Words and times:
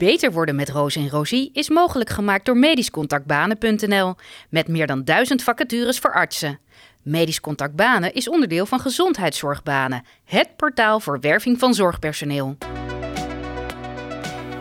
Beter 0.00 0.32
worden 0.32 0.54
met 0.54 0.68
Roos 0.68 0.96
en 0.96 1.08
Rosie 1.08 1.50
is 1.52 1.68
mogelijk 1.68 2.10
gemaakt 2.10 2.44
door 2.44 2.56
medischcontactbanen.nl 2.56 4.14
met 4.50 4.68
meer 4.68 4.86
dan 4.86 5.04
duizend 5.04 5.42
vacatures 5.42 5.98
voor 5.98 6.12
artsen. 6.12 6.58
Medisch 7.02 7.40
Contact 7.40 7.76
Banen 7.76 8.14
is 8.14 8.28
onderdeel 8.28 8.66
van 8.66 8.80
Gezondheidszorgbanen, 8.80 10.04
het 10.24 10.56
portaal 10.56 11.00
voor 11.00 11.20
werving 11.20 11.58
van 11.58 11.74
zorgpersoneel. 11.74 12.56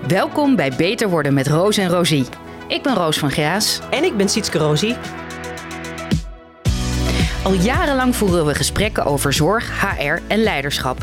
Welkom 0.07 0.55
bij 0.55 0.71
Beter 0.77 1.09
worden 1.09 1.33
met 1.33 1.47
Roos 1.47 1.77
en 1.77 1.89
Rosie. 1.89 2.25
Ik 2.67 2.81
ben 2.81 2.95
Roos 2.95 3.17
van 3.17 3.31
Graas. 3.31 3.79
En 3.89 4.03
ik 4.03 4.17
ben 4.17 4.29
Sietske 4.29 4.57
Rosie. 4.57 4.95
Al 7.43 7.53
jarenlang 7.53 8.15
voeren 8.15 8.45
we 8.45 8.55
gesprekken 8.55 9.05
over 9.05 9.33
zorg, 9.33 9.81
HR 9.81 10.21
en 10.27 10.43
leiderschap. 10.43 10.97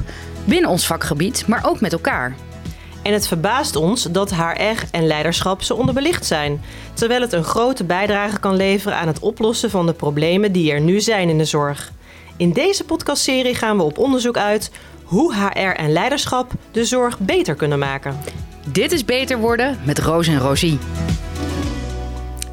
Binnen 0.44 0.70
ons 0.70 0.86
vakgebied, 0.86 1.46
maar 1.46 1.66
ook 1.66 1.80
met 1.80 1.92
elkaar. 1.92 2.45
En 3.07 3.12
het 3.12 3.29
verbaast 3.29 3.77
ons 3.77 4.02
dat 4.02 4.34
HR 4.34 4.84
en 4.91 5.06
leiderschap 5.06 5.62
zo 5.62 5.74
onderbelicht 5.74 6.27
zijn, 6.27 6.62
terwijl 6.95 7.20
het 7.20 7.33
een 7.33 7.45
grote 7.45 7.84
bijdrage 7.84 8.41
kan 8.41 8.56
leveren 8.56 8.98
aan 8.98 9.06
het 9.06 9.19
oplossen 9.19 9.70
van 9.70 9.87
de 9.87 9.92
problemen 9.92 10.52
die 10.52 10.73
er 10.73 10.80
nu 10.80 11.01
zijn 11.01 11.28
in 11.28 11.38
de 11.38 11.45
zorg. 11.45 11.92
In 12.37 12.52
deze 12.52 12.84
podcastserie 12.84 13.55
gaan 13.55 13.77
we 13.77 13.83
op 13.83 13.98
onderzoek 13.98 14.37
uit 14.37 14.70
hoe 15.05 15.34
HR 15.34 15.61
en 15.61 15.92
leiderschap 15.92 16.52
de 16.70 16.84
zorg 16.84 17.19
beter 17.19 17.55
kunnen 17.55 17.78
maken. 17.78 18.19
Dit 18.64 18.92
is 18.92 19.05
Beter 19.05 19.38
worden 19.38 19.78
met 19.84 19.98
Roos 19.98 20.27
en 20.27 20.38
Rosie. 20.38 20.78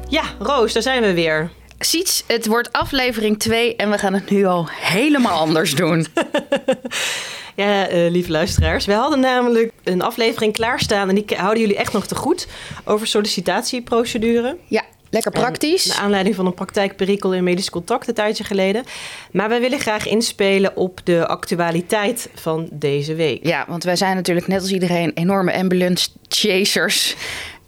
Ja, 0.08 0.22
Roos, 0.38 0.72
daar 0.72 0.82
zijn 0.82 1.02
we 1.02 1.14
weer. 1.14 1.50
Siets, 1.78 2.24
het 2.26 2.46
wordt 2.46 2.72
aflevering 2.72 3.38
2 3.38 3.76
en 3.76 3.90
we 3.90 3.98
gaan 3.98 4.14
het 4.14 4.30
nu 4.30 4.44
al 4.44 4.68
helemaal 4.70 5.38
anders 5.38 5.74
doen. 5.74 6.06
Ja, 7.54 7.90
uh, 7.90 8.10
lieve 8.10 8.30
luisteraars. 8.30 8.84
We 8.86 8.92
hadden 8.92 9.20
namelijk 9.20 9.72
een 9.84 10.02
aflevering 10.02 10.52
klaarstaan 10.52 11.08
en 11.08 11.14
die 11.14 11.36
houden 11.36 11.60
jullie 11.60 11.76
echt 11.76 11.92
nog 11.92 12.06
te 12.06 12.14
goed 12.14 12.46
over 12.84 13.06
sollicitatieprocedure. 13.06 14.56
Ja, 14.66 14.82
lekker 15.10 15.32
praktisch. 15.32 15.86
naar 15.86 15.96
aanleiding 15.96 16.34
van 16.34 16.46
een 16.46 16.54
praktijkperikel 16.54 17.34
in 17.34 17.44
medisch 17.44 17.70
contact 17.70 18.08
een 18.08 18.14
tijdje 18.14 18.44
geleden. 18.44 18.84
Maar 19.32 19.48
wij 19.48 19.60
willen 19.60 19.78
graag 19.78 20.06
inspelen 20.06 20.76
op 20.76 21.00
de 21.04 21.26
actualiteit 21.26 22.28
van 22.34 22.68
deze 22.72 23.14
week. 23.14 23.46
Ja, 23.46 23.64
want 23.68 23.84
wij 23.84 23.96
zijn 23.96 24.16
natuurlijk 24.16 24.46
net 24.46 24.60
als 24.60 24.72
iedereen 24.72 25.12
enorme 25.14 25.54
ambulance 25.54 26.08
chasers. 26.28 27.16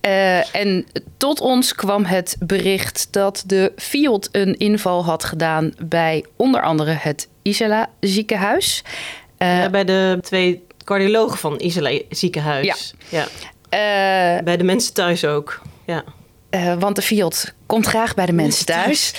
Uh, 0.07 0.55
en 0.55 0.87
tot 1.17 1.41
ons 1.41 1.75
kwam 1.75 2.05
het 2.05 2.37
bericht 2.39 3.09
dat 3.11 3.43
de 3.47 3.73
Fiat 3.77 4.29
een 4.33 4.57
inval 4.57 5.05
had 5.05 5.25
gedaan 5.25 5.73
bij 5.85 6.25
onder 6.37 6.63
andere 6.63 6.91
het 6.91 7.29
Isala 7.43 7.91
ziekenhuis. 8.01 8.85
Uh, 9.39 9.67
bij 9.69 9.85
de 9.85 10.19
twee 10.21 10.67
cardiologen 10.85 11.39
van 11.39 11.61
Isala 11.61 12.01
ziekenhuis. 12.11 12.95
Ja. 13.09 13.27
ja. 13.71 14.37
Uh, 14.37 14.45
bij 14.45 14.57
de 14.57 14.65
mensen 14.65 14.95
thuis 14.95 15.25
ook. 15.25 15.63
Ja. 15.87 16.05
want 16.79 16.97
de 16.97 17.03
Fiat 17.03 17.55
komt 17.67 17.87
graag 17.87 18.15
bij 18.15 18.27
de 18.27 18.33
mensen 18.33 18.67
thuis. 18.67 19.15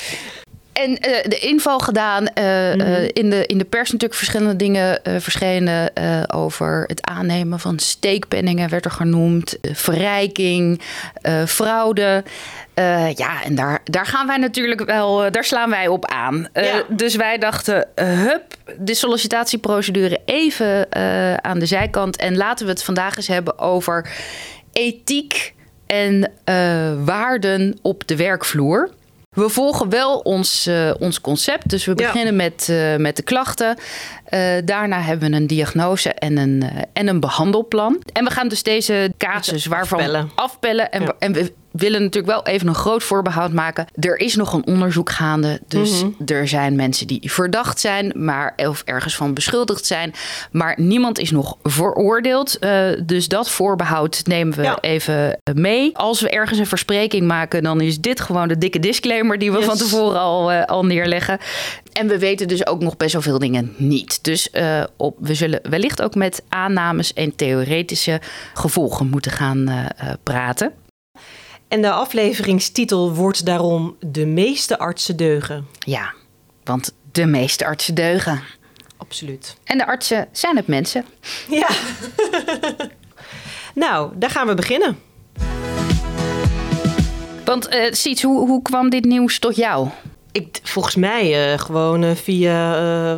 En 0.77 0.89
uh, 0.89 0.97
de 1.23 1.39
inval 1.39 1.79
gedaan. 1.79 2.23
Uh, 2.23 2.43
mm 2.43 2.79
-hmm. 2.79 2.81
uh, 2.81 3.03
in, 3.13 3.29
de, 3.29 3.45
in 3.45 3.57
de 3.57 3.65
pers 3.65 3.91
natuurlijk 3.91 4.19
verschillende 4.19 4.55
dingen 4.55 5.01
verschenen 5.03 5.91
over 6.33 6.83
het 6.87 7.05
aannemen 7.05 7.59
van 7.59 7.79
steekpenningen, 7.79 8.69
werd 8.69 8.85
er 8.85 8.91
genoemd. 8.91 9.57
verrijking, 9.61 10.81
fraude. 11.45 12.23
ja, 13.15 13.43
en 13.43 13.55
daar, 13.55 13.79
daar 13.83 14.05
gaan 14.05 14.27
wij 14.27 14.37
natuurlijk 14.37 14.85
wel, 14.85 15.31
daar 15.31 15.43
slaan 15.43 15.69
wij 15.69 15.87
op 15.87 16.05
aan. 16.05 16.47
Ja. 16.53 16.83
Dus 16.89 17.15
wij 17.15 17.37
dachten, 17.37 17.87
hup, 17.95 18.43
de 18.77 18.93
sollicitatieprocedure 18.93 20.19
even 20.25 20.87
aan 21.43 21.59
de 21.59 21.65
zijkant. 21.65 22.17
En 22.17 22.37
laten 22.37 22.65
we 22.65 22.71
het 22.71 22.83
vandaag 22.83 23.17
eens 23.17 23.27
hebben 23.27 23.59
over 23.59 24.09
ethiek 24.71 25.53
en 25.87 26.31
waarden 27.05 27.77
op 27.81 28.07
de 28.07 28.15
werkvloer. 28.15 28.89
We 29.37 29.49
volgen 29.49 29.89
wel 29.89 30.17
ons, 30.17 30.67
uh, 30.67 30.93
ons 30.99 31.21
concept. 31.21 31.69
Dus 31.69 31.85
we 31.85 31.93
beginnen 31.93 32.35
ja. 32.35 32.43
met, 32.43 32.67
uh, 32.69 32.95
met 32.95 33.15
de 33.15 33.21
klachten. 33.21 33.77
Uh, 34.29 34.39
daarna 34.65 35.01
hebben 35.01 35.29
we 35.29 35.35
een 35.35 35.47
diagnose 35.47 36.13
en 36.13 36.37
een, 36.37 36.63
en 36.93 37.07
een 37.07 37.19
behandelplan. 37.19 38.01
En 38.13 38.23
we 38.23 38.31
gaan 38.31 38.47
dus 38.47 38.63
deze 38.63 39.13
casus 39.17 39.65
waarvan 39.65 39.99
afpellen. 39.99 40.31
afpellen. 40.35 40.91
En, 40.91 41.01
ja. 41.01 41.15
en 41.19 41.33
we 41.33 41.53
willen 41.77 42.01
natuurlijk 42.01 42.33
wel 42.33 42.53
even 42.53 42.67
een 42.67 42.75
groot 42.75 43.03
voorbehoud 43.03 43.51
maken. 43.53 43.87
Er 43.99 44.17
is 44.17 44.35
nog 44.35 44.53
een 44.53 44.65
onderzoek 44.65 45.09
gaande. 45.09 45.59
Dus 45.67 46.03
mm 46.03 46.15
-hmm. 46.17 46.27
er 46.27 46.47
zijn 46.47 46.75
mensen 46.75 47.07
die 47.07 47.31
verdacht 47.31 47.79
zijn, 47.79 48.11
maar 48.15 48.53
of 48.55 48.81
ergens 48.85 49.15
van 49.15 49.33
beschuldigd 49.33 49.85
zijn. 49.85 50.13
Maar 50.51 50.75
niemand 50.79 51.19
is 51.19 51.31
nog 51.31 51.57
veroordeeld. 51.63 52.57
Uh, 52.59 52.87
dus 53.03 53.27
dat 53.27 53.49
voorbehoud 53.49 54.21
nemen 54.25 54.57
we 54.57 54.63
ja. 54.63 54.77
even 54.81 55.39
mee. 55.53 55.97
Als 55.97 56.21
we 56.21 56.29
ergens 56.29 56.59
een 56.59 56.67
verspreking 56.67 57.27
maken, 57.27 57.63
dan 57.63 57.81
is 57.81 57.99
dit 57.99 58.19
gewoon 58.19 58.47
de 58.47 58.57
dikke 58.57 58.79
disclaimer 58.79 59.39
die 59.39 59.51
we 59.51 59.57
yes. 59.57 59.65
van 59.65 59.77
tevoren 59.77 60.19
al, 60.19 60.51
uh, 60.51 60.63
al 60.63 60.85
neerleggen. 60.85 61.37
En 61.93 62.07
we 62.07 62.19
weten 62.19 62.47
dus 62.47 62.67
ook 62.67 62.81
nog 62.81 62.97
best 62.97 63.13
wel 63.13 63.21
veel 63.21 63.39
dingen 63.39 63.73
niet. 63.77 64.23
Dus 64.23 64.49
uh, 64.53 64.83
op, 64.97 65.15
we 65.19 65.33
zullen 65.33 65.59
wellicht 65.69 66.01
ook 66.01 66.15
met 66.15 66.43
aannames 66.49 67.13
en 67.13 67.35
theoretische 67.35 68.21
gevolgen 68.53 69.07
moeten 69.07 69.31
gaan 69.31 69.87
praten. 70.23 70.71
En 71.67 71.81
de 71.81 71.91
afleveringstitel 71.91 73.13
wordt 73.13 73.45
daarom 73.45 73.95
De 73.99 74.25
meeste 74.25 74.79
artsen 74.79 75.17
deugen. 75.17 75.67
Ja, 75.79 76.13
want 76.63 76.93
de 77.11 77.25
meeste 77.25 77.65
artsen 77.65 77.95
deugen. 77.95 78.41
Absoluut. 78.97 79.55
En 79.63 79.77
de 79.77 79.85
artsen 79.85 80.27
zijn 80.31 80.55
het 80.55 80.67
mensen. 80.67 81.05
Ja. 81.49 81.67
nou, 83.85 84.11
daar 84.15 84.29
gaan 84.29 84.47
we 84.47 84.53
beginnen. 84.53 84.97
Want 87.45 87.73
uh, 87.73 87.91
Siets, 87.91 88.21
hoe, 88.21 88.47
hoe 88.47 88.61
kwam 88.61 88.89
dit 88.89 89.05
nieuws 89.05 89.39
tot 89.39 89.55
jou? 89.55 89.87
Ik, 90.31 90.59
volgens 90.63 90.95
mij 90.95 91.51
uh, 91.51 91.59
gewoon 91.59 92.03
uh, 92.03 92.11
via 92.11 92.73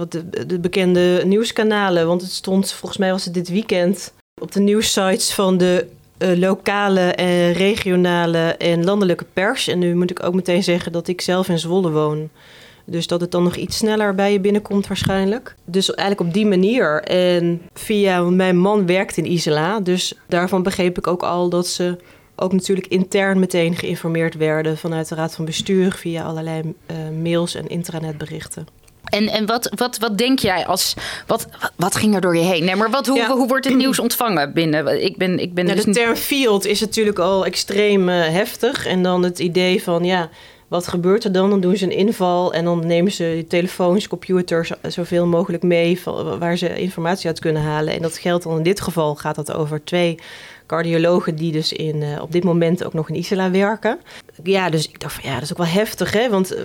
de, 0.05 0.45
de, 0.45 0.59
bekende 0.59 1.21
nieuwskanalen. 1.25 2.07
Want 2.07 2.21
het 2.21 2.31
stond, 2.31 2.71
volgens 2.71 2.99
mij 2.99 3.11
was 3.11 3.25
het 3.25 3.33
dit 3.33 3.49
weekend... 3.49 4.13
op 4.41 4.51
de 4.51 4.59
nieuwssites 4.59 5.33
van 5.33 5.57
de 5.57 5.87
uh, 6.19 6.37
lokale 6.37 7.13
en 7.13 7.53
regionale 7.53 8.55
en 8.57 8.83
landelijke 8.83 9.25
pers. 9.33 9.67
En 9.67 9.79
nu 9.79 9.95
moet 9.95 10.11
ik 10.11 10.23
ook 10.23 10.33
meteen 10.33 10.63
zeggen 10.63 10.91
dat 10.91 11.07
ik 11.07 11.21
zelf 11.21 11.49
in 11.49 11.59
Zwolle 11.59 11.91
woon. 11.91 12.29
Dus 12.85 13.07
dat 13.07 13.21
het 13.21 13.31
dan 13.31 13.43
nog 13.43 13.55
iets 13.55 13.77
sneller 13.77 14.15
bij 14.15 14.31
je 14.31 14.39
binnenkomt 14.39 14.87
waarschijnlijk. 14.87 15.55
Dus 15.65 15.93
eigenlijk 15.93 16.27
op 16.27 16.33
die 16.33 16.45
manier. 16.45 17.01
En 17.03 17.61
via 17.73 18.21
mijn 18.21 18.57
man 18.57 18.85
werkt 18.85 19.17
in 19.17 19.31
Isela. 19.31 19.79
Dus 19.79 20.13
daarvan 20.27 20.63
begreep 20.63 20.97
ik 20.97 21.07
ook 21.07 21.23
al 21.23 21.49
dat 21.49 21.67
ze 21.67 21.97
ook 22.35 22.53
natuurlijk 22.53 22.87
intern 22.87 23.39
meteen 23.39 23.75
geïnformeerd 23.75 24.35
werden 24.35 24.77
vanuit 24.77 25.09
de 25.09 25.15
Raad 25.15 25.35
van 25.35 25.45
Bestuur 25.45 25.91
via 25.91 26.23
allerlei 26.23 26.61
uh, 26.61 26.97
mails 27.23 27.55
en 27.55 27.67
intranetberichten. 27.67 28.67
En, 29.09 29.27
en 29.27 29.45
wat, 29.45 29.71
wat, 29.75 29.97
wat 29.97 30.17
denk 30.17 30.39
jij 30.39 30.65
als. 30.65 30.93
Wat, 31.27 31.47
wat 31.75 31.95
ging 31.95 32.15
er 32.15 32.21
door 32.21 32.35
je 32.35 32.43
heen? 32.43 32.63
Nee, 32.63 32.75
maar 32.75 32.89
wat, 32.89 33.07
hoe, 33.07 33.17
ja. 33.17 33.29
hoe 33.29 33.47
wordt 33.47 33.65
het 33.65 33.75
nieuws 33.75 33.99
ontvangen 33.99 34.53
binnen? 34.53 35.03
Ik 35.03 35.17
ben, 35.17 35.39
ik 35.39 35.53
ben 35.53 35.67
ja, 35.67 35.75
dus 35.75 35.83
de 35.83 35.91
term 35.91 36.15
field 36.15 36.65
is 36.65 36.79
natuurlijk 36.79 37.19
al 37.19 37.45
extreem 37.45 38.09
uh, 38.09 38.27
heftig. 38.27 38.85
En 38.85 39.03
dan 39.03 39.23
het 39.23 39.39
idee 39.39 39.83
van 39.83 40.03
ja. 40.03 40.29
Wat 40.67 40.87
gebeurt 40.87 41.23
er 41.23 41.31
dan? 41.31 41.49
Dan 41.49 41.59
doen 41.59 41.77
ze 41.77 41.85
een 41.85 41.91
inval 41.91 42.53
en 42.53 42.63
dan 42.63 42.87
nemen 42.87 43.11
ze 43.11 43.45
telefoons, 43.47 44.07
computers, 44.07 44.71
zoveel 44.87 45.25
mogelijk 45.25 45.63
mee 45.63 45.99
waar 46.39 46.57
ze 46.57 46.79
informatie 46.79 47.27
uit 47.27 47.39
kunnen 47.39 47.61
halen. 47.61 47.93
En 47.93 48.01
dat 48.01 48.17
geldt 48.17 48.43
dan 48.43 48.57
in 48.57 48.63
dit 48.63 48.81
geval 48.81 49.15
gaat 49.15 49.35
dat 49.35 49.53
over 49.53 49.83
twee 49.83 50.19
cardiologen 50.69 51.35
die 51.35 51.51
dus 51.51 51.73
in, 51.73 52.01
uh, 52.01 52.21
op 52.21 52.31
dit 52.31 52.43
moment 52.43 52.83
ook 52.83 52.93
nog 52.93 53.09
in 53.09 53.15
Isla 53.15 53.51
werken. 53.51 53.99
Ja, 54.43 54.69
dus 54.69 54.87
ik 54.89 54.99
dacht 54.99 55.13
van 55.13 55.29
ja, 55.29 55.33
dat 55.33 55.43
is 55.43 55.51
ook 55.51 55.57
wel 55.57 55.65
heftig, 55.65 56.13
hè? 56.13 56.29
Want 56.29 56.55
uh, 56.55 56.59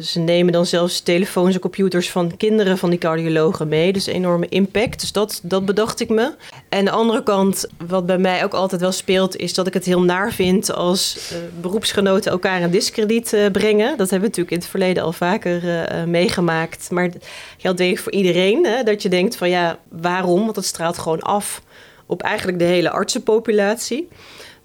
ze 0.00 0.18
nemen 0.18 0.52
dan 0.52 0.66
zelfs 0.66 1.00
telefoons 1.00 1.54
en 1.54 1.60
computers 1.60 2.10
van 2.10 2.36
kinderen 2.36 2.78
van 2.78 2.90
die 2.90 2.98
cardiologen 2.98 3.68
mee. 3.68 3.92
Dus 3.92 4.06
enorme 4.06 4.48
impact. 4.48 5.00
Dus 5.00 5.12
dat, 5.12 5.40
dat 5.42 5.64
bedacht 5.66 6.00
ik 6.00 6.08
me. 6.08 6.34
En 6.68 6.84
de 6.84 6.90
andere 6.90 7.22
kant, 7.22 7.66
wat 7.86 8.06
bij 8.06 8.18
mij 8.18 8.44
ook 8.44 8.52
altijd 8.54 8.80
wel 8.80 8.92
speelt, 8.92 9.36
is 9.36 9.54
dat 9.54 9.66
ik 9.66 9.74
het 9.74 9.84
heel 9.84 10.02
naar 10.02 10.32
vind 10.32 10.72
als 10.72 11.32
beroepsgenoten 11.60 12.30
elkaar 12.30 12.60
in 12.60 12.70
discrediet 12.70 13.36
brengen. 13.52 13.96
Dat 13.96 14.10
hebben 14.10 14.30
we 14.30 14.36
natuurlijk 14.36 14.50
in 14.50 14.58
het 14.58 14.68
verleden 14.68 15.02
al 15.02 15.12
vaker 15.12 15.86
meegemaakt. 16.06 16.90
Maar 16.90 17.10
geldt 17.58 17.78
denk 17.78 17.92
ik 17.92 18.02
voor 18.02 18.12
iedereen. 18.12 18.66
Hè? 18.66 18.82
Dat 18.82 19.02
je 19.02 19.08
denkt 19.08 19.36
van 19.36 19.50
ja, 19.50 19.78
waarom? 19.88 20.44
Want 20.44 20.56
het 20.56 20.64
straalt 20.64 20.98
gewoon 20.98 21.20
af 21.20 21.62
op 22.08 22.22
eigenlijk 22.22 22.58
de 22.58 22.64
hele 22.64 22.90
artsenpopulatie. 22.90 24.08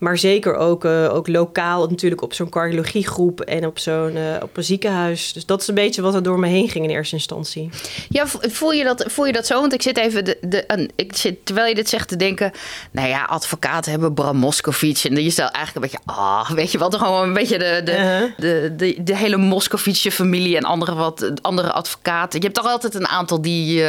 Maar 0.04 0.18
zeker 0.18 0.56
ook, 0.56 0.86
uh, 0.86 1.13
ook 1.13 1.28
lokaal 1.28 1.88
natuurlijk 1.88 2.22
op 2.22 2.34
zo'n 2.34 2.50
cardiologiegroep 2.50 3.42
en 3.42 3.66
op 3.66 3.80
zo'n 3.80 4.16
uh, 4.16 4.36
op 4.42 4.57
een 4.57 4.63
ziekenhuis. 4.63 5.34
Dus 5.34 5.45
dat 5.45 5.62
is 5.62 5.68
een 5.68 5.75
beetje 5.75 6.01
wat 6.01 6.16
er 6.16 6.24
door 6.24 6.40
me 6.40 6.48
heen 6.48 6.69
ging 6.69 6.84
in 6.84 6.90
eerste 6.90 7.16
instantie. 7.16 7.69
Ja, 8.10 8.28
voel 8.28 8.72
je 8.72 8.84
dat, 8.84 9.06
voel 9.07 9.25
je 9.25 9.31
dat 9.31 9.48
zo? 9.48 9.60
Want 9.60 9.74
ik 9.74 9.81
zit 9.81 9.98
even, 9.98 10.25
de, 10.25 10.38
de, 10.42 10.90
ik 10.95 11.16
zit, 11.16 11.45
terwijl 11.45 11.68
je 11.68 11.75
dit 11.75 11.90
zegt, 11.90 12.07
te 12.07 12.16
denken... 12.16 12.51
Nou 12.92 13.07
ja, 13.07 13.24
advocaten 13.24 13.92
hebben 13.92 14.13
Bram 14.13 14.38
Moscovici. 14.38 15.10
En 15.10 15.24
je 15.24 15.30
stelt 15.30 15.51
eigenlijk 15.51 15.86
een 15.86 15.92
beetje, 15.92 16.19
ah, 16.22 16.50
weet 16.50 16.72
je 16.72 16.78
wat, 16.78 16.95
gewoon 16.95 17.28
een 17.28 17.34
beetje 17.34 17.57
de, 17.57 17.81
de, 17.84 17.92
uh-huh. 17.92 18.31
de, 18.38 18.74
de, 18.78 19.04
de, 19.04 19.16
hele 19.16 19.38
Moscovici 19.38 20.12
familie 20.12 20.57
en 20.57 20.63
andere, 20.63 20.95
wat, 20.95 21.31
andere 21.42 21.72
advocaten. 21.72 22.40
Je 22.40 22.45
hebt 22.45 22.57
toch 22.57 22.72
altijd 22.72 22.95
een 22.95 23.07
aantal 23.07 23.42
die, 23.42 23.84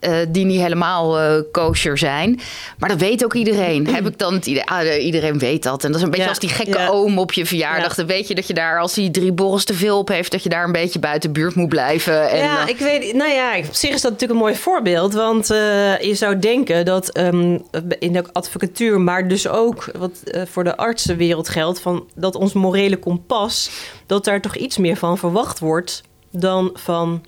uh, 0.00 0.16
die 0.28 0.44
niet 0.44 0.60
helemaal 0.60 1.20
uh, 1.20 1.40
kosher 1.52 1.98
zijn. 1.98 2.40
Maar 2.78 2.88
dat 2.88 2.98
weet 2.98 3.24
ook 3.24 3.34
iedereen. 3.34 3.86
Heb 3.86 4.06
ik 4.06 4.18
dan 4.18 4.34
het 4.34 4.46
idee, 4.46 4.64
ah, 4.64 5.04
iedereen 5.04 5.38
weet 5.38 5.62
dat. 5.62 5.84
En 5.84 5.88
dat 5.88 5.96
is 5.96 6.02
een 6.02 6.10
beetje 6.10 6.28
als 6.28 6.38
die 6.38 6.48
gekke 6.48 6.88
oom 6.90 7.18
op 7.18 7.32
je 7.32 7.46
verjaardag. 7.46 7.94
Dan 7.94 8.06
weet 8.06 8.28
je 8.28 8.34
dat 8.34 8.46
je 8.46 8.54
daar, 8.54 8.80
als 8.80 8.96
hij 8.96 9.10
drie 9.10 9.32
borrels 9.32 9.64
te 9.64 9.74
veel 9.74 9.98
op 9.98 10.08
heeft, 10.08 10.32
dat 10.32 10.42
je 10.42 10.48
daar 10.48 10.64
een 10.64 10.72
beetje 10.72 10.98
buiten 10.98 11.32
buurt 11.32 11.54
moet 11.54 11.68
blijven. 11.68 12.30
En, 12.30 12.38
ja, 12.38 12.66
ik 12.66 12.78
weet, 12.78 13.14
nou 13.14 13.30
ja, 13.30 13.58
op 13.58 13.74
zich 13.74 13.90
is 13.90 14.00
dat 14.00 14.10
natuurlijk 14.10 14.40
een 14.40 14.46
mooi 14.46 14.56
voorbeeld. 14.56 15.12
Want 15.12 15.46
je 15.46 16.12
zou 16.12 16.38
denken 16.38 16.84
dat 16.84 17.18
um, 17.18 17.62
in 17.98 18.12
de 18.12 18.24
advocatuur, 18.32 19.00
maar 19.00 19.28
dus 19.28 19.48
ook 19.48 19.84
wat 19.98 20.22
voor 20.44 20.64
de 20.64 20.76
artsenwereld 20.76 21.48
geldt, 21.48 21.80
van 21.80 22.06
dat 22.14 22.34
ons 22.34 22.52
morele 22.52 22.96
kompas, 22.96 23.70
dat 24.06 24.24
daar 24.24 24.40
toch 24.40 24.56
iets 24.56 24.78
meer 24.78 24.96
van 24.96 25.18
verwacht 25.18 25.58
wordt 25.58 26.02
dan 26.30 26.70
van 26.74 27.22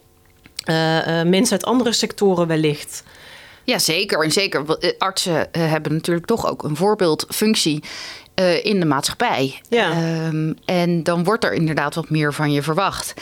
mensen 1.25 1.53
uit 1.53 1.65
andere 1.65 1.93
sectoren 1.93 2.47
wellicht. 2.47 3.03
Ja, 3.65 3.79
zeker. 3.79 4.25
En 4.25 4.33
zeker, 4.33 4.77
eh, 4.79 4.91
artsen 4.99 5.49
hebben 5.59 5.93
natuurlijk 5.93 6.27
toch 6.27 6.47
ook 6.47 6.63
een 6.63 6.77
voorbeeldfunctie 6.77 7.83
in 8.63 8.81
de 8.81 8.87
maatschappij. 8.87 9.61
Ja. 9.69 9.91
Um, 10.27 10.57
en 10.65 11.03
dan 11.03 11.25
wordt 11.25 11.45
er 11.45 11.53
inderdaad 11.53 11.95
wat 11.95 12.11
meer 12.11 12.35
van 12.35 12.53
je 12.53 12.63
verwacht. 12.63 13.15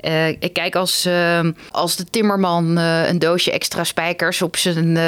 Uh, 0.00 0.28
ik 0.28 0.52
kijk 0.52 0.76
als, 0.76 1.06
uh, 1.06 1.40
als 1.70 1.96
de 1.96 2.04
timmerman 2.04 2.78
uh, 2.78 3.08
een 3.08 3.18
doosje 3.18 3.50
extra 3.50 3.84
spijkers 3.84 4.42
op 4.42 4.56
zijn, 4.56 4.98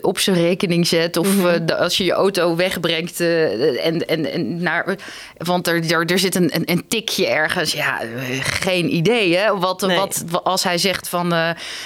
op 0.00 0.18
zijn 0.18 0.36
rekening 0.36 0.86
zet. 0.86 1.16
Of 1.16 1.28
de, 1.64 1.76
als 1.76 1.96
je 1.96 2.04
je 2.04 2.12
auto 2.12 2.56
wegbrengt. 2.56 3.20
en, 3.20 4.08
en, 4.08 4.32
en 4.32 4.62
naar, 4.62 4.96
want 5.36 5.66
er, 5.66 5.92
er, 5.92 6.04
er 6.06 6.18
zit 6.18 6.34
een, 6.34 6.54
een, 6.54 6.70
een, 6.70 6.88
tikje 6.88 7.26
ergens. 7.26 7.72
Ja, 7.72 8.00
geen 8.40 8.94
idee. 8.94 9.36
Hè? 9.36 9.58
Wat, 9.58 9.80
nee. 9.80 9.96
wat, 9.96 10.24
als 10.44 10.62
hij 10.62 10.78
zegt 10.78 11.08
van 11.08 11.32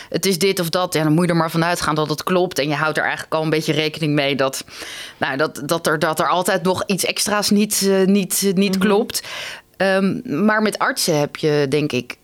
het 0.08 0.26
is 0.26 0.38
dit 0.38 0.60
of 0.60 0.68
dat. 0.68 0.94
Ja, 0.94 1.02
dan 1.02 1.12
moet 1.12 1.24
je 1.24 1.30
er 1.30 1.36
maar 1.36 1.50
vanuit 1.50 1.80
gaan 1.80 1.94
dat 1.94 2.08
het 2.08 2.22
klopt. 2.22 2.58
En 2.58 2.68
je 2.68 2.74
houdt 2.74 2.96
er 2.96 3.04
eigenlijk 3.04 3.34
al 3.34 3.42
een 3.42 3.50
beetje 3.50 3.72
rekening 3.72 4.14
mee 4.14 4.36
dat, 4.36 4.64
nou, 5.16 5.36
dat, 5.36 5.62
dat, 5.64 5.86
er, 5.86 5.98
dat 5.98 6.20
er 6.20 6.28
altijd 6.28 6.62
nog 6.62 6.82
iets 6.86 7.04
extra's 7.04 7.50
niet, 7.50 7.90
niet, 8.04 8.42
niet 8.42 8.56
mm-hmm. 8.56 8.78
klopt. 8.78 9.22
Um, 9.76 10.22
maar 10.24 10.62
met 10.62 10.78
artsen 10.78 11.18
heb 11.18 11.36
je, 11.36 11.66
denk 11.68 11.92
ik, 11.92 12.16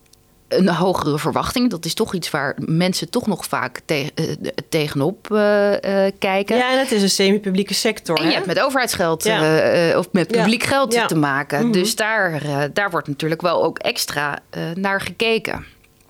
een 0.56 0.68
hogere 0.68 1.18
verwachting. 1.18 1.70
Dat 1.70 1.84
is 1.84 1.94
toch 1.94 2.14
iets 2.14 2.30
waar 2.30 2.56
mensen 2.56 3.10
toch 3.10 3.26
nog 3.26 3.44
vaak 3.44 3.80
te, 3.84 4.12
uh, 4.14 4.50
tegenop 4.68 5.28
uh, 5.32 5.70
uh, 5.70 6.10
kijken. 6.18 6.56
Ja, 6.56 6.72
en 6.72 6.78
het 6.78 6.92
is 6.92 7.02
een 7.02 7.10
semi-publieke 7.10 7.74
sector. 7.74 8.16
En 8.16 8.26
je 8.26 8.32
hebt 8.32 8.46
met 8.46 8.60
overheidsgeld 8.60 9.24
ja. 9.24 9.98
of 9.98 10.08
met 10.12 10.28
publiek 10.28 10.62
ja. 10.62 10.68
geld 10.68 10.92
ja. 10.92 11.06
te 11.06 11.16
maken. 11.16 11.58
Mm 11.58 11.64
-hmm. 11.64 11.72
Dus 11.72 11.96
daar, 11.96 12.42
daar 12.72 12.90
wordt 12.90 13.08
natuurlijk 13.08 13.40
wel 13.40 13.64
ook 13.64 13.78
extra 13.78 14.38
naar 14.74 15.00
gekeken. 15.00 15.64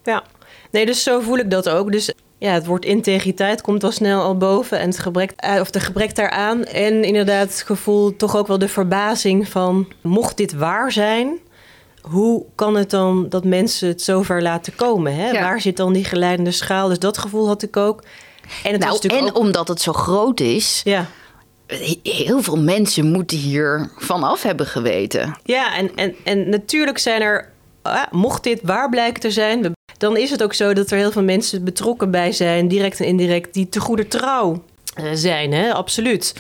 Ja, 0.05 0.23
nee, 0.71 0.87
dus 0.87 1.03
zo 1.03 1.21
voel 1.21 1.39
ik 1.39 1.51
dat 1.51 1.69
ook. 1.69 1.93
Dus 1.93 2.13
ja, 2.39 2.53
het 2.53 2.67
woord 2.67 2.85
integriteit 2.85 3.61
komt 3.61 3.85
al 3.85 3.93
snel 3.93 4.23
al 4.23 4.37
boven. 4.37 4.79
En 4.79 4.89
het 4.89 4.99
gebrek, 4.99 5.33
of 5.61 5.71
de 5.71 5.81
gebrek 5.81 6.15
daaraan. 6.15 6.65
En 6.65 7.05
inderdaad 7.05 7.49
het 7.49 7.63
gevoel, 7.67 8.17
toch 8.17 8.37
ook 8.37 8.47
wel 8.47 8.59
de 8.59 8.69
verbazing 8.69 9.49
van... 9.49 9.89
mocht 10.01 10.37
dit 10.37 10.53
waar 10.53 10.93
zijn 10.93 11.39
hoe 12.03 12.45
kan 12.55 12.77
het 12.77 12.91
dan 12.91 13.29
dat 13.29 13.45
mensen 13.45 13.89
het 13.89 14.03
zover 14.03 14.43
laten 14.43 14.75
komen? 14.75 15.15
Hè? 15.15 15.33
Waar 15.33 15.61
zit 15.61 15.77
dan 15.77 15.93
die 15.93 16.05
geleidende 16.05 16.51
schaal? 16.51 16.89
Dus 16.89 16.99
dat 16.99 17.19
gevoel 17.19 17.47
had 17.47 17.63
ik 17.63 17.77
ook. 17.77 18.03
En, 18.63 18.73
het 18.73 18.81
nou, 18.81 19.09
en 19.09 19.25
ook... 19.25 19.39
omdat 19.39 19.69
het 19.69 19.81
zo 19.81 19.93
groot 19.93 20.41
is, 20.41 20.81
ja. 20.85 21.07
heel 22.03 22.43
veel 22.43 22.59
mensen 22.59 23.11
moeten 23.11 23.37
hier 23.37 23.91
vanaf 23.97 24.43
hebben 24.43 24.67
geweten. 24.67 25.39
Ja, 25.45 25.77
en, 25.77 25.97
en, 25.97 26.15
en 26.25 26.49
natuurlijk 26.49 26.99
zijn 26.99 27.23
er, 27.23 27.51
ah, 27.83 28.03
mocht 28.11 28.43
dit 28.43 28.61
waar 28.63 28.89
blijken 28.89 29.21
te 29.21 29.31
zijn, 29.31 29.73
dan 29.99 30.17
is 30.17 30.31
het 30.31 30.43
ook 30.43 30.55
zo 30.55 30.73
dat 30.73 30.91
er 30.91 30.97
heel 30.97 31.13
veel 31.13 31.23
mensen 31.23 31.65
betrokken 31.65 32.11
bij 32.11 32.33
zijn, 32.33 32.69
direct 32.69 33.01
en 33.01 33.07
indirect, 33.07 33.55
die 33.55 33.69
te 33.69 33.81
goede 33.81 34.09
trouw 34.09 34.63
uh, 35.01 35.11
zijn. 35.15 35.53
Hè? 35.53 35.73
Absoluut. 35.73 36.35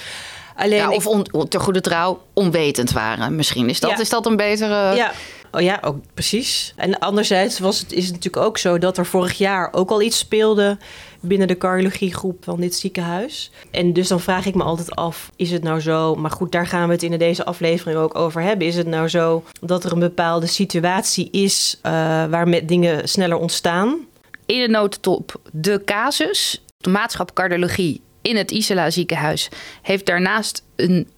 Alleen 0.57 0.77
ja, 0.77 0.91
of 0.91 1.07
on, 1.07 1.49
te 1.49 1.61
goede 1.61 1.81
trouw 1.81 2.23
onwetend 2.33 2.93
waren. 2.93 3.37
Misschien 3.37 3.69
is 3.69 3.81
dat, 3.81 3.91
ja. 3.91 3.99
is 3.99 4.09
dat 4.09 4.27
een 4.27 4.37
betere. 4.37 4.95
Ja. 4.95 5.13
Oh 5.55 5.61
ja, 5.61 5.79
ook 5.83 5.97
precies. 6.15 6.73
En 6.77 6.99
anderzijds 6.99 7.59
was 7.59 7.79
het, 7.79 7.93
is 7.93 8.05
het 8.05 8.15
natuurlijk 8.15 8.45
ook 8.45 8.59
zo 8.59 8.79
dat 8.79 8.99
er 8.99 9.07
vorig 9.07 9.39
jaar 9.39 9.69
ook 9.73 9.91
al 9.91 10.03
iets 10.03 10.19
speelde 10.19 10.79
binnen 11.21 11.49
de 11.49 11.59
cardiologiegroep 11.59 12.45
van 12.45 12.61
dit 12.61 12.75
ziekenhuis. 12.75 13.51
En 13.71 13.93
dus 13.93 14.09
dan 14.09 14.21
vraag 14.21 14.47
ik 14.47 14.55
me 14.55 14.63
altijd 14.63 14.95
af, 14.95 15.31
is 15.37 15.51
het 15.51 15.63
nou 15.63 15.81
zo... 15.81 16.15
maar 16.15 16.31
goed, 16.31 16.53
daar 16.53 16.67
gaan 16.67 16.87
we 16.87 16.93
het 16.93 17.03
in 17.03 17.19
deze 17.19 17.45
aflevering 17.45 17.99
ook 17.99 18.15
over 18.15 18.43
hebben. 18.43 18.67
Is 18.67 18.77
het 18.77 18.87
nou 18.87 19.09
zo 19.09 19.45
dat 19.61 19.85
er 19.85 19.93
een 19.93 19.99
bepaalde 19.99 20.47
situatie 20.47 21.29
is 21.31 21.79
uh, 21.83 21.93
waar 22.25 22.49
met 22.49 22.69
dingen 22.69 23.09
sneller 23.09 23.39
ontstaan? 23.39 23.99
In 24.47 24.61
de 24.61 24.69
notendop 24.69 25.41
de 25.53 25.83
casus. 25.85 26.65
De 26.77 26.91
maatschap 26.91 27.33
cardiologie 27.35 28.01
in 28.23 28.37
het 28.37 28.51
Isela 28.51 28.91
ziekenhuis 28.91 29.49
heeft 29.83 30.07
daarnaast 30.07 30.65
een 30.77 31.09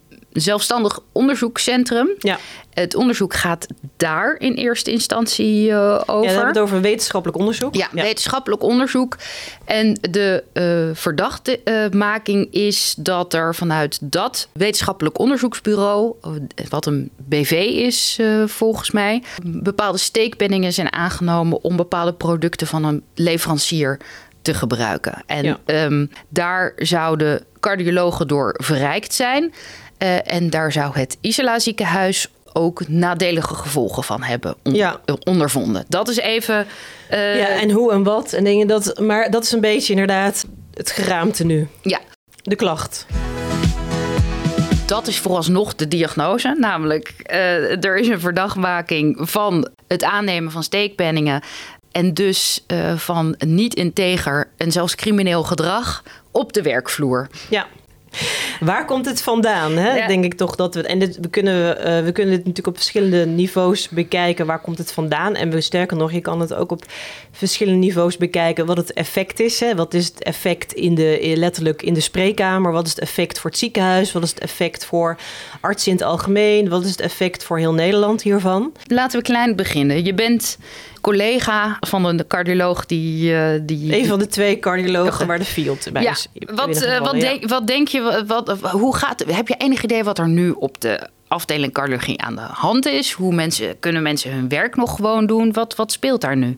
zelfstandig 0.41 0.99
onderzoekscentrum. 1.11 2.09
Ja. 2.17 2.37
Het 2.73 2.95
onderzoek 2.95 3.33
gaat 3.33 3.67
daar 3.97 4.35
in 4.39 4.53
eerste 4.53 4.91
instantie 4.91 5.69
uh, 5.69 6.01
over. 6.05 6.13
Ja, 6.13 6.19
we 6.21 6.27
hebben 6.27 6.47
het 6.47 6.57
over 6.57 6.81
wetenschappelijk 6.81 7.39
onderzoek. 7.39 7.75
Ja, 7.75 7.87
wetenschappelijk 7.91 8.63
onderzoek. 8.63 9.17
En 9.65 9.97
de 10.01 10.43
uh, 10.53 10.95
verdachtemaking 10.95 12.53
is 12.53 12.95
dat 12.97 13.33
er 13.33 13.55
vanuit 13.55 13.97
dat 14.01 14.47
wetenschappelijk 14.53 15.19
onderzoeksbureau, 15.19 16.15
wat 16.69 16.85
een 16.85 17.09
BV 17.15 17.51
is 17.75 18.19
volgens 18.45 18.91
mij, 18.91 19.23
bepaalde 19.43 19.97
steekpenningen 19.97 20.73
zijn 20.73 20.93
aangenomen 20.93 21.63
om 21.63 21.75
bepaalde 21.75 22.13
producten 22.13 22.67
van 22.67 22.83
een 22.83 23.03
leverancier 23.13 23.99
te 24.41 24.53
gebruiken. 24.53 25.23
En 25.25 25.43
ja. 25.43 25.59
um, 25.65 26.09
daar 26.29 26.73
zouden 26.75 27.45
cardiologen 27.59 28.27
door 28.27 28.59
verrijkt 28.63 29.13
zijn. 29.13 29.53
Uh, 29.99 30.33
en 30.33 30.49
daar 30.49 30.71
zou 30.71 30.97
het 30.97 31.17
Isela 31.21 31.59
ziekenhuis 31.59 32.29
ook 32.53 32.87
nadelige 32.87 33.55
gevolgen 33.55 34.03
van 34.03 34.23
hebben 34.23 34.55
on 34.63 34.73
ja. 34.73 34.99
ondervonden. 35.23 35.85
Dat 35.87 36.07
is 36.07 36.17
even. 36.17 36.67
Uh... 37.11 37.39
Ja, 37.39 37.47
en 37.47 37.71
hoe 37.71 37.91
en 37.91 38.03
wat 38.03 38.33
en 38.33 38.43
dingen. 38.43 38.67
Dat, 38.67 38.99
maar 38.99 39.31
dat 39.31 39.43
is 39.43 39.51
een 39.51 39.61
beetje 39.61 39.91
inderdaad 39.91 40.45
het 40.73 40.91
geraamte 40.91 41.45
nu. 41.45 41.67
Ja. 41.81 41.99
De 42.41 42.55
klacht. 42.55 43.05
Dat 44.85 45.07
is 45.07 45.19
vooralsnog 45.19 45.75
de 45.75 45.87
diagnose. 45.87 46.55
Namelijk, 46.59 47.13
uh, 47.31 47.85
er 47.85 47.97
is 47.97 48.07
een 48.07 48.19
verdachtmaking 48.19 49.17
van 49.19 49.69
het 49.87 50.03
aannemen 50.03 50.51
van 50.51 50.63
steekpenningen. 50.63 51.41
En 51.91 52.13
dus 52.13 52.63
uh, 52.67 52.97
van 52.97 53.35
niet 53.37 53.73
integer 53.73 54.49
en 54.57 54.71
zelfs 54.71 54.95
crimineel 54.95 55.43
gedrag 55.43 56.03
op 56.31 56.53
de 56.53 56.61
werkvloer. 56.61 57.27
Ja. 57.49 57.67
Waar 58.59 58.85
komt 58.85 59.05
het 59.05 59.21
vandaan? 59.21 59.77
Hè? 59.77 60.07
Denk 60.07 60.23
ik 60.23 60.33
toch 60.33 60.55
dat 60.55 60.75
we. 60.75 60.81
En 60.81 60.99
dit, 60.99 61.17
we, 61.21 61.29
kunnen, 61.29 61.77
uh, 61.77 61.83
we 62.05 62.11
kunnen 62.11 62.33
het 62.33 62.45
natuurlijk 62.45 62.67
op 62.67 62.75
verschillende 62.75 63.25
niveaus 63.25 63.89
bekijken. 63.89 64.45
Waar 64.45 64.61
komt 64.61 64.77
het 64.77 64.91
vandaan? 64.91 65.35
En 65.35 65.49
we, 65.49 65.61
sterker 65.61 65.97
nog, 65.97 66.11
je 66.11 66.21
kan 66.21 66.39
het 66.39 66.53
ook 66.53 66.71
op 66.71 66.85
verschillende 67.31 67.79
niveaus 67.79 68.17
bekijken. 68.17 68.65
Wat 68.65 68.77
het 68.77 68.93
effect 68.93 69.39
is. 69.39 69.59
Hè? 69.59 69.75
Wat 69.75 69.93
is 69.93 70.05
het 70.05 70.23
effect 70.23 70.73
in 70.73 70.95
de, 70.95 71.33
letterlijk 71.35 71.81
in 71.81 71.93
de 71.93 71.99
spreekkamer? 71.99 72.71
Wat 72.71 72.85
is 72.85 72.91
het 72.91 72.99
effect 72.99 73.39
voor 73.39 73.49
het 73.49 73.59
ziekenhuis? 73.59 74.11
Wat 74.11 74.23
is 74.23 74.29
het 74.29 74.39
effect 74.39 74.85
voor 74.85 75.17
artsen 75.61 75.91
in 75.91 75.97
het 75.97 76.05
algemeen? 76.05 76.69
Wat 76.69 76.83
is 76.83 76.89
het 76.89 77.01
effect 77.01 77.43
voor 77.43 77.57
heel 77.57 77.73
Nederland 77.73 78.21
hiervan? 78.21 78.71
Laten 78.87 79.19
we 79.19 79.25
klein 79.25 79.55
beginnen. 79.55 80.03
Je 80.03 80.13
bent 80.13 80.57
collega 81.05 81.77
van 81.79 82.05
een 82.05 82.27
cardioloog 82.27 82.85
die... 82.85 83.31
Uh, 83.31 83.47
die 83.61 83.97
een 83.97 84.05
van 84.05 84.19
de 84.19 84.27
twee 84.27 84.59
cardiologen 84.59 85.27
waar 85.27 85.39
de 85.39 85.45
field 85.45 85.87
bij 85.93 86.01
ja. 86.01 86.11
is. 86.11 86.27
Wat, 86.33 86.83
uh, 86.83 86.99
wat, 86.99 87.19
denk, 87.19 87.49
wat 87.49 87.67
denk 87.67 87.87
je, 87.87 88.23
wat, 88.27 88.59
hoe 88.61 88.95
gaat, 88.95 89.23
heb 89.27 89.47
je 89.47 89.55
enig 89.57 89.83
idee 89.83 90.03
wat 90.03 90.19
er 90.19 90.27
nu 90.27 90.51
op 90.51 90.81
de 90.81 91.07
afdeling 91.27 91.73
cardiologie 91.73 92.21
aan 92.21 92.35
de 92.35 92.41
hand 92.41 92.85
is? 92.85 93.11
Hoe 93.11 93.33
mensen, 93.33 93.79
kunnen 93.79 94.01
mensen 94.01 94.31
hun 94.31 94.49
werk 94.49 94.75
nog 94.75 94.95
gewoon 94.95 95.25
doen? 95.25 95.53
Wat, 95.53 95.75
wat 95.75 95.91
speelt 95.91 96.21
daar 96.21 96.37
nu? 96.37 96.57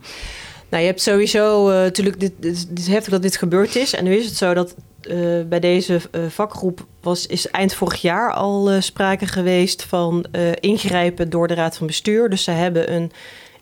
Nou, 0.69 0.83
je 0.83 0.89
hebt 0.89 1.01
sowieso 1.01 1.69
uh, 1.69 1.75
natuurlijk 1.75 2.19
dit, 2.19 2.31
dit, 2.39 2.67
dit, 2.69 2.87
heftig 2.87 3.11
dat 3.11 3.21
dit 3.21 3.37
gebeurd 3.37 3.75
is. 3.75 3.93
En 3.93 4.03
nu 4.03 4.15
is 4.15 4.25
het 4.25 4.35
zo 4.35 4.53
dat 4.53 4.75
uh, 5.01 5.43
bij 5.45 5.59
deze 5.59 5.93
uh, 5.93 6.21
vakgroep 6.29 6.85
was, 7.01 7.25
is 7.25 7.47
eind 7.47 7.73
vorig 7.73 8.01
jaar 8.01 8.33
al 8.33 8.81
sprake 8.81 9.25
geweest 9.25 9.83
van 9.83 10.25
ingrijpen 10.59 11.29
door 11.29 11.47
de 11.47 11.53
Raad 11.53 11.77
van 11.77 11.87
Bestuur. 11.87 12.29
Dus 12.29 12.43
ze 12.43 12.51
hebben 12.51 12.93
een 12.93 13.11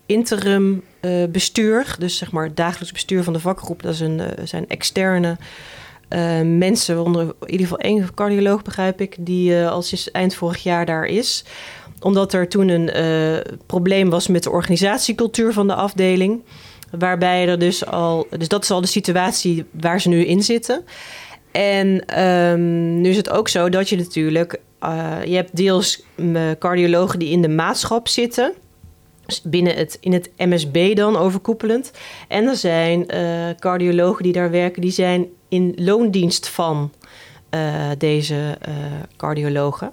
interim 0.06 0.84
uh, 1.02 1.26
bestuur, 1.30 1.96
dus 2.00 2.18
zeg 2.18 2.32
maar 2.32 2.54
dagelijks 2.54 2.92
bestuur 2.92 3.24
van 3.24 3.34
de 3.34 3.40
vakgroep, 3.40 3.82
dat 3.82 4.00
uh, 4.00 4.24
zijn 4.44 4.68
externe 4.68 5.38
uh, 6.10 6.42
mensen, 6.42 7.04
onder 7.04 7.22
in 7.22 7.52
ieder 7.52 7.68
geval 7.68 7.80
één 7.80 8.14
cardioloog 8.14 8.62
begrijp 8.62 9.02
ik, 9.02 9.16
die 9.20 9.66
al 9.66 9.82
sinds 9.82 10.12
eind 10.12 10.36
vorig 10.36 10.64
jaar 10.64 10.86
daar 10.86 11.06
is. 11.06 11.46
Omdat 12.00 12.34
er 12.34 12.48
toen 12.48 12.68
een 12.68 12.92
probleem 13.66 14.10
was 14.10 14.28
met 14.28 14.44
de 14.44 14.50
organisatiecultuur 14.50 15.54
van 15.54 15.68
de 15.68 15.74
afdeling. 15.74 16.44
Waarbij 16.92 17.48
er 17.48 17.60
dus 17.60 17.86
al, 17.86 18.28
dus 18.38 18.48
dat 18.48 18.64
is 18.64 18.72
al 18.72 18.82
de 18.82 18.88
situatie 18.88 19.66
waar 19.72 20.02
ze 20.02 20.10
nu 20.10 20.26
in 20.26 20.44
zitten. 20.44 20.84
En 21.52 22.20
um, 22.24 23.02
nu 23.02 23.10
is 23.10 23.18
het 23.18 23.30
ook 23.30 23.48
zo 23.48 23.70
dat 23.70 23.90
je 23.90 23.96
natuurlijk, 23.96 24.60
je 25.26 25.36
hebt 25.36 25.56
deels 25.56 26.04
cardiologen 26.60 27.20
die 27.20 27.30
in 27.30 27.42
de 27.42 27.50
maatschap 27.50 28.08
zitten 28.08 28.54
binnen 29.44 29.76
het, 29.76 29.98
in 30.00 30.14
het 30.14 30.30
MSB 30.38 30.96
dan 30.96 31.18
overkoepelend. 31.18 31.92
En 32.28 32.48
er 32.48 32.56
zijn 32.56 33.16
uh, 33.16 33.50
cardiologen 33.60 34.24
die 34.24 34.34
daar 34.34 34.52
werken, 34.52 34.82
die 34.82 34.92
zijn 34.92 35.28
in 35.50 35.74
loondienst 35.76 36.48
van 36.48 36.92
uh, 37.52 37.90
deze 37.98 38.58
uh, 38.68 38.76
cardiologen. 39.18 39.92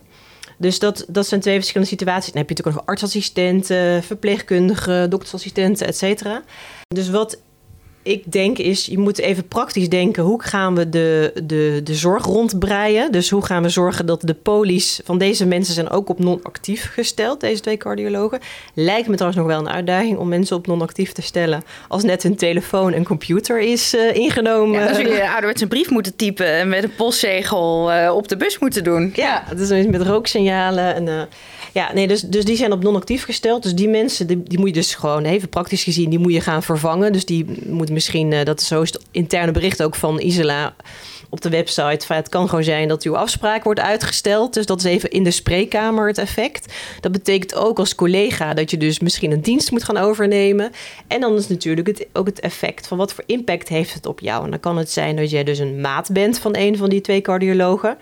Dus 0.57 0.79
dat, 0.79 1.05
dat 1.09 1.27
zijn 1.27 1.41
twee 1.41 1.57
verschillende 1.57 1.91
situaties. 1.91 2.33
Dan 2.33 2.41
heb 2.41 2.49
je 2.49 2.55
natuurlijk 2.55 2.77
nog 2.77 2.95
artsassistenten, 2.95 4.03
verpleegkundigen, 4.03 5.11
doktersassistenten, 5.11 5.87
et 5.87 5.97
cetera. 5.97 6.43
Dus 6.89 7.11
wat 7.11 7.39
ik 8.03 8.33
denk 8.33 8.59
is, 8.59 8.87
je 8.87 8.99
moet 8.99 9.19
even 9.19 9.49
praktisch 9.49 9.89
denken... 9.89 10.23
hoe 10.23 10.43
gaan 10.43 10.75
we 10.75 10.89
de, 10.89 11.33
de, 11.45 11.81
de 11.85 11.95
zorg 11.95 12.25
rondbreien? 12.25 13.13
Dus 13.13 13.31
hoe 13.31 13.45
gaan 13.45 13.63
we 13.63 13.69
zorgen 13.69 14.07
dat 14.07 14.21
de 14.21 14.35
polies 14.35 15.01
van 15.05 15.19
deze 15.19 15.47
mensen... 15.47 15.75
zijn 15.75 15.91
ook 15.91 16.09
op 16.09 16.19
non-actief 16.19 16.91
gesteld, 16.93 17.41
deze 17.41 17.61
twee 17.61 17.77
cardiologen. 17.77 18.39
Lijkt 18.75 19.09
me 19.09 19.15
trouwens 19.15 19.43
nog 19.43 19.51
wel 19.51 19.61
een 19.61 19.75
uitdaging 19.75 20.19
om 20.19 20.29
mensen 20.29 20.57
op 20.57 20.67
non-actief 20.67 21.13
te 21.13 21.23
stellen... 21.23 21.63
als 21.89 22.03
net 22.03 22.23
hun 22.23 22.37
telefoon 22.37 22.93
en 22.93 23.05
computer 23.05 23.61
is 23.61 23.95
uh, 23.95 24.15
ingenomen. 24.15 24.81
Ja, 24.81 24.87
dan 24.87 24.95
zul 24.95 25.13
je 25.13 25.29
ouderwets 25.29 25.63
een 25.63 25.69
brief 25.69 25.91
moeten 25.91 26.17
typen... 26.17 26.47
en 26.47 26.69
met 26.69 26.83
een 26.83 26.95
postzegel 26.95 27.93
uh, 27.93 28.15
op 28.15 28.29
de 28.29 28.37
bus 28.37 28.59
moeten 28.59 28.85
doen. 28.85 29.13
Ja, 29.15 29.45
dat 29.49 29.71
is 29.71 29.87
met 29.87 30.03
rooksignalen 30.03 30.95
en... 30.95 31.07
Uh, 31.07 31.23
ja, 31.73 31.93
nee, 31.93 32.09
dus, 32.09 32.21
dus 32.21 32.45
die 32.45 32.57
zijn 32.57 32.73
op 32.73 32.83
non-actief 32.83 33.25
gesteld. 33.25 33.63
Dus 33.63 33.75
die 33.75 33.89
mensen, 33.89 34.27
die, 34.27 34.43
die 34.43 34.59
moet 34.59 34.69
je 34.69 34.75
dus 34.75 34.95
gewoon 34.95 35.25
even 35.25 35.49
praktisch 35.49 35.83
gezien, 35.83 36.11
die 36.11 36.19
moet 36.19 36.33
je 36.33 36.41
gaan 36.41 36.63
vervangen. 36.63 37.13
Dus 37.13 37.25
die 37.25 37.47
moet 37.67 37.91
misschien, 37.91 38.33
uh, 38.33 38.45
dat 38.45 38.61
is 38.61 38.67
zo 38.67 38.83
is 38.83 38.93
het 38.93 39.03
interne 39.11 39.53
bericht 39.53 39.83
ook 39.83 39.95
van 39.95 40.21
Isela 40.21 40.75
op 41.33 41.41
de 41.41 41.49
website. 41.49 42.07
Van, 42.07 42.17
het 42.17 42.29
kan 42.29 42.49
gewoon 42.49 42.65
zijn 42.65 42.89
dat 42.89 43.03
uw 43.03 43.17
afspraak 43.17 43.65
wordt 43.65 43.81
uitgesteld. 43.81 44.55
Dus 44.55 44.67
dat 44.67 44.79
is 44.79 44.85
even 44.85 45.11
in 45.11 45.25
de 45.25 45.31
spreekkamer 45.31 46.07
het 46.07 46.19
effect. 46.19 46.73
Dat 47.01 47.13
betekent 47.13 47.55
ook 47.55 47.79
als 47.79 47.95
collega 47.95 48.55
dat 48.55 48.71
je 48.71 48.77
dus 48.77 49.01
misschien 49.01 49.33
een 49.33 49.43
dienst 49.43 49.71
moet 49.71 49.85
gaan 49.85 49.97
overnemen. 49.97 50.73
En 51.07 51.21
dan 51.21 51.37
is 51.37 51.49
natuurlijk 51.49 52.07
ook 52.13 52.27
het 52.27 52.41
effect 52.41 52.87
van 52.87 52.99
wat 52.99 53.13
voor 53.13 53.25
impact 53.27 53.69
heeft 53.69 53.95
het 53.95 54.07
op 54.07 54.21
jou. 54.21 54.45
En 54.45 54.51
dan 54.51 54.61
kan 54.61 54.77
het 54.77 54.91
zijn 54.91 55.17
dat 55.17 55.31
jij 55.31 55.45
dus 55.45 55.59
een 55.59 55.81
maat 55.81 56.13
bent 56.13 56.39
van 56.39 56.57
een 56.57 56.77
van 56.77 56.89
die 56.89 57.01
twee 57.01 57.21
cardiologen. 57.21 57.99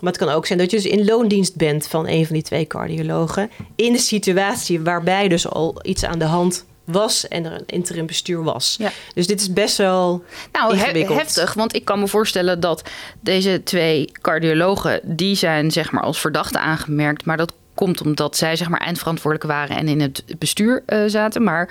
Maar 0.00 0.12
het 0.12 0.20
kan 0.20 0.28
ook 0.28 0.46
zijn 0.46 0.58
dat 0.58 0.70
je 0.70 0.76
dus 0.76 0.86
in 0.86 1.04
loondienst 1.04 1.56
bent 1.56 1.86
van 1.86 2.06
een 2.08 2.26
van 2.26 2.34
die 2.34 2.44
twee 2.44 2.66
cardiologen. 2.66 3.50
In 3.76 3.92
de 3.92 3.98
situatie 3.98 4.80
waarbij 4.80 5.28
dus 5.28 5.48
al 5.48 5.78
iets 5.82 6.04
aan 6.04 6.18
de 6.18 6.24
hand 6.24 6.64
was 6.84 7.28
en 7.28 7.44
er 7.44 7.52
een 7.52 7.66
interim 7.66 8.06
bestuur 8.06 8.42
was. 8.42 8.76
Ja. 8.78 8.90
Dus 9.14 9.26
dit 9.26 9.40
is 9.40 9.52
best 9.52 9.76
wel 9.76 10.24
nou, 10.52 10.76
heftig. 10.76 11.54
Want 11.54 11.74
ik 11.74 11.84
kan 11.84 12.00
me 12.00 12.08
voorstellen 12.08 12.60
dat 12.60 12.82
deze 13.20 13.60
twee 13.64 14.12
cardiologen... 14.20 15.00
die 15.02 15.34
zijn 15.34 15.70
zeg 15.70 15.90
maar 15.90 16.02
als 16.02 16.20
verdachte 16.20 16.58
aangemerkt. 16.58 17.24
Maar 17.24 17.36
dat 17.36 17.52
komt 17.74 18.00
omdat 18.00 18.36
zij 18.36 18.56
zeg 18.56 18.68
maar 18.68 18.80
eindverantwoordelijk 18.80 19.50
waren... 19.50 19.76
en 19.76 19.88
in 19.88 20.00
het 20.00 20.24
bestuur 20.38 20.82
uh, 20.86 21.02
zaten. 21.06 21.42
Maar 21.42 21.68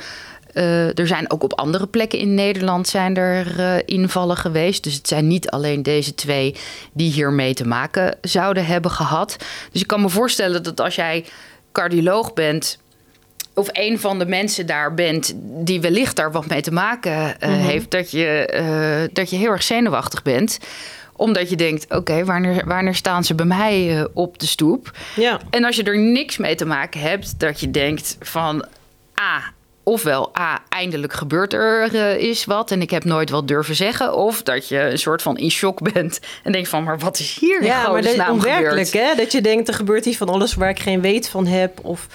uh, 0.58 1.00
er 1.00 1.08
zijn 1.08 1.32
ook 1.32 1.44
op 1.44 1.54
andere 1.54 1.88
plekken 1.88 2.20
in 2.20 2.34
Nederland 2.34 2.88
zijn 2.88 3.18
er 3.18 3.60
uh, 3.60 3.76
invallen 3.86 4.38
geweest. 4.38 4.84
Dus 4.84 4.94
het 4.94 5.08
zijn 5.08 5.28
niet 5.28 5.50
alleen 5.50 5.84
deze 5.84 6.16
twee 6.16 6.56
die 6.94 7.12
hiermee 7.12 7.54
te 7.54 7.68
maken 7.68 8.18
zouden 8.22 8.66
hebben 8.66 8.92
gehad. 8.92 9.36
Dus 9.72 9.82
ik 9.82 9.88
kan 9.88 10.02
me 10.02 10.10
voorstellen 10.10 10.64
dat 10.64 10.82
als 10.82 10.96
jij 10.96 11.26
cardioloog 11.72 12.34
bent 12.34 12.80
of 13.54 13.68
een 13.72 14.00
van 14.00 14.20
de 14.20 14.26
mensen 14.26 14.66
daar 14.66 14.94
bent 14.94 15.34
die 15.38 15.82
wellicht 15.82 16.16
daar 16.16 16.32
wat 16.32 16.48
mee 16.48 16.62
te 16.62 16.72
maken 16.72 17.12
uh, 17.12 17.50
mm-hmm. 17.50 17.66
heeft, 17.66 17.92
dat 17.92 18.12
je, 18.12 19.10
dat 19.14 19.30
je 19.30 19.36
heel 19.36 19.52
erg 19.52 19.64
zenuwachtig 19.64 20.22
bent 20.22 20.60
omdat 21.18 21.50
je 21.50 21.56
denkt, 21.56 21.86
oké, 21.90 22.26
wanneer, 22.26 22.66
wanneer 22.66 22.96
staan 22.96 23.24
ze 23.24 23.36
bij 23.36 23.46
mij 23.46 23.98
uh, 23.98 24.06
op 24.14 24.40
de 24.40 24.46
stoep? 24.46 24.92
Ja. 25.16 25.40
En 25.50 25.64
als 25.64 25.76
je 25.76 25.84
er 25.84 26.00
niks 26.00 26.38
mee 26.38 26.56
te 26.56 26.66
maken 26.66 27.00
hebt, 27.00 27.40
dat 27.40 27.60
je 27.60 27.72
denkt 27.72 28.18
van... 28.20 28.66
Ah, 29.14 29.44
ofwel, 29.88 30.38
A, 30.40 30.64
eindelijk 30.70 31.14
gebeurt 31.14 31.54
er 31.54 31.94
uh, 31.94 32.18
is 32.18 32.46
wat 32.46 32.72
en 32.72 32.82
ik 32.82 32.90
heb 32.90 33.04
nooit 33.04 33.30
wat 33.30 33.48
durven 33.48 33.76
zeggen. 33.76 34.16
Of 34.16 34.44
dat 34.44 34.68
je 34.68 34.80
een 34.80 35.00
soort 35.00 35.22
van 35.22 35.38
in 35.38 35.52
shock 35.52 35.94
bent 35.94 36.20
en 36.44 36.52
denkt 36.52 36.70
van, 36.70 36.84
maar 36.84 37.00
wat 37.00 37.20
is 37.20 37.38
hier 37.40 37.64
Ja, 37.64 37.92
maar 37.92 38.02
dat 38.02 38.14
is 38.14 38.28
onwerkelijk, 38.30 38.94
hè? 38.94 39.16
Dat 39.16 39.32
je 39.32 39.42
denkt, 39.42 39.68
er 39.68 39.74
gebeurt 39.74 40.06
hier 40.06 40.18
van 40.18 40.30
alles 40.30 40.54
waar 40.54 40.70
ik 40.70 40.80
geen 40.80 41.02
weet 41.02 41.30
van 41.30 41.46
heb. 41.46 41.80
Of, 41.86 42.08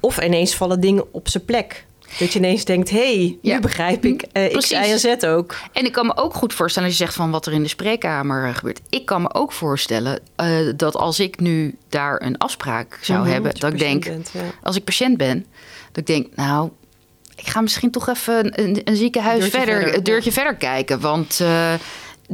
of 0.00 0.22
ineens 0.22 0.54
vallen 0.54 0.80
dingen 0.80 1.04
op 1.10 1.28
zijn 1.28 1.44
plek. 1.44 1.84
Dat 2.18 2.32
je 2.32 2.38
ineens 2.38 2.64
denkt, 2.64 2.90
hé, 2.90 3.14
hey, 3.16 3.38
nu 3.42 3.60
begrijp 3.60 4.04
ik 4.04 4.26
uh, 4.32 4.56
X, 4.56 4.70
Y 4.70 4.74
en 4.74 4.98
Z 4.98 5.24
ook. 5.24 5.56
En 5.72 5.84
ik 5.84 5.92
kan 5.92 6.06
me 6.06 6.16
ook 6.16 6.34
goed 6.34 6.54
voorstellen, 6.54 6.88
als 6.88 6.98
je 6.98 7.04
zegt 7.04 7.16
van 7.16 7.30
wat 7.30 7.46
er 7.46 7.52
in 7.52 7.62
de 7.62 7.68
spreekkamer 7.68 8.46
uh, 8.48 8.54
gebeurt. 8.54 8.80
Ik 8.88 9.06
kan 9.06 9.22
me 9.22 9.34
ook 9.34 9.52
voorstellen 9.52 10.20
uh, 10.40 10.72
dat 10.76 10.96
als 10.96 11.20
ik 11.20 11.40
nu 11.40 11.76
daar 11.88 12.22
een 12.22 12.38
afspraak 12.38 12.98
zou 13.00 13.18
mm 13.18 13.24
-hmm, 13.24 13.32
hebben, 13.32 13.54
dat 13.58 13.72
ik 13.72 13.78
denk, 13.78 14.04
bent, 14.04 14.30
ja. 14.32 14.40
als 14.62 14.76
ik 14.76 14.84
patiënt 14.84 15.16
ben, 15.16 15.46
dat 15.92 15.96
ik 15.96 16.06
denk, 16.06 16.26
nou, 16.36 16.70
ik 17.40 17.48
ga 17.48 17.60
misschien 17.60 17.90
toch 17.90 18.08
even 18.08 18.62
een, 18.62 18.80
een 18.84 18.96
ziekenhuis 18.96 19.48
verder, 19.48 19.60
verder, 19.60 19.94
een 19.94 20.02
deurtje 20.02 20.32
verder 20.32 20.54
kijken. 20.54 21.00
Want 21.00 21.38
uh, 21.42 21.72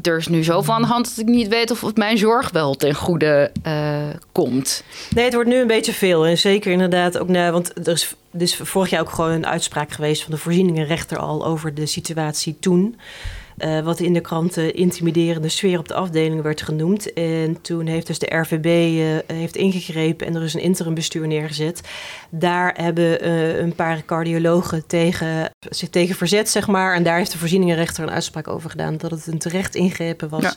er 0.02 0.16
is 0.16 0.28
nu 0.28 0.44
zoveel 0.44 0.74
aan 0.74 0.82
de 0.82 0.88
hand 0.88 1.08
dat 1.08 1.18
ik 1.18 1.32
niet 1.32 1.48
weet 1.48 1.70
of 1.70 1.80
het 1.80 1.96
mijn 1.96 2.18
zorg 2.18 2.50
wel 2.50 2.74
ten 2.74 2.94
goede 2.94 3.50
uh, 3.66 3.98
komt. 4.32 4.82
Nee, 5.10 5.24
het 5.24 5.34
wordt 5.34 5.48
nu 5.48 5.56
een 5.56 5.66
beetje 5.66 5.92
veel. 5.92 6.26
En 6.26 6.38
zeker 6.38 6.72
inderdaad 6.72 7.18
ook 7.18 7.28
na, 7.28 7.50
want 7.50 7.86
er 7.86 7.92
is 7.92 8.14
dus 8.30 8.56
vorig 8.56 8.90
jaar 8.90 9.00
ook 9.00 9.10
gewoon 9.10 9.30
een 9.30 9.46
uitspraak 9.46 9.92
geweest 9.92 10.22
van 10.22 10.30
de 10.32 10.38
voorzieningenrechter 10.38 11.18
al 11.18 11.46
over 11.46 11.74
de 11.74 11.86
situatie 11.86 12.56
toen. 12.60 12.98
Uh, 13.58 13.80
wat 13.80 14.00
in 14.00 14.12
de 14.12 14.20
kranten 14.20 14.74
intimiderende 14.74 15.48
sfeer 15.48 15.78
op 15.78 15.88
de 15.88 15.94
afdeling 15.94 16.42
werd 16.42 16.62
genoemd. 16.62 17.12
En 17.12 17.60
toen 17.60 17.86
heeft 17.86 18.06
dus 18.06 18.18
de 18.18 18.36
RVB 18.36 18.66
uh, 18.66 19.36
heeft 19.36 19.56
ingegrepen 19.56 20.26
en 20.26 20.34
er 20.34 20.42
is 20.42 20.54
een 20.54 20.60
interimbestuur 20.60 21.26
neergezet. 21.26 21.80
Daar 22.30 22.74
hebben 22.76 23.26
uh, 23.26 23.58
een 23.58 23.74
paar 23.74 24.04
cardiologen 24.04 24.86
tegen, 24.86 25.50
zich 25.70 25.88
tegen 25.88 26.14
verzet, 26.14 26.48
zeg 26.48 26.66
maar. 26.66 26.94
En 26.94 27.02
daar 27.02 27.16
heeft 27.16 27.32
de 27.32 27.38
voorzieningenrechter 27.38 28.02
een 28.02 28.10
uitspraak 28.10 28.48
over 28.48 28.70
gedaan 28.70 28.96
dat 28.96 29.10
het 29.10 29.26
een 29.26 29.38
terecht 29.38 29.74
ingrepen 29.74 30.28
was 30.28 30.42
ja. 30.42 30.54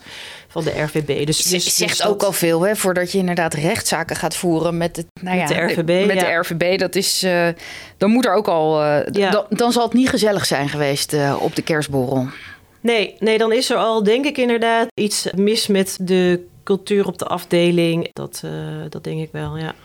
van 0.48 0.64
de 0.64 0.82
RVB. 0.82 1.26
Dus, 1.26 1.38
dus, 1.38 1.64
dus 1.64 1.76
zegt 1.76 2.06
ook 2.06 2.24
al 2.24 2.34
veel, 2.34 2.62
hè, 2.62 2.76
voordat 2.76 3.12
je 3.12 3.18
inderdaad 3.18 3.54
rechtszaken 3.54 4.16
gaat 4.16 4.36
voeren 4.36 4.78
met, 4.78 4.96
het, 4.96 5.06
nou 5.22 5.38
ja, 5.38 5.48
met 5.48 5.52
de 5.52 5.62
RVB. 5.62 6.08
Met 6.08 6.20
ja. 6.20 6.26
de 6.26 6.36
RVB, 6.36 6.80
dat 6.80 6.96
is, 6.96 7.26
dan 7.98 8.10
moet 8.10 8.26
er 8.26 8.34
ook 8.34 8.48
al, 8.48 8.84
ja. 9.12 9.30
dan, 9.30 9.46
dan, 9.50 9.72
zal 9.72 9.84
het 9.84 9.94
niet 9.94 10.10
gezellig 10.10 10.46
zijn 10.46 10.70
geweest 10.70 11.16
op 11.40 11.56
de 11.56 11.62
kerstborrel. 11.62 12.28
Nee, 12.82 13.16
nee, 13.20 13.38
dan 13.38 13.52
is 13.52 13.70
er 13.70 13.78
al 13.78 14.04
denk 14.04 14.26
ik 14.26 14.38
inderdaad 14.38 14.88
iets 14.94 15.28
mis 15.36 15.68
met 15.68 15.98
de 16.02 16.46
cultuur 16.64 17.08
op 17.08 17.18
de 17.18 17.26
afdeling. 17.26 18.10
Dat, 18.14 18.42
uh, 18.46 18.52
dat 18.90 19.04
denk 19.04 19.22
ik 19.22 19.30
wel, 19.32 19.58
ja. 19.58 19.76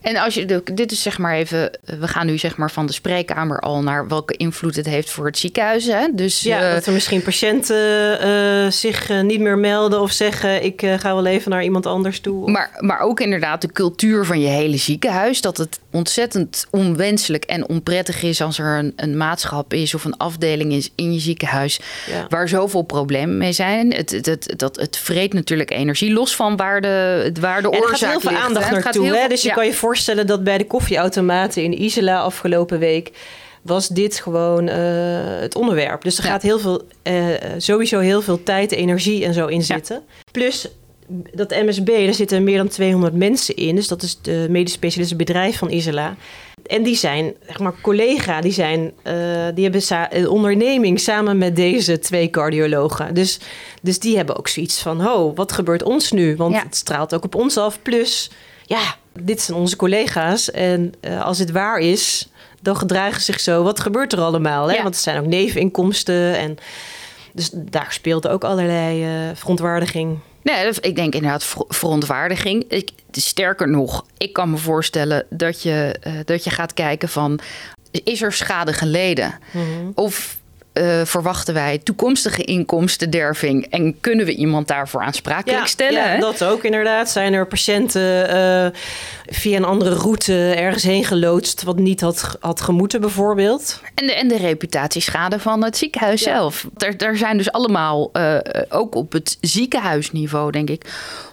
En 0.00 0.16
als 0.16 0.34
je, 0.34 0.62
dit 0.74 0.92
is 0.92 1.02
zeg 1.02 1.18
maar 1.18 1.34
even, 1.34 1.70
we 1.84 2.08
gaan 2.08 2.26
nu 2.26 2.38
zeg 2.38 2.56
maar 2.56 2.70
van 2.70 2.86
de 2.86 2.92
spreekkamer 2.92 3.60
al 3.60 3.82
naar 3.82 4.08
welke 4.08 4.36
invloed 4.36 4.76
het 4.76 4.86
heeft 4.86 5.10
voor 5.10 5.26
het 5.26 5.38
ziekenhuis. 5.38 5.84
Hè? 5.84 6.06
Dus, 6.12 6.40
ja, 6.40 6.68
uh, 6.68 6.74
dat 6.74 6.86
er 6.86 6.92
misschien 6.92 7.22
patiënten 7.22 8.26
uh, 8.26 8.70
zich 8.70 9.10
uh, 9.10 9.20
niet 9.20 9.40
meer 9.40 9.58
melden 9.58 10.00
of 10.00 10.12
zeggen: 10.12 10.64
ik 10.64 10.80
ga 10.96 11.14
wel 11.14 11.26
even 11.26 11.50
naar 11.50 11.64
iemand 11.64 11.86
anders 11.86 12.20
toe. 12.20 12.50
Maar, 12.50 12.70
maar 12.78 13.00
ook 13.00 13.20
inderdaad 13.20 13.60
de 13.60 13.72
cultuur 13.72 14.24
van 14.24 14.40
je 14.40 14.48
hele 14.48 14.76
ziekenhuis. 14.76 15.40
Dat 15.40 15.56
het 15.56 15.80
ontzettend 15.90 16.66
onwenselijk 16.70 17.44
en 17.44 17.68
onprettig 17.68 18.22
is 18.22 18.40
als 18.40 18.58
er 18.58 18.78
een, 18.78 18.92
een 18.96 19.16
maatschap 19.16 19.72
is 19.72 19.94
of 19.94 20.04
een 20.04 20.16
afdeling 20.16 20.72
is 20.72 20.90
in 20.94 21.12
je 21.12 21.20
ziekenhuis 21.20 21.80
ja. 22.06 22.26
waar 22.28 22.48
zoveel 22.48 22.82
problemen 22.82 23.38
mee 23.38 23.52
zijn. 23.52 23.92
Het, 23.92 24.10
het, 24.10 24.26
het, 24.26 24.54
dat, 24.56 24.76
het 24.76 24.96
vreet 24.96 25.32
natuurlijk 25.32 25.70
energie 25.70 26.12
los 26.12 26.36
van 26.36 26.56
waar 26.56 26.80
de, 26.80 27.32
waar 27.40 27.62
de 27.62 27.70
oorzaak 27.70 27.90
ligt. 27.90 28.02
Er 28.02 28.08
gaat 28.08 28.22
heel 28.22 28.30
veel 28.30 28.40
aandacht 28.40 28.70
naartoe. 28.70 29.16
Heel, 29.16 29.28
dus 29.28 29.42
je 29.42 29.51
ja. 29.54 29.58
kan 29.58 29.70
je 29.70 29.74
voorstellen 29.74 30.26
dat 30.26 30.44
bij 30.44 30.58
de 30.58 30.66
koffieautomaten 30.66 31.62
in 31.62 31.82
Isela 31.82 32.20
afgelopen 32.20 32.78
week 32.78 33.10
was 33.62 33.88
dit 33.88 34.20
gewoon 34.20 34.68
uh, 34.68 34.74
het 35.40 35.54
onderwerp. 35.54 36.02
Dus 36.02 36.18
er 36.18 36.24
ja. 36.24 36.30
gaat 36.30 36.42
heel 36.42 36.58
veel, 36.58 36.82
uh, 37.02 37.24
sowieso 37.56 37.98
heel 37.98 38.22
veel 38.22 38.42
tijd, 38.42 38.72
energie 38.72 39.24
en 39.24 39.34
zo 39.34 39.46
in 39.46 39.62
zitten. 39.62 40.02
Plus 40.30 40.68
dat 41.32 41.50
MSB, 41.50 41.86
daar 41.86 42.14
zitten 42.14 42.44
meer 42.44 42.56
dan 42.56 42.68
200 42.68 43.14
mensen 43.14 43.56
in. 43.56 43.74
Dus 43.74 43.88
dat 43.88 44.02
is 44.02 44.18
de 44.22 44.46
medisch 44.50 44.72
specialistische 44.72 45.24
bedrijf 45.24 45.58
van 45.58 45.70
Isela. 45.70 46.16
En 46.66 46.82
die 46.82 46.96
zijn, 46.96 47.34
zeg 47.46 47.58
maar, 47.58 47.74
collega, 47.80 48.40
die, 48.40 48.52
zijn, 48.52 48.80
uh, 48.80 49.12
die 49.54 49.64
hebben 49.64 49.82
een 50.10 50.28
onderneming 50.28 51.00
samen 51.00 51.38
met 51.38 51.56
deze 51.56 51.98
twee 51.98 52.30
cardiologen. 52.30 53.14
Dus, 53.14 53.38
dus 53.82 53.98
die 53.98 54.16
hebben 54.16 54.36
ook 54.36 54.48
zoiets 54.48 54.82
van: 54.82 55.00
ho, 55.00 55.34
wat 55.34 55.52
gebeurt 55.52 55.82
ons 55.82 56.12
nu? 56.12 56.36
Want 56.36 56.54
ja. 56.54 56.62
het 56.62 56.76
straalt 56.76 57.14
ook 57.14 57.24
op 57.24 57.34
ons 57.34 57.56
af. 57.56 57.82
Plus, 57.82 58.30
ja, 58.66 58.96
dit 59.20 59.40
zijn 59.40 59.58
onze 59.58 59.76
collega's. 59.76 60.50
En 60.50 60.92
uh, 61.00 61.24
als 61.24 61.38
het 61.38 61.50
waar 61.50 61.78
is, 61.78 62.28
dan 62.60 62.76
gedragen 62.76 63.20
ze 63.20 63.32
zich 63.32 63.40
zo. 63.40 63.62
Wat 63.62 63.80
gebeurt 63.80 64.12
er 64.12 64.20
allemaal? 64.20 64.66
Hè? 64.66 64.74
Ja. 64.74 64.82
Want 64.82 64.94
het 64.94 65.04
zijn 65.04 65.18
ook 65.18 65.26
neveninkomsten 65.26 66.36
en 66.38 66.58
Dus 67.32 67.50
daar 67.52 67.92
speelt 67.92 68.28
ook 68.28 68.44
allerlei 68.44 69.04
uh, 69.04 69.30
verontwaardiging. 69.34 70.18
Nee, 70.42 70.72
ik 70.80 70.96
denk 70.96 71.14
inderdaad 71.14 71.54
verontwaardiging. 71.68 72.64
Ik, 72.68 72.90
sterker 73.10 73.68
nog, 73.68 74.06
ik 74.16 74.32
kan 74.32 74.50
me 74.50 74.56
voorstellen 74.56 75.26
dat 75.30 75.62
je, 75.62 75.96
uh, 76.06 76.12
dat 76.24 76.44
je 76.44 76.50
gaat 76.50 76.74
kijken 76.74 77.08
van... 77.08 77.40
is 77.90 78.22
er 78.22 78.32
schade 78.32 78.72
geleden? 78.72 79.38
Mm 79.50 79.92
Of 79.94 80.40
uh, 80.74 81.04
verwachten 81.04 81.54
wij 81.54 81.78
toekomstige 81.78 82.44
inkomstenderving 82.44 83.66
en 83.70 84.00
kunnen 84.00 84.26
we 84.26 84.34
iemand 84.34 84.68
daarvoor 84.68 85.02
aansprakelijk 85.02 85.66
stellen? 85.66 86.12
Ja, 86.12 86.18
dat 86.18 86.44
ook 86.44 86.64
inderdaad. 86.64 87.10
Zijn 87.10 87.32
er 87.32 87.46
patiënten 87.46 88.36
uh, 88.36 88.66
via 89.26 89.56
een 89.56 89.64
andere 89.64 89.94
route 89.94 90.34
ergens 90.56 90.82
heen 90.82 91.04
geloodst 91.04 91.62
wat 91.62 91.78
niet 91.78 92.00
had, 92.00 92.36
had 92.40 92.60
gemoeten 92.60 93.00
bijvoorbeeld? 93.00 93.80
En 93.94 94.06
de, 94.06 94.14
en 94.14 94.28
de 94.28 94.36
reputatieschade 94.36 95.38
van 95.38 95.64
het 95.64 95.76
ziekenhuis 95.76 96.22
zelf. 96.22 96.66
Er, 96.76 96.96
er 96.96 97.16
zijn 97.16 97.36
dus 97.36 97.52
allemaal, 97.52 98.10
uh, 98.12 98.38
ook 98.68 98.94
op 98.94 99.12
het 99.12 99.38
ziekenhuisniveau 99.40 100.50
denk 100.50 100.70
ik, 100.70 100.84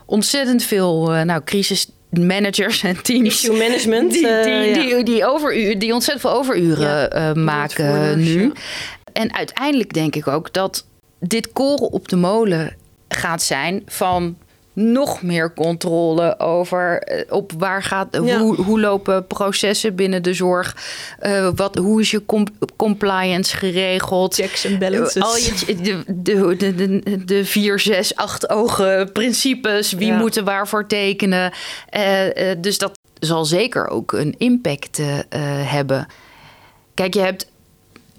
ontzettend 0.05 0.63
veel 0.63 1.09
nou, 1.09 1.41
crisis 1.43 1.87
managers 2.09 2.83
en 2.83 3.01
teams. 3.01 3.27
Issue 3.27 3.57
management. 3.57 4.11
Die, 4.11 4.27
die, 4.43 4.73
die, 4.73 5.03
die, 5.03 5.77
die 5.77 5.93
ontzettend 5.93 6.27
veel 6.27 6.39
overuren 6.39 7.15
uh, 7.15 7.33
maken 7.33 8.19
nu. 8.19 8.51
En 9.13 9.33
uiteindelijk 9.33 9.93
denk 9.93 10.15
ik 10.15 10.27
ook 10.27 10.53
dat 10.53 10.85
dit 11.19 11.51
koren 11.53 11.91
op 11.91 12.07
de 12.07 12.15
molen 12.15 12.75
gaat 13.07 13.41
zijn 13.41 13.83
van 13.85 14.37
nog 14.79 15.21
meer 15.21 15.53
controle 15.53 16.39
over 16.39 17.01
eh, 17.01 17.33
op 17.33 17.51
waar 17.57 17.83
gaat, 17.83 18.15
hoe, 18.15 18.55
hoe 18.55 18.79
lopen 18.79 19.27
processen 19.27 19.95
binnen 19.95 20.23
de 20.23 20.33
zorg, 20.33 20.75
uh, 21.21 21.49
wat, 21.55 21.75
hoe 21.75 22.01
is 22.01 22.11
je 22.11 22.25
compliance 22.75 23.57
geregeld, 23.57 24.35
checks 24.35 24.65
en 24.65 24.79
balances, 24.79 25.23
al 25.23 25.37
je, 25.37 25.75
de, 25.81 26.03
de, 26.07 26.55
de, 26.75 27.25
de, 27.25 27.45
vier, 27.45 27.79
zes, 27.79 28.15
acht 28.15 28.49
ogen 28.49 29.11
principes, 29.11 29.91
wie 29.91 30.07
ja. 30.07 30.17
moeten 30.17 30.43
waarvoor 30.43 30.87
tekenen, 30.87 31.53
uh, 31.97 32.51
dus 32.57 32.77
dat 32.77 32.91
zal 33.19 33.45
zeker 33.45 33.87
ook 33.87 34.11
een 34.11 34.35
impact 34.37 35.01
hebben. 35.63 36.07
Kijk, 36.93 37.13
je 37.13 37.19
hebt 37.19 37.47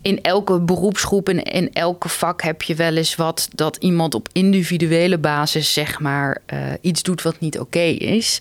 in 0.02 0.22
elke 0.22 0.60
beroepsgroep 0.60 1.28
en 1.28 1.42
in 1.42 1.72
elke 1.72 2.08
vak 2.08 2.42
heb 2.42 2.62
je 2.62 2.74
wel 2.74 2.96
eens 2.96 3.16
wat 3.16 3.48
dat 3.54 3.76
iemand 3.76 4.14
op 4.14 4.28
individuele 4.32 5.18
basis 5.18 5.72
zeg 5.72 6.00
maar 6.00 6.38
uh, 6.52 6.58
iets 6.80 7.02
doet 7.02 7.22
wat 7.22 7.40
niet 7.40 7.58
oké 7.58 7.78
is. 7.98 8.38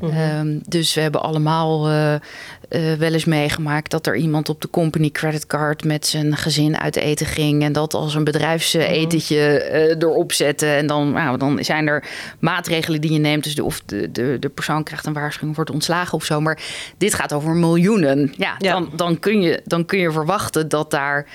Mm 0.00 0.10
-hmm. 0.10 0.38
um, 0.38 0.60
dus 0.68 0.94
we 0.94 1.00
hebben 1.00 1.22
allemaal 1.22 1.90
uh, 1.90 2.14
uh, 2.70 2.92
wel 2.92 3.12
eens 3.12 3.24
meegemaakt 3.24 3.90
dat 3.90 4.06
er 4.06 4.16
iemand 4.16 4.48
op 4.48 4.60
de 4.60 4.70
company 4.70 5.10
creditcard 5.10 5.84
met 5.84 6.06
zijn 6.06 6.36
gezin 6.36 6.78
uit 6.78 6.96
eten 6.96 7.26
ging 7.26 7.62
en 7.62 7.72
dat 7.72 7.94
als 7.94 8.14
een 8.14 8.24
bedrijfsetentje 8.24 9.36
uh, 9.72 10.02
erop 10.08 10.32
zette. 10.32 10.66
En 10.66 10.86
dan, 10.86 11.12
nou, 11.12 11.38
dan 11.38 11.64
zijn 11.64 11.86
er 11.86 12.04
maatregelen 12.38 13.00
die 13.00 13.12
je 13.12 13.18
neemt. 13.18 13.44
Dus 13.44 13.54
de, 13.54 13.64
of 13.64 13.80
de, 13.86 14.12
de, 14.12 14.36
de 14.40 14.48
persoon 14.48 14.82
krijgt 14.82 15.06
een 15.06 15.12
waarschuwing, 15.12 15.56
wordt 15.56 15.70
ontslagen 15.70 16.14
of 16.14 16.24
zo. 16.24 16.40
Maar 16.40 16.62
dit 16.98 17.14
gaat 17.14 17.32
over 17.32 17.54
miljoenen. 17.54 18.32
Ja, 18.36 18.54
ja. 18.58 18.72
Dan, 18.72 18.90
dan, 18.96 19.18
kun 19.18 19.40
je, 19.40 19.60
dan 19.64 19.84
kun 19.84 19.98
je 19.98 20.12
verwachten 20.12 20.68
dat 20.68 20.90
daar. 20.90 21.26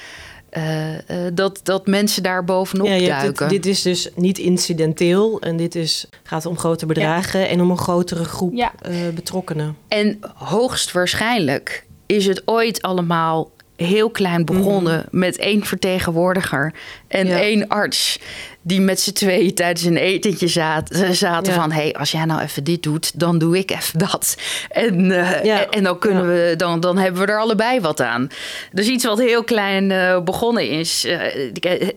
Uh, 0.57 0.91
uh, 0.91 0.97
dat, 1.33 1.59
dat 1.63 1.87
mensen 1.87 2.23
daar 2.23 2.43
bovenop 2.43 2.87
ja, 2.87 3.19
duiken. 3.19 3.45
Het, 3.45 3.53
dit 3.53 3.65
is 3.65 3.81
dus 3.81 4.09
niet 4.15 4.37
incidenteel 4.37 5.41
en 5.41 5.57
dit 5.57 5.75
is, 5.75 6.05
gaat 6.23 6.45
om 6.45 6.57
grote 6.57 6.85
bedragen 6.85 7.39
ja. 7.39 7.45
en 7.47 7.61
om 7.61 7.71
een 7.71 7.77
grotere 7.77 8.23
groep 8.23 8.53
ja. 8.53 8.71
uh, 8.89 9.09
betrokkenen. 9.13 9.77
En 9.87 10.19
hoogstwaarschijnlijk 10.33 11.85
is 12.05 12.25
het 12.25 12.41
ooit 12.45 12.81
allemaal 12.81 13.51
heel 13.85 14.09
klein 14.09 14.45
begonnen 14.45 15.05
mm. 15.11 15.19
met 15.19 15.37
één 15.37 15.65
vertegenwoordiger 15.65 16.73
en 17.07 17.27
één 17.27 17.67
arts 17.67 18.19
die 18.61 18.81
met 18.81 18.99
z'n 18.99 19.11
tweeën 19.11 19.53
tijdens 19.53 19.83
een 19.83 19.97
etentje 19.97 20.47
zaten, 20.47 21.15
zaten 21.15 21.53
ja. 21.53 21.59
van... 21.59 21.71
hé, 21.71 21.81
hey, 21.81 21.93
als 21.93 22.11
jij 22.11 22.25
nou 22.25 22.41
even 22.41 22.63
dit 22.63 22.83
doet, 22.83 23.19
dan 23.19 23.37
doe 23.37 23.57
ik 23.57 23.71
even 23.71 23.99
dat. 23.99 24.37
En, 24.69 25.05
uh, 25.05 25.43
ja. 25.43 25.69
en 25.69 25.83
dan, 25.83 25.99
kunnen 25.99 26.27
we, 26.27 26.53
dan, 26.57 26.79
dan 26.79 26.97
hebben 26.97 27.21
we 27.21 27.31
er 27.31 27.39
allebei 27.39 27.79
wat 27.79 28.01
aan. 28.01 28.27
Dus 28.71 28.87
iets 28.87 29.05
wat 29.05 29.19
heel 29.19 29.43
klein 29.43 29.89
uh, 29.89 30.21
begonnen 30.21 30.69
is... 30.69 31.05
Uh, 31.05 31.21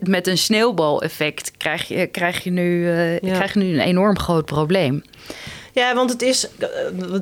met 0.01 0.27
een 0.27 0.37
sneeuwbaleffect 0.37 1.51
krijg 1.57 1.87
je, 1.87 2.07
krijg, 2.07 2.43
je 2.43 2.51
nu, 2.51 2.87
krijg 3.21 3.53
je 3.53 3.59
nu 3.59 3.73
een 3.73 3.79
enorm 3.79 4.19
groot 4.19 4.45
probleem. 4.45 5.03
Ja, 5.73 5.95
want 5.95 6.09
het 6.09 6.21
is 6.21 6.47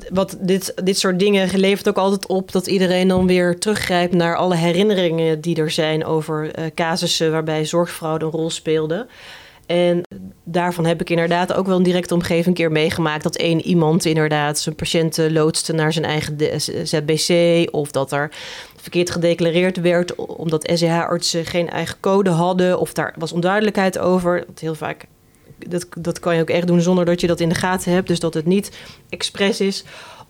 wat 0.09 0.37
dit, 0.39 0.73
dit 0.83 0.99
soort 0.99 1.19
dingen 1.19 1.59
levert 1.59 1.89
ook 1.89 1.97
altijd 1.97 2.27
op 2.27 2.51
dat 2.51 2.67
iedereen 2.67 3.07
dan 3.07 3.27
weer 3.27 3.59
teruggrijpt 3.59 4.13
naar 4.13 4.35
alle 4.35 4.55
herinneringen 4.55 5.41
die 5.41 5.55
er 5.55 5.71
zijn 5.71 6.05
over 6.05 6.59
uh, 6.59 6.65
casussen 6.75 7.31
waarbij 7.31 7.65
zorgfraude 7.65 8.25
een 8.25 8.31
rol 8.31 8.49
speelde. 8.49 9.07
En 9.65 10.01
daarvan 10.43 10.85
heb 10.85 11.01
ik 11.01 11.09
inderdaad 11.09 11.53
ook 11.53 11.65
wel 11.65 11.77
een 11.77 11.83
directe 11.83 12.13
omgeving 12.13 12.45
een 12.45 12.53
keer 12.53 12.71
meegemaakt. 12.71 13.23
Dat 13.23 13.35
één 13.35 13.61
iemand 13.61 14.05
inderdaad 14.05 14.59
zijn 14.59 14.75
patiënten 14.75 15.33
loodste 15.33 15.73
naar 15.73 15.93
zijn 15.93 16.05
eigen 16.05 16.37
ZBC. 16.87 17.67
Of 17.73 17.91
dat 17.91 18.11
er 18.11 18.31
verkeerd 18.75 19.09
gedeclareerd 19.09 19.81
werd 19.81 20.15
omdat 20.15 20.71
SEH-artsen 20.73 21.45
geen 21.45 21.69
eigen 21.69 21.97
code 21.99 22.29
hadden. 22.29 22.79
Of 22.79 22.93
daar 22.93 23.15
was 23.17 23.31
onduidelijkheid 23.31 23.99
over. 23.99 24.43
Dat 24.47 24.59
heel 24.59 24.75
vaak 24.75 25.05
dat, 25.67 25.87
dat 25.97 26.19
kan 26.19 26.35
je 26.35 26.41
ook 26.41 26.49
echt 26.49 26.67
doen 26.67 26.81
zonder 26.81 27.05
dat 27.05 27.21
je 27.21 27.27
dat 27.27 27.39
in 27.39 27.49
de 27.49 27.55
gaten 27.55 27.91
hebt. 27.91 28.07
Dus 28.07 28.19
dat 28.19 28.33
het 28.33 28.45
niet 28.45 28.71
expres 29.09 29.61
is. 29.61 29.83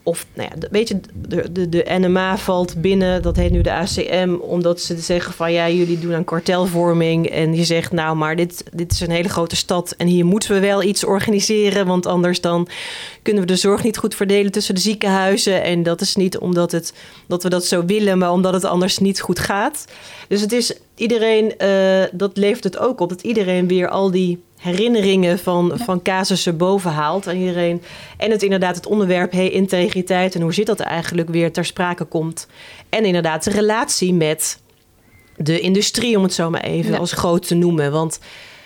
Of, 0.04 0.26
nou 0.34 0.48
ja, 0.50 0.68
weet 0.70 0.88
je, 0.88 1.00
de, 1.14 1.52
de, 1.52 1.68
de 1.68 1.84
NMA 1.88 2.38
valt 2.38 2.80
binnen, 2.80 3.22
dat 3.22 3.36
heet 3.36 3.50
nu 3.50 3.60
de 3.60 3.72
ACM, 3.72 4.34
omdat 4.40 4.80
ze 4.80 4.98
zeggen 4.98 5.34
van 5.34 5.52
ja, 5.52 5.68
jullie 5.68 5.98
doen 5.98 6.14
aan 6.14 6.24
kartelvorming. 6.24 7.26
En 7.26 7.54
je 7.54 7.64
zegt 7.64 7.92
nou, 7.92 8.16
maar 8.16 8.36
dit, 8.36 8.64
dit 8.72 8.92
is 8.92 9.00
een 9.00 9.10
hele 9.10 9.28
grote 9.28 9.56
stad 9.56 9.94
en 9.96 10.06
hier 10.06 10.24
moeten 10.24 10.52
we 10.52 10.60
wel 10.60 10.82
iets 10.82 11.04
organiseren, 11.04 11.86
want 11.86 12.06
anders 12.06 12.40
dan 12.40 12.68
kunnen 13.22 13.42
we 13.42 13.48
de 13.48 13.56
zorg 13.56 13.82
niet 13.82 13.98
goed 13.98 14.14
verdelen 14.14 14.52
tussen 14.52 14.74
de 14.74 14.80
ziekenhuizen. 14.80 15.62
En 15.62 15.82
dat 15.82 16.00
is 16.00 16.16
niet 16.16 16.38
omdat 16.38 16.72
het, 16.72 16.94
dat 17.26 17.42
we 17.42 17.48
dat 17.48 17.64
zo 17.64 17.84
willen, 17.84 18.18
maar 18.18 18.32
omdat 18.32 18.52
het 18.52 18.64
anders 18.64 18.98
niet 18.98 19.20
goed 19.20 19.38
gaat. 19.38 19.84
Dus 20.28 20.40
het 20.40 20.52
is 20.52 20.74
iedereen, 20.94 21.54
uh, 21.58 22.04
dat 22.12 22.36
levert 22.36 22.64
het 22.64 22.78
ook 22.78 23.00
op, 23.00 23.08
dat 23.08 23.22
iedereen 23.22 23.68
weer 23.68 23.88
al 23.88 24.10
die 24.10 24.42
herinneringen 24.62 25.38
van, 25.38 25.72
van 25.74 26.02
casussen 26.02 26.56
bovenhaalt 26.56 27.28
aan 27.28 27.36
iedereen. 27.36 27.82
En 28.16 28.30
het 28.30 28.42
inderdaad 28.42 28.76
het 28.76 28.86
onderwerp 28.86 29.32
hey, 29.32 29.50
integriteit 29.50 30.34
en 30.34 30.40
hoe 30.40 30.54
zit 30.54 30.66
dat 30.66 30.80
eigenlijk 30.80 31.28
weer 31.28 31.52
ter 31.52 31.64
sprake 31.64 32.04
komt. 32.04 32.46
En 32.88 33.04
inderdaad 33.04 33.44
de 33.44 33.50
relatie 33.50 34.14
met 34.14 34.60
de 35.36 35.60
industrie, 35.60 36.16
om 36.16 36.22
het 36.22 36.34
zo 36.34 36.50
maar 36.50 36.60
even 36.60 36.98
als 36.98 37.12
groot 37.12 37.46
te 37.46 37.54
noemen. 37.54 37.92
Want 37.92 38.18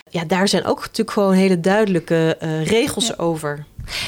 ja, 0.09 0.25
daar 0.25 0.47
zijn 0.47 0.65
ook 0.65 0.79
natuurlijk 0.79 1.11
gewoon 1.11 1.33
hele 1.33 1.59
duidelijke 1.59 2.37
uh, 2.43 2.65
regels 2.65 3.07
ja. 3.07 3.13
over. 3.17 3.65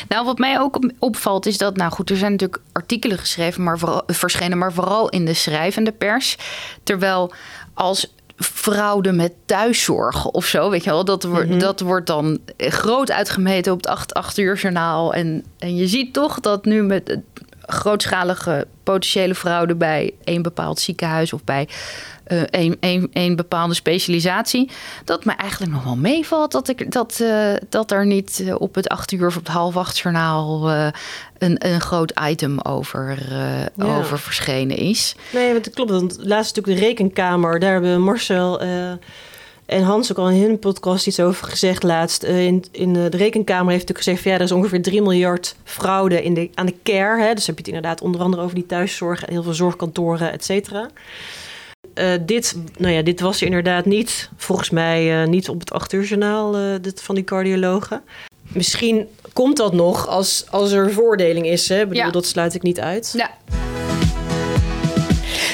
Nou, 0.08 0.25
wat 0.25 0.38
mij 0.38 0.60
ook 0.60 0.80
opvalt 0.99 1.45
is 1.45 1.58
dat, 1.58 1.75
nou 1.75 1.91
goed, 1.91 2.10
er 2.10 2.17
zijn 2.17 2.32
natuurlijk 2.32 2.62
artikelen 2.71 3.17
geschreven, 3.17 3.63
maar 3.63 3.80
vooral, 3.80 4.04
verschenen, 4.08 4.58
maar 4.58 4.73
vooral 4.73 5.10
in 5.10 5.25
de 5.25 5.34
schrijvende 5.34 5.91
pers. 5.91 6.38
Terwijl 6.84 7.34
als 7.73 8.13
fraude 8.39 9.12
met 9.12 9.34
thuiszorg 9.45 10.25
of 10.25 10.45
zo, 10.45 10.69
weet 10.69 10.84
je 10.84 10.89
wel. 10.89 11.06
Dat, 11.06 11.23
wordt, 11.23 11.45
mm-hmm. 11.45 11.60
dat 11.60 11.80
wordt 11.80 12.08
dan 12.08 12.39
groot 12.58 13.12
uitgemeten 13.12 13.71
op 13.71 13.78
het 13.78 13.88
8, 13.88 14.13
8 14.13 14.38
uur 14.38 14.58
journaal. 14.58 15.13
En, 15.13 15.45
en 15.58 15.75
je 15.75 15.88
ziet 15.88 16.13
toch 16.13 16.39
dat 16.39 16.65
nu 16.65 16.84
met 16.84 17.17
grootschalige 17.62 18.67
potentiële 18.84 19.36
fraude 19.36 19.75
bij 19.75 20.13
een 20.23 20.41
bepaald 20.41 20.80
ziekenhuis 20.80 21.34
of 21.34 21.43
bij 21.43 21.67
een, 22.30 22.78
een, 22.80 23.10
een 23.13 23.36
bepaalde 23.36 23.74
specialisatie. 23.74 24.70
Dat 25.06 25.26
me 25.26 25.32
eigenlijk 25.32 25.72
nog 25.72 25.84
wel 25.84 25.96
meevalt 25.96 26.52
dat, 26.52 26.68
ik, 26.68 26.92
dat, 26.92 27.20
uh, 27.22 27.54
dat 27.70 27.92
er 27.92 28.06
niet 28.06 28.39
uh, 28.42 28.56
op 28.62 28.76
het 28.76 28.88
acht 28.88 29.12
uur 29.12 29.28
of 29.28 29.38
op 29.38 29.46
het 29.46 29.54
half 29.54 29.78
acht 29.78 29.98
journaal 29.98 30.70
een, 31.38 31.68
een 31.68 31.82
groot 31.82 32.20
item 32.24 32.60
over, 32.60 33.18
ja. 33.76 33.98
over 33.98 34.20
verschenen 34.20 34.78
is. 34.78 35.15
Nee, 35.34 35.52
want 35.52 35.65
het 35.65 35.74
klopt. 35.74 35.92
Want 35.92 36.18
laatst 36.20 36.56
natuurlijk 36.56 36.82
de 36.82 36.88
rekenkamer. 36.88 37.60
Daar 37.60 37.72
hebben 37.72 38.02
Marcel 38.02 38.60
en 39.70 39.84
Hans 39.84 40.12
ook 40.12 40.18
al 40.18 40.30
in 40.30 40.42
hun 40.42 40.60
podcast 40.60 41.08
iets 41.08 41.20
over 41.20 41.48
gezegd 41.48 41.84
laatst. 41.84 42.24
in, 42.24 42.63
in 42.72 42.94
de 42.94 43.06
rekenkamer 43.06 43.72
heeft 43.72 43.88
natuurlijk 43.88 43.98
gezegd... 43.98 44.22
Van, 44.22 44.32
ja, 44.32 44.38
er 44.38 44.44
is 44.44 44.52
ongeveer 44.52 44.82
3 44.82 45.02
miljard 45.02 45.56
fraude 45.63 46.24
in 46.24 46.34
de, 46.34 46.50
aan 46.54 46.65
de 46.65 46.76
care. 46.84 47.22
Hè? 47.22 47.34
Dus 47.34 47.46
heb 47.46 47.56
je 47.56 47.62
het 47.62 47.74
inderdaad 47.74 48.02
onder 48.02 48.22
andere 48.22 48.44
over 48.44 48.56
die 48.56 48.65
thuiszorg... 48.65 49.26
heel 49.26 49.44
veel 49.44 49.54
zorgkantoren, 49.54 50.32
et 50.32 50.46
cetera. 50.46 50.89
Uh, 51.99 52.13
dit, 52.21 52.55
nou 52.77 52.93
ja, 52.93 53.01
dit 53.01 53.19
was 53.19 53.41
inderdaad 53.41 53.85
niet, 53.85 54.29
volgens 54.38 54.69
mij, 54.69 55.21
uh, 55.21 55.27
niet 55.27 55.49
op 55.49 55.59
het 55.59 55.71
8 55.71 55.93
uur 55.93 56.03
journaal 56.03 56.59
uh, 56.59 56.75
dit, 56.81 57.01
van 57.01 57.15
die 57.15 57.23
cardiologen. 57.23 58.01
Misschien 58.41 59.07
komt 59.33 59.57
dat 59.57 59.73
nog 59.73 60.07
als, 60.07 60.45
als 60.49 60.71
er 60.71 60.91
voordeling 60.91 61.45
is. 61.45 61.69
Hè? 61.69 61.81
Ik 61.81 61.88
bedoel, 61.88 62.03
ja. 62.03 62.12
dat 62.12 62.25
sluit 62.25 62.53
ik 62.53 62.62
niet 62.62 62.79
uit. 62.79 63.13
Ja. 63.17 63.31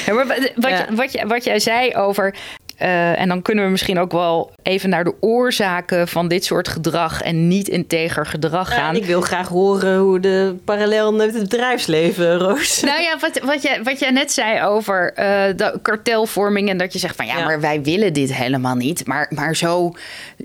ja 0.06 0.12
maar 0.12 0.26
wat, 0.26 0.52
ja. 0.70 0.86
wat, 0.90 1.12
wat, 1.12 1.24
wat 1.28 1.44
jij 1.44 1.58
zei 1.58 1.94
over 1.94 2.34
Uh, 2.82 3.20
en 3.20 3.28
dan 3.28 3.42
kunnen 3.42 3.64
we 3.64 3.70
misschien 3.70 3.98
ook 3.98 4.12
wel 4.12 4.52
even 4.62 4.88
naar 4.90 5.04
de 5.04 5.14
oorzaken 5.20 6.08
van 6.08 6.28
dit 6.28 6.44
soort 6.44 6.68
gedrag 6.68 7.22
en 7.22 7.48
niet 7.48 7.68
integer 7.68 8.26
gedrag 8.26 8.74
gaan. 8.74 8.94
Ja, 8.94 9.00
ik 9.00 9.06
wil 9.06 9.20
graag 9.20 9.48
horen 9.48 9.98
hoe 9.98 10.20
de 10.20 10.56
parallel 10.64 11.12
met 11.12 11.34
het 11.34 11.42
bedrijfsleven, 11.42 12.38
Roos. 12.38 12.80
Nou 12.86 13.02
ja, 13.02 13.18
wat, 13.20 13.40
wat, 13.44 13.62
jij, 13.62 13.82
wat 13.82 13.98
jij 13.98 14.10
net 14.10 14.32
zei 14.32 14.62
over 14.62 15.10
uh, 15.10 15.16
de 15.56 15.78
kartelvorming 15.82 16.68
en 16.68 16.78
dat 16.78 16.92
je 16.92 16.98
zegt 16.98 17.16
van 17.16 17.26
ja, 17.26 17.44
maar 17.44 17.60
wij 17.60 17.82
willen 17.82 18.12
dit 18.12 18.34
helemaal 18.34 18.74
niet. 18.74 19.06
Maar, 19.06 19.26
maar 19.34 19.56
zo, 19.56 19.92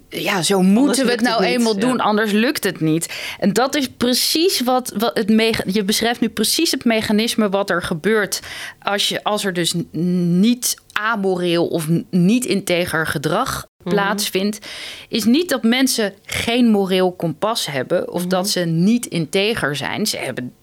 ja, 0.10 0.42
zo 0.42 0.62
moeten 0.62 1.06
we 1.06 1.12
het 1.12 1.22
nou 1.22 1.44
eenmaal 1.44 1.78
doen, 1.78 2.00
anders 2.00 2.32
lukt 2.32 2.64
het 2.64 2.80
niet. 2.80 3.14
En 3.40 3.54
dat 3.54 3.76
is 3.76 3.90
precies 3.90 4.62
wat, 4.62 4.94
wat 4.98 5.18
het 5.18 5.30
je 5.66 5.84
beschrijft 5.84 6.20
nu 6.20 6.30
precies 6.30 6.72
het 6.72 6.86
mechanisme 6.86 7.50
wat 7.50 7.70
er 7.70 7.84
gebeurt 7.84 8.40
als, 8.82 9.10
je, 9.10 9.24
als 9.24 9.46
er 9.46 9.54
dus 9.54 9.74
niet 9.92 10.76
amoreel 11.02 11.68
of 11.68 11.88
niet 12.10 12.46
integer 12.46 13.08
gedrag 13.08 13.68
mhm. 13.84 13.94
plaatsvindt, 13.94 14.68
is 15.10 15.24
niet 15.24 15.50
dat 15.50 15.64
mensen 15.64 16.14
geen 16.26 16.68
moreel 16.68 17.12
kompas 17.12 17.66
hebben 17.66 18.12
of 18.12 18.26
dat 18.26 18.44
mhm. 18.44 18.52
ze 18.52 18.60
niet 18.60 19.06
integer 19.06 19.76
zijn. 19.76 20.06
Ze 20.06 20.18
hebben 20.18 20.54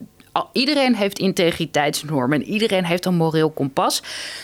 iedereen 0.53 0.94
heeft 0.94 1.18
integriteitsnormen 1.18 2.40
en 2.40 2.48
iedereen 2.48 2.85
heeft 2.85 3.05
een 3.05 3.14
moreel 3.14 3.51
kompas. 3.51 4.03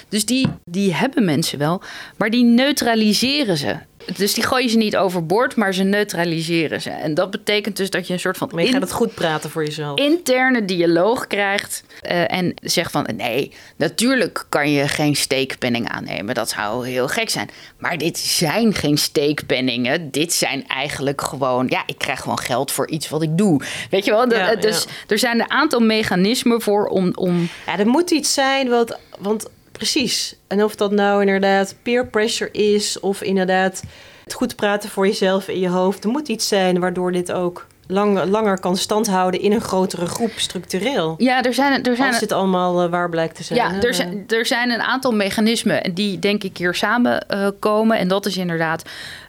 Dus 0.09 0.25
die, 0.25 0.49
die 0.65 0.95
hebben 0.95 1.25
mensen 1.25 1.59
wel, 1.59 1.83
maar 2.17 2.31
die 2.31 2.45
neutraliseren 2.45 3.57
ze. 3.57 3.77
Dus 4.17 4.35
die 4.35 4.45
gooien 4.45 4.71
ze 4.71 4.77
niet 4.77 4.97
overboord, 4.97 5.57
maar 5.57 5.75
ze 5.75 5.83
neutraliseren 5.83 6.83
ze. 6.83 6.91
En 6.91 7.15
dat 7.15 7.31
betekent 7.31 7.77
dus 7.77 7.91
dat 7.91 8.07
je 8.07 8.13
een 8.13 8.21
soort 8.21 8.37
van. 8.37 8.51
Maar 8.55 8.65
je 8.65 8.73
gaat 8.73 8.81
het 8.81 8.93
goed 8.93 9.15
praten 9.15 9.51
voor 9.51 9.65
jezelf. 9.65 9.99
Interne 9.99 10.65
dialoog 10.65 11.27
krijgt. 11.27 11.85
Uh, 12.03 12.33
en 12.33 12.55
zegt 12.63 12.91
van 12.91 13.07
nee, 13.17 13.53
natuurlijk 13.77 14.47
kan 14.49 14.73
je 14.73 14.89
geen 14.89 15.17
steekpenning 15.17 15.89
aannemen. 15.89 16.35
Dat 16.35 16.49
zou 16.49 16.89
heel 16.89 17.09
gek 17.09 17.31
zijn. 17.31 17.51
Maar 17.79 17.99
dit 17.99 18.19
zijn 18.19 18.75
geen 18.75 18.99
steekpenningen. 18.99 20.11
Dit 20.11 20.33
zijn 20.33 20.67
eigenlijk 20.69 21.21
gewoon. 21.21 21.67
Ja, 21.69 21.83
ik 21.87 21.99
krijg 21.99 22.21
gewoon 22.21 22.39
geld 22.39 22.73
voor 22.73 22.89
iets 22.89 23.09
wat 23.09 23.23
ik 23.23 23.39
doe. 23.39 23.63
Weet 23.91 24.05
je 24.05 24.11
wel? 24.11 24.29
dus 24.61 24.87
er 25.07 25.19
zijn 25.19 25.41
een 25.41 25.51
aantal 25.51 25.81
mechanismen 25.81 26.61
voor 26.61 26.87
om. 26.87 27.13
om... 27.15 27.49
Ja, 27.67 27.79
er 27.79 27.87
moet 27.87 28.11
iets 28.11 28.35
zijn 28.35 28.69
wat. 28.69 28.99
Want 29.19 29.49
Precies. 29.79 30.37
En 30.47 30.65
of 30.65 30.75
dat 30.75 30.91
nou 30.91 31.21
inderdaad 31.21 31.75
peer 31.83 32.07
pressure 32.07 32.51
is 32.51 33.01
of 33.01 33.23
inderdaad 33.23 33.83
het 34.25 34.33
goed 34.33 34.57
praten 34.57 34.91
voor 34.91 35.07
jezelf 35.07 35.49
in 35.49 35.61
je 35.61 35.69
hoofd. 35.69 36.05
Er 36.05 36.11
moet 36.11 36.29
iets 36.29 36.49
zijn 36.49 36.81
waardoor 36.81 37.13
dit 37.13 37.33
ook 37.33 37.67
lang, 37.87 38.25
langer 38.25 38.61
kan 38.61 38.77
standhouden 38.77 39.41
in 39.41 39.53
een 39.53 39.61
grotere 39.61 40.07
groep 40.07 40.33
structureel. 40.37 41.15
Ja, 41.19 41.43
er 41.43 41.55
zijn, 41.55 41.83
er 41.83 41.97
zijn 41.97 42.09
als 42.09 42.19
dit 42.19 42.33
allemaal 42.33 42.85
uh, 42.85 42.91
waar 42.91 43.09
blijkt 43.09 43.37
te 43.37 43.43
zijn. 43.43 43.59
Ja, 43.59 43.83
er 43.83 43.95
zijn, 43.95 44.25
er 44.29 44.47
zijn 44.47 44.71
een 44.71 44.83
aantal 44.83 45.13
mechanismen 45.13 45.95
die 45.95 46.19
denk 46.19 46.45
ik 46.45 46.57
hier 46.57 46.75
samenkomen. 46.75 47.97
Uh, 47.97 48.03
en 48.03 48.09
dat 48.09 48.27
is 48.27 48.37
inderdaad 48.37 48.83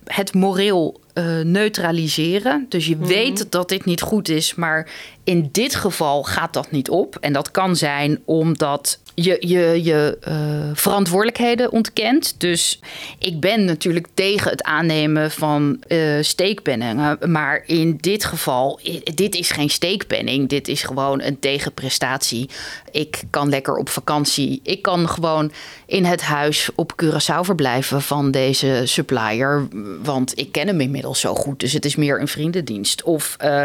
het 0.06 0.34
moreel 0.34 1.00
uh, 1.14 1.40
neutraliseren. 1.40 2.66
Dus 2.70 2.88
je 2.88 2.96
mhm. 2.96 3.08
weet 3.08 3.52
dat 3.52 3.70
dit 3.70 3.86
niet 3.86 4.02
goed 4.02 4.30
is, 4.30 4.56
maar 4.56 4.90
in 5.24 5.50
dit 5.52 5.76
geval 5.76 6.24
gaat 6.24 6.54
dat 6.54 6.72
niet 6.72 6.90
op. 6.90 7.18
En 7.20 7.34
dat 7.34 7.52
kan 7.52 7.76
zijn 7.76 8.22
omdat 8.26 9.00
je 9.16 9.38
je, 9.40 9.84
je 9.84 10.18
uh, 10.28 10.72
verantwoordelijkheden 10.74 11.72
ontkent. 11.72 12.36
Dus 12.38 12.80
ik 13.20 13.40
ben 13.40 13.66
natuurlijk 13.66 14.08
tegen 14.14 14.52
het 14.52 14.64
aannemen 14.64 15.32
van 15.32 15.84
uh, 15.88 16.18
steekpenningen. 16.22 17.18
Maar 17.32 17.64
in 17.66 17.98
dit 18.00 18.26
geval, 18.26 18.80
dit 19.14 19.36
is 19.36 19.52
geen 19.52 19.70
steekpenning. 19.70 20.50
Dit 20.50 20.68
is 20.68 20.84
gewoon 20.84 21.22
een 21.22 21.40
tegenprestatie. 21.40 22.50
Ik 22.92 23.24
kan 23.30 23.50
lekker 23.50 23.76
op 23.76 23.90
vakantie. 23.90 24.60
Ik 24.64 24.82
kan 24.82 25.10
gewoon 25.10 25.52
in 25.86 26.06
het 26.06 26.22
huis 26.22 26.70
op 26.76 27.04
Curaçao 27.04 27.40
verblijven 27.42 28.02
van 28.02 28.32
deze 28.32 28.82
supplier. 28.84 29.68
Want 30.04 30.40
ik 30.40 30.52
ken 30.52 30.68
hem 30.68 30.82
inmiddels 30.82 31.20
zo 31.20 31.36
goed. 31.36 31.60
Dus 31.60 31.74
het 31.74 31.86
is 31.86 31.96
meer 31.96 32.20
een 32.20 32.28
vriendendienst. 32.28 33.04
Of 33.04 33.38
uh, 33.44 33.62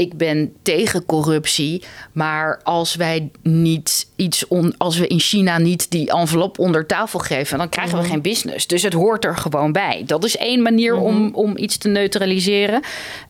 ik 0.00 0.16
ben 0.16 0.52
tegen 0.62 1.06
corruptie. 1.06 1.82
Maar 2.12 2.60
als 2.62 2.94
wij 2.94 3.30
niet 3.42 4.08
iets 4.16 4.48
on, 4.48 4.74
als 4.76 4.98
we 4.98 5.06
in 5.06 5.20
China 5.20 5.58
niet 5.58 5.90
die 5.90 6.10
envelop 6.10 6.58
onder 6.58 6.86
tafel 6.86 7.18
geven, 7.18 7.58
dan 7.58 7.68
krijgen 7.68 7.96
we 7.96 8.02
mhm. 8.02 8.10
geen 8.10 8.22
business. 8.22 8.66
Dus 8.66 8.82
het 8.82 8.92
hoort 8.92 9.24
er 9.24 9.36
gewoon 9.36 9.72
bij. 9.72 10.02
Dat 10.06 10.24
is 10.24 10.36
één 10.36 10.62
manier 10.62 10.96
om, 10.96 11.22
mhm. 11.22 11.34
om 11.34 11.56
iets 11.56 11.76
te 11.76 11.88
neutraliseren. 11.88 12.82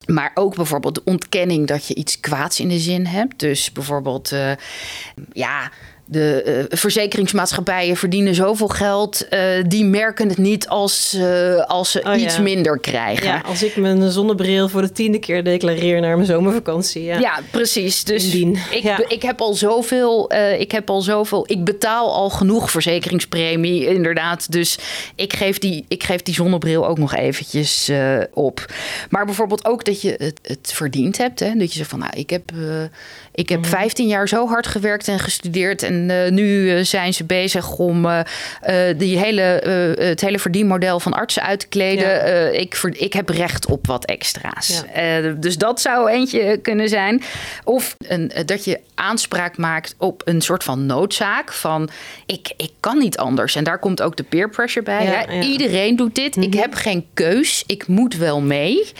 Maar 0.07 0.31
ook 0.35 0.55
bijvoorbeeld 0.55 0.95
de 0.95 1.05
ontkenning 1.05 1.67
dat 1.67 1.87
je 1.87 1.95
iets 1.95 2.21
kwaads 2.21 2.61
in 2.61 2.69
de 2.69 2.79
zin 2.79 3.07
hebt. 3.07 3.39
Dus 3.39 3.73
bijvoorbeeld, 3.73 4.33
uh, 4.33 4.53
ja 5.33 5.71
de 6.11 6.67
uh, 6.71 6.79
verzekeringsmaatschappijen 6.79 7.97
verdienen 7.97 8.35
zoveel 8.35 8.69
geld. 8.69 9.27
Uh, 9.31 9.41
die 9.67 9.85
merken 9.85 10.29
het 10.29 10.39
niet 10.39 10.69
als, 10.69 11.15
uh, 11.17 11.65
als 11.65 11.91
ze 11.91 12.03
oh, 12.03 12.21
iets 12.21 12.37
ja. 12.37 12.43
minder 12.43 12.79
krijgen. 12.79 13.27
Ja, 13.27 13.43
als 13.47 13.63
ik 13.63 13.77
mijn 13.77 14.11
zonnebril 14.11 14.69
voor 14.69 14.83
de 14.83 14.93
tiende 14.93 15.19
keer 15.19 15.45
declareer 15.45 16.01
naar 16.01 16.15
mijn 16.15 16.27
zomervakantie. 16.27 17.05
Ja, 17.05 17.19
ja 17.19 17.41
precies. 17.51 18.05
Dus 18.05 18.35
ik, 18.35 18.83
ja. 18.83 19.09
ik 19.09 19.23
heb 19.23 19.41
al 19.41 19.55
zoveel. 19.55 20.33
ik 20.59 20.73
heb 20.73 20.91
al 20.91 21.01
zoveel. 21.01 21.45
Ik 21.47 21.65
betaal 21.65 22.15
al 22.15 22.31
genoeg 22.31 22.71
verzekeringspremie, 22.71 23.87
inderdaad. 23.87 24.53
Dus 24.53 24.79
ik 25.15 25.33
geef 25.33 25.59
die, 25.59 25.85
ik 25.89 26.05
geef 26.05 26.23
die 26.23 26.35
zonnebril 26.35 26.87
ook 26.87 26.99
nog 26.99 27.15
eventjes 27.15 27.91
op. 28.33 28.67
Maar 29.11 29.25
bijvoorbeeld 29.25 29.65
ook 29.65 29.85
dat 29.85 30.03
je 30.03 30.15
het, 30.19 30.41
het 30.43 30.73
verdiend 30.73 31.19
hebt. 31.19 31.41
Hè? 31.41 31.55
Dat 31.55 31.73
je 31.73 31.79
zegt 31.79 31.91
van 31.91 31.99
nou, 31.99 32.13
ik 32.17 32.31
heb, 32.31 32.53
ik 33.33 33.49
heb 33.49 33.67
15 33.67 34.05
mm. 34.05 34.11
jaar 34.11 34.29
zo 34.29 34.49
hard 34.49 34.67
gewerkt 34.67 35.09
en 35.09 35.19
gestudeerd. 35.19 35.83
En 35.83 36.00
uh, 36.09 36.31
nu 36.31 36.77
uh, 36.77 36.85
zijn 36.85 37.15
ze 37.15 37.25
bezig 37.25 37.77
om 37.77 38.05
uh, 38.05 38.21
die 38.97 39.19
hele, 39.19 39.43
het 39.99 40.21
hele 40.21 40.39
verdienmodel 40.39 41.01
van 41.01 41.13
artsen 41.13 41.43
uit 41.43 41.61
te 41.61 41.67
kleden. 41.69 42.09
Ja. 42.09 42.49
ik, 42.49 42.81
ik 42.93 43.13
heb 43.13 43.29
recht 43.29 43.67
op 43.67 43.87
wat 43.87 44.05
extra's. 44.05 44.83
Ja. 44.95 45.21
dus 45.21 45.59
dat 45.59 45.81
zou 45.81 46.11
eentje 46.11 46.57
kunnen 46.57 46.89
zijn. 46.89 47.23
Of 47.65 47.97
een, 47.99 48.33
dat 48.45 48.65
je 48.65 48.81
aanspraak 48.95 49.57
maakt 49.57 49.95
op 49.99 50.23
een 50.25 50.41
soort 50.41 50.65
van 50.65 50.87
noodzaak. 50.87 51.53
Van 51.53 51.89
ik, 52.27 52.53
ik 52.57 52.73
kan 52.81 52.99
niet 52.99 53.19
anders. 53.19 53.55
En 53.55 53.65
daar 53.65 53.79
komt 53.79 54.03
ook 54.03 54.17
de 54.17 54.23
peer 54.23 54.51
pressure 54.51 54.85
bij. 54.85 55.05
Ja, 55.05 55.25
hè? 55.29 55.41
Iedereen 55.41 55.97
doet 55.97 56.15
dit. 56.15 56.37
Mm 56.37 56.43
-hmm. 56.43 56.53
Ik 56.53 56.59
mhm. 56.59 56.69
heb 56.69 56.75
geen 56.75 57.07
keus. 57.15 57.65
Ik 57.67 57.87
moet 57.87 58.17
wel 58.17 58.41
mee. 58.41 58.93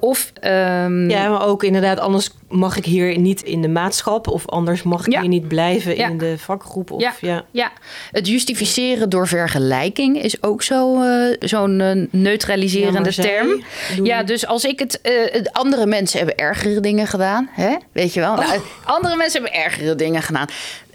of, 0.00 0.32
um... 0.44 1.10
ja, 1.10 1.28
maar 1.28 1.46
ook 1.46 1.62
inderdaad, 1.62 1.98
anders 1.98 2.30
mag 2.48 2.76
ik 2.76 2.84
hier 2.84 3.18
niet 3.18 3.42
in 3.42 3.62
de 3.62 3.68
maatschap 3.68 4.28
of 4.28 4.48
anders 4.48 4.82
mag 4.82 5.06
ik 5.06 5.18
hier 5.18 5.28
niet 5.28 5.48
blijven 5.48 5.96
in 5.96 6.18
de 6.18 6.38
vakgroep. 6.38 6.90
Of, 6.90 7.00
ja. 7.00 7.14
ja. 7.20 7.44
Ja. 7.50 7.72
het 8.10 8.26
justificeren 8.28 9.08
door 9.08 9.28
vergelijking 9.28 10.22
is 10.22 10.42
ook 10.42 10.62
zo, 10.62 11.02
uh, 11.02 11.36
zo'n 11.40 11.80
uh, 11.80 12.06
neutraliserende 12.10 13.14
term. 13.14 13.64
Ja, 14.02 14.22
dus 14.22 14.46
als 14.46 14.64
ik 14.64 14.78
het. 14.78 15.00
Uh, 15.02 15.44
andere 15.52 15.86
mensen 15.86 16.18
hebben 16.18 16.36
ergere 16.36 16.80
dingen 16.80 17.06
gedaan, 17.06 17.48
hè? 17.52 17.76
weet 17.92 18.14
je 18.14 18.20
wel? 18.20 18.32
Oh. 18.32 18.48
Nou, 18.48 18.60
andere 18.84 19.16
mensen 19.16 19.42
hebben 19.42 19.60
ergere 19.60 19.94
dingen 19.94 20.22
gedaan. 20.22 20.46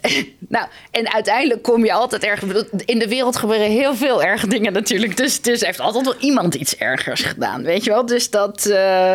nou, 0.48 0.66
en 0.90 1.12
uiteindelijk 1.12 1.62
kom 1.62 1.84
je 1.84 1.92
altijd 1.92 2.24
ergens. 2.24 2.64
In 2.84 2.98
de 2.98 3.08
wereld 3.08 3.36
gebeuren 3.36 3.70
heel 3.70 3.94
veel 3.94 4.22
erge 4.22 4.46
dingen 4.46 4.72
natuurlijk. 4.72 5.16
Dus, 5.16 5.40
dus 5.40 5.60
heeft 5.60 5.80
altijd 5.80 6.04
wel 6.04 6.16
iemand 6.18 6.54
iets 6.54 6.76
ergers 6.76 7.22
gedaan. 7.22 7.62
Weet 7.62 7.84
je 7.84 7.90
wel? 7.90 8.06
Dus 8.06 8.30
dat, 8.30 8.66
uh, 8.66 9.14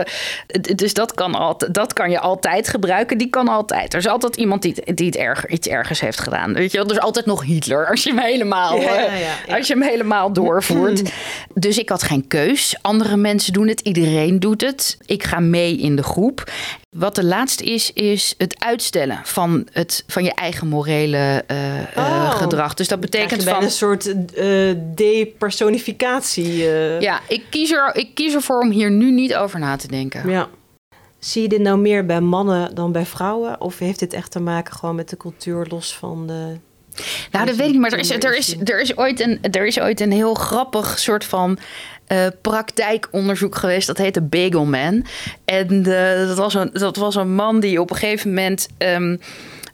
dus 0.75 0.93
dat, 0.93 1.13
kan, 1.13 1.35
altijd, 1.35 1.73
dat 1.73 1.93
kan 1.93 2.09
je 2.09 2.19
altijd 2.19 2.67
gebruiken. 2.67 3.17
Die 3.17 3.29
kan 3.29 3.47
altijd. 3.47 3.93
Er 3.93 3.99
is 3.99 4.07
altijd 4.07 4.35
iemand 4.35 4.61
die, 4.61 4.93
die 4.93 5.05
het 5.05 5.15
erger, 5.15 5.49
iets 5.49 5.67
ergers 5.67 5.99
heeft 5.99 6.19
gedaan. 6.19 6.53
Weet 6.53 6.71
je 6.71 6.77
wel? 6.77 6.87
Er 6.87 6.95
is 6.95 6.99
altijd 6.99 7.25
nog 7.25 7.43
Hitler. 7.43 7.87
Als 7.87 8.03
je 8.03 8.09
hem 8.09 8.19
helemaal, 8.19 8.81
ja, 8.81 8.99
ja, 8.99 9.13
ja, 9.13 9.55
Als 9.57 9.67
je 9.67 9.73
hem 9.73 9.83
helemaal 9.83 10.33
doorvoert. 10.33 11.11
dus 11.53 11.77
ik 11.77 11.89
had 11.89 12.03
geen 12.03 12.27
keus. 12.27 12.77
Andere 12.81 13.17
mensen 13.17 13.53
doen 13.53 13.67
het. 13.67 13.79
Iedereen 13.79 14.39
doet 14.39 14.61
het. 14.61 14.97
Ik 15.05 15.23
ga 15.23 15.39
mee 15.39 15.77
in 15.77 15.95
de 15.95 16.03
groep. 16.03 16.51
Wat 16.97 17.15
de 17.15 17.25
laatste 17.25 17.63
is, 17.63 17.93
is 17.93 18.33
het 18.37 18.63
uitstellen 18.63 19.19
van, 19.23 19.67
het, 19.71 20.03
van 20.07 20.23
je 20.23 20.33
eigen 20.33 20.67
morele 20.67 21.43
uh, 21.51 21.57
oh, 21.95 22.31
gedrag. 22.31 22.73
Dus 22.73 22.87
dat 22.87 22.99
betekent 22.99 23.43
van 23.43 23.63
een 23.63 23.71
soort 23.71 24.05
uh, 24.05 24.75
depersonificatie. 24.95 26.55
Ja, 26.99 27.19
ik 27.27 27.43
kies, 27.49 27.71
er, 27.71 27.95
ik 27.95 28.15
kies 28.15 28.33
ervoor 28.33 28.61
om 28.61 28.71
hier 28.71 28.91
nu 28.91 29.11
niet 29.11 29.35
over 29.35 29.59
na 29.59 29.75
te 29.75 29.87
denken. 29.87 30.29
Ja. 30.29 30.47
Zie 31.19 31.41
je 31.41 31.47
dit 31.47 31.61
nou 31.61 31.77
meer 31.77 32.05
bij 32.05 32.21
mannen 32.21 32.75
dan 32.75 32.91
bij 32.91 33.05
vrouwen? 33.05 33.61
Of 33.61 33.79
heeft 33.79 33.99
dit 33.99 34.13
echt 34.13 34.31
te 34.31 34.39
maken 34.39 34.73
gewoon 34.73 34.95
met 34.95 35.09
de 35.09 35.17
cultuur 35.17 35.65
los 35.69 35.95
van 35.95 36.27
de 36.27 36.57
nou, 37.31 37.45
dat 37.45 37.55
weet 37.55 37.65
ik 37.65 37.71
niet, 37.71 37.81
maar 37.81 37.91
er 37.91 37.99
is, 37.99 38.09
er, 38.09 38.37
is, 38.37 38.55
er, 38.63 38.81
is 38.81 38.97
ooit 38.97 39.19
een, 39.19 39.39
er 39.51 39.65
is 39.65 39.79
ooit 39.79 40.01
een 40.01 40.11
heel 40.11 40.33
grappig 40.33 40.99
soort 40.99 41.25
van 41.25 41.57
uh, 42.07 42.27
praktijkonderzoek 42.41 43.55
geweest. 43.55 43.87
Dat 43.87 43.97
heette 43.97 44.21
Bagel 44.21 44.65
Man. 44.65 45.05
En 45.45 45.73
uh, 45.73 46.27
dat, 46.27 46.37
was 46.37 46.53
een, 46.53 46.69
dat 46.73 46.95
was 46.95 47.15
een 47.15 47.33
man 47.33 47.59
die 47.59 47.81
op 47.81 47.89
een 47.89 47.95
gegeven 47.95 48.29
moment. 48.29 48.67
Um, 48.77 49.19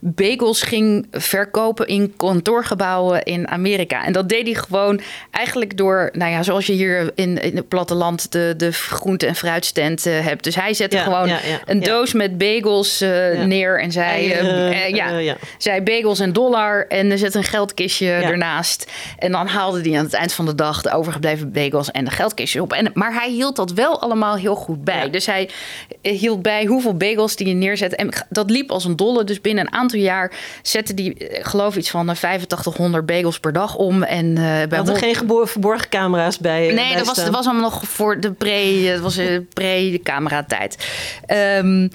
bagels 0.05 0.61
ging 0.61 1.07
verkopen 1.11 1.87
in 1.87 2.13
kantoorgebouwen 2.17 3.23
in 3.23 3.47
Amerika. 3.47 4.05
En 4.05 4.13
dat 4.13 4.29
deed 4.29 4.45
hij 4.45 4.53
gewoon 4.53 5.01
eigenlijk 5.31 5.77
door, 5.77 6.09
nou 6.13 6.31
ja, 6.31 6.43
zoals 6.43 6.65
je 6.65 6.73
hier 6.73 7.11
in, 7.15 7.41
in 7.41 7.55
het 7.55 7.67
platteland 7.67 8.31
de, 8.31 8.53
de 8.57 8.71
groente- 8.71 9.25
en 9.25 9.35
fruitstand 9.35 10.05
uh, 10.05 10.19
hebt. 10.19 10.43
Dus 10.43 10.55
hij 10.55 10.73
zette 10.73 10.97
gewoon 10.97 11.31
een 11.65 11.79
doos 11.79 12.13
met 12.13 12.37
bagels 12.37 13.01
uh, 13.01 13.43
neer 13.43 13.81
en 13.81 13.91
zei, 13.91 14.27
ja, 14.95 15.35
zei 15.57 15.81
bagels 15.81 16.19
en 16.19 16.33
dollar 16.33 16.87
en 16.87 17.17
zette 17.17 17.37
een 17.37 17.43
geldkistje 17.43 18.11
ernaast. 18.11 18.91
En 19.17 19.31
dan 19.31 19.47
haalde 19.47 19.81
hij 19.81 19.97
aan 19.97 20.05
het 20.05 20.13
eind 20.13 20.33
van 20.33 20.45
de 20.45 20.55
dag 20.55 20.81
de 20.81 20.93
overgebleven 20.93 21.51
bagels 21.51 21.91
en 21.91 22.05
de 22.05 22.11
geldkistjes 22.11 22.61
op. 22.61 22.73
En, 22.73 22.91
maar 22.93 23.13
hij 23.13 23.29
hield 23.29 23.55
dat 23.55 23.71
wel 23.71 24.01
allemaal 24.01 24.35
heel 24.35 24.55
goed 24.55 24.83
bij. 24.83 25.09
Dus 25.09 25.25
hij 25.25 25.49
hield 26.01 26.41
bij 26.41 26.65
hoeveel 26.65 26.97
bagels 26.97 27.35
die 27.35 27.47
je 27.47 27.53
neerzet. 27.53 27.95
En 27.95 28.09
dat 28.29 28.49
liep 28.49 28.71
als 28.71 28.85
een 28.85 28.95
dolle. 28.95 29.23
Dus 29.23 29.41
binnen 29.41 29.65
een 29.65 29.73
aantal 29.73 29.92
jaar 30.01 30.31
zette 30.61 30.93
die, 30.93 31.17
eh, 31.17 31.45
geloof 31.45 31.75
iets 31.75 31.89
van 31.89 32.09
8500 32.09 33.09
eh, 33.09 33.15
bagels 33.15 33.39
per 33.39 33.53
dag 33.53 33.75
om. 33.75 34.03
En 34.03 34.25
uh, 34.25 34.35
bij 34.35 34.77
Had 34.77 34.89
er 34.89 34.95
geen 34.95 35.15
verborgen 35.43 35.89
camera's 35.89 36.37
bij? 36.37 36.59
Nee, 36.59 36.75
bij 36.75 36.95
dat, 36.95 37.05
was, 37.05 37.15
dat 37.15 37.29
was 37.29 37.45
allemaal 37.45 37.69
nog 37.69 37.83
voor 37.83 38.19
de 38.19 38.31
pre, 38.31 38.85
het 38.85 38.99
was 38.99 39.19
pre-camera 39.53 40.43
tijd. 40.43 40.87
Um, 41.27 41.89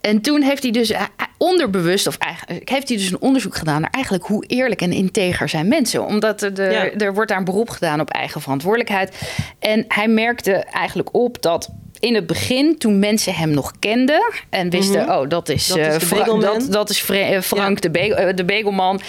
en 0.00 0.20
toen 0.20 0.42
heeft 0.42 0.62
hij 0.62 0.72
dus 0.72 0.92
onderbewust, 1.38 2.06
of 2.06 2.16
eigenlijk 2.16 2.68
heeft 2.68 2.88
hij 2.88 2.96
dus 2.96 3.10
een 3.10 3.20
onderzoek 3.20 3.56
gedaan 3.56 3.80
naar 3.80 3.90
eigenlijk 3.90 4.24
hoe 4.24 4.44
eerlijk 4.46 4.82
en 4.82 4.92
integer 4.92 5.48
zijn 5.48 5.68
mensen. 5.68 6.04
Omdat 6.04 6.42
er, 6.42 7.02
er 7.02 7.14
wordt 7.14 7.28
daar 7.28 7.38
een 7.38 7.44
beroep 7.44 7.70
gedaan 7.70 8.00
op 8.00 8.10
eigen 8.10 8.40
verantwoordelijkheid. 8.40 9.32
En 9.58 9.84
hij 9.88 10.08
merkte 10.08 10.52
eigenlijk 10.52 11.14
op 11.14 11.42
dat 11.42 11.70
in 12.00 12.14
het 12.14 12.26
begin, 12.26 12.78
toen 12.78 12.98
mensen 12.98 13.34
hem 13.34 13.50
nog 13.50 13.72
kenden 13.78 14.32
en 14.50 14.70
wisten, 14.70 15.02
mhm. 15.02 15.10
oh, 15.10 15.28
dat 15.28 15.48
is, 15.48 15.66
dat, 15.66 15.78
is 15.78 16.12
uh, 16.12 16.40
dat, 16.40 16.66
dat, 16.70 16.90
is 16.90 17.04
eh, 17.08 17.40
Frank 17.40 17.80
de, 17.80 17.90
Be 17.90 18.08
uh, 18.08 18.36
de 18.36 18.44
Begelman, 18.44 19.00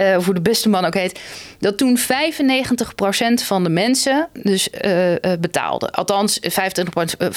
uh, 0.00 0.16
hoe 0.16 0.34
de 0.34 0.40
beste 0.40 0.68
man 0.68 0.84
ook 0.84 0.94
heet, 0.94 1.20
dat 1.58 1.78
toen 1.78 1.98
95% 1.98 2.02
van 3.34 3.62
de 3.62 3.68
mensen 3.68 4.28
dus 4.42 4.68
betaalde. 5.40 5.90
Althans, 5.90 6.38
25, 6.40 7.14
95% 7.18 7.30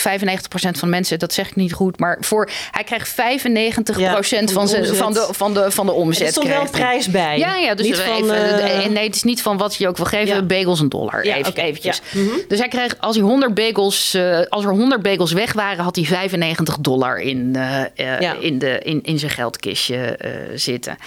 van 0.52 0.74
de 0.80 0.86
mensen, 0.86 1.20
dat 1.20 1.34
zeg 1.34 1.48
ik 1.48 1.56
niet 1.56 1.74
goed, 1.74 2.00
maar 2.00 2.18
voor 2.22 2.50
hij 2.72 2.84
krijgt 2.84 3.12
95% 3.12 3.14
van, 3.16 4.68
zijn, 4.68 4.88
van, 4.88 5.14
de, 5.14 5.28
van, 5.32 5.54
de, 5.54 5.72
van 5.72 5.86
de 5.86 5.92
omzet. 5.92 6.26
Er 6.26 6.32
stond 6.32 6.48
wel 6.48 6.62
een 6.62 6.70
prijs 6.70 7.08
bij. 7.08 7.38
Ja, 7.38 7.56
ja 7.56 7.76
dus 7.76 8.00
van, 8.00 8.32
even, 8.32 8.94
nee, 8.94 9.06
het 9.06 9.16
is 9.16 9.24
niet 9.24 9.42
van 9.42 9.58
wat 9.58 9.76
je 9.76 9.88
ook 9.88 9.98
wil 9.98 10.06
geven, 10.06 10.36
ja. 10.36 10.44
bagels 10.44 10.80
een 10.80 10.90
dollar. 10.90 11.22
even, 11.22 11.56
eventjes. 11.56 12.02
Mhm. 12.12 12.26
Dus 12.48 12.60
hij 12.60 12.68
kreeg, 12.68 12.96
als 13.00 13.16
hij 13.16 13.26
100 13.26 13.54
bagels, 13.54 14.18
als 14.50 14.64
er 14.64 14.72
100 14.72 14.95
bagels 15.02 15.32
weg 15.32 15.54
waren, 15.54 15.84
had 15.84 15.96
hij 15.96 16.06
95 16.06 16.78
dollar 16.78 17.18
in, 17.18 17.54
uh, 17.56 18.40
in, 18.40 18.60
de, 18.60 18.80
in, 18.80 19.04
in 19.04 19.20
zijn 19.20 19.32
geldkistje 19.32 20.20
uh, 20.26 20.58
zitten. 20.58 20.98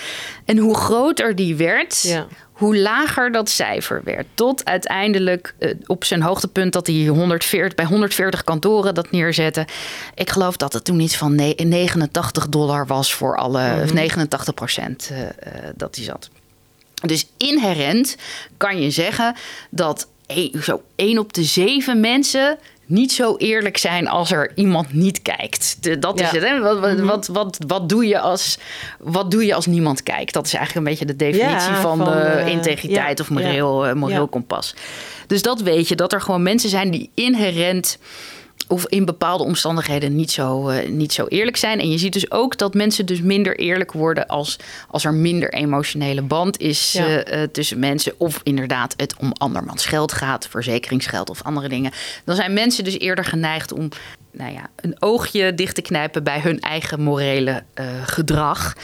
En 0.44 0.58
hoe 0.58 0.76
groter 0.76 1.36
die 1.36 1.56
werd, 1.56 2.02
ja. 2.02 2.26
hoe 2.52 2.76
lager 2.76 3.32
dat 3.32 3.48
cijfer 3.48 4.00
werd. 4.04 4.26
Tot 4.34 4.64
uiteindelijk 4.64 5.54
op 5.86 6.04
zijn 6.04 6.22
hoogtepunt 6.22 6.72
dat 6.72 6.86
hij 6.86 7.06
140, 7.06 7.74
bij 7.74 7.84
140 7.84 8.44
kantoren 8.44 8.94
dat 8.94 9.10
neerzette. 9.10 9.66
Ik 10.14 10.30
geloof 10.30 10.56
dat 10.56 10.72
het 10.72 10.84
toen 10.84 11.00
iets 11.00 11.16
van 11.16 11.34
89 11.34 12.48
dollar 12.48 12.86
was 12.86 13.14
voor 13.14 13.36
alle, 13.36 13.72
mm 13.74 13.82
-hmm. 13.82 13.94
89 13.94 14.54
procent 14.54 15.10
dat 15.76 15.96
hij 15.96 16.04
zat. 16.04 16.30
Dus 17.06 17.26
inherent 17.36 18.16
kan 18.56 18.80
je 18.80 18.90
zeggen 18.90 19.34
dat 19.70 20.08
zo 20.60 20.82
één 20.94 21.18
op 21.18 21.32
de 21.32 21.44
zeven 21.44 22.00
mensen 22.00 22.58
niet 22.88 23.12
zo 23.12 23.36
eerlijk 23.36 23.76
zijn 23.76 24.08
als 24.08 24.30
er 24.30 24.52
iemand 24.54 24.92
niet 24.92 25.22
kijkt. 25.22 26.02
dat 26.02 26.20
is 26.20 26.30
het. 26.30 26.42
Hè? 26.42 26.60
Wat, 26.60 26.78
wat, 26.78 26.96
mhm. 26.96 27.06
wat, 27.06 27.26
wat, 27.26 27.58
wat, 27.66 27.88
doe 27.88 28.06
je 28.06 28.20
als, 28.20 28.58
wat 28.98 29.30
doe 29.30 29.46
je 29.46 29.54
als 29.54 29.66
niemand 29.66 30.02
kijkt? 30.02 30.32
Dat 30.32 30.46
is 30.46 30.54
eigenlijk 30.54 30.86
een 30.86 30.92
beetje 30.92 31.14
de 31.14 31.16
definitie 31.16 31.74
van, 31.74 31.98
van 31.98 32.16
uh, 32.16 32.46
integriteit 32.46 33.20
of 33.20 33.30
moreel, 33.30 33.88
uh, 33.88 33.92
moreel 33.92 34.28
kompas. 34.28 34.74
Dus 35.26 35.42
dat 35.42 35.60
weet 35.60 35.88
je, 35.88 35.96
dat 35.96 36.12
er 36.12 36.20
gewoon 36.20 36.42
mensen 36.42 36.70
zijn 36.70 36.90
die 36.90 37.10
inherent 37.14 37.98
of 38.68 38.86
in 38.86 39.04
bepaalde 39.04 39.44
omstandigheden 39.44 40.16
niet 40.16 40.30
zo, 40.30 40.70
uh, 40.70 40.88
niet 40.88 41.12
zo 41.12 41.26
eerlijk 41.26 41.56
zijn. 41.56 41.80
En 41.80 41.90
je 41.90 41.98
ziet 41.98 42.12
dus 42.12 42.30
ook 42.30 42.58
dat 42.58 42.74
mensen 42.74 43.06
dus 43.06 43.20
minder 43.20 43.58
eerlijk 43.58 43.92
worden 43.92 44.26
als, 44.26 44.58
als 44.88 45.04
er 45.04 45.14
minder 45.14 45.52
emotionele 45.52 46.22
band 46.22 46.60
is 46.60 46.94
uh, 46.96 47.16
uh, 47.16 47.42
tussen 47.52 47.78
mensen. 47.78 48.12
Of 48.16 48.40
inderdaad 48.42 48.94
het 48.96 49.14
om 49.18 49.32
andermans 49.32 49.86
geld 49.86 50.12
gaat, 50.12 50.46
verzekeringsgeld 50.48 51.30
of 51.30 51.42
andere 51.42 51.68
dingen. 51.68 51.92
Dan 52.24 52.36
zijn 52.36 52.52
mensen 52.52 52.84
dus 52.84 52.98
eerder 52.98 53.24
geneigd 53.24 53.72
om 53.72 53.88
nou 54.32 54.52
ja, 54.52 54.70
een 54.76 54.96
oogje 54.98 55.54
dicht 55.54 55.74
te 55.74 55.82
knijpen 55.82 56.24
bij 56.24 56.40
hun 56.40 56.60
eigen 56.60 57.00
morele 57.00 57.62
gedrag. 58.04 58.74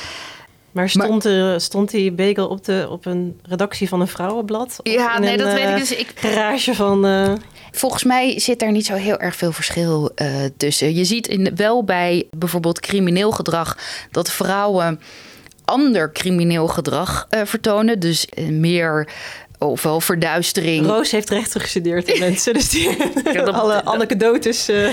Maar 0.74 0.88
stond, 0.88 1.24
maar, 1.24 1.60
stond 1.60 1.90
die 1.90 2.12
bagel 2.12 2.48
op, 2.48 2.64
de, 2.64 2.86
op 2.90 3.06
een 3.06 3.40
redactie 3.42 3.88
van 3.88 4.00
een 4.00 4.08
vrouwenblad? 4.08 4.80
Ja, 4.82 5.18
nee, 5.18 5.36
dat 5.36 5.52
weet 5.52 5.68
ik 5.68 5.76
dus. 5.76 5.94
Ik, 5.94 6.12
garage 6.14 6.74
van. 6.74 7.06
Uh... 7.06 7.32
Volgens 7.76 8.04
mij 8.04 8.38
zit 8.40 8.58
daar 8.58 8.72
niet 8.72 8.86
zo 8.86 8.94
heel 8.94 9.18
erg 9.18 9.36
veel 9.36 9.52
verschil 9.52 10.10
uh, 10.16 10.28
tussen. 10.56 10.94
Je 10.94 11.04
ziet 11.04 11.28
in, 11.28 11.50
wel 11.56 11.84
bij 11.84 12.26
bijvoorbeeld 12.30 12.80
crimineel 12.80 13.30
gedrag 13.30 13.78
dat 14.10 14.30
vrouwen 14.30 15.00
ander 15.64 16.12
crimineel 16.12 16.68
gedrag 16.68 17.26
uh, 17.30 17.40
vertonen. 17.44 18.00
Dus 18.00 18.26
meer 18.50 19.08
ofwel 19.58 20.00
verduistering. 20.00 20.86
Roos 20.86 21.10
heeft 21.10 21.30
rechten 21.30 21.60
gestudeerd 21.60 22.08
in 22.08 22.18
mensen, 22.28 22.54
dus 22.54 22.68
die 22.68 22.88
alle 23.42 23.84
anekdotes. 23.84 24.68
Uh. 24.68 24.88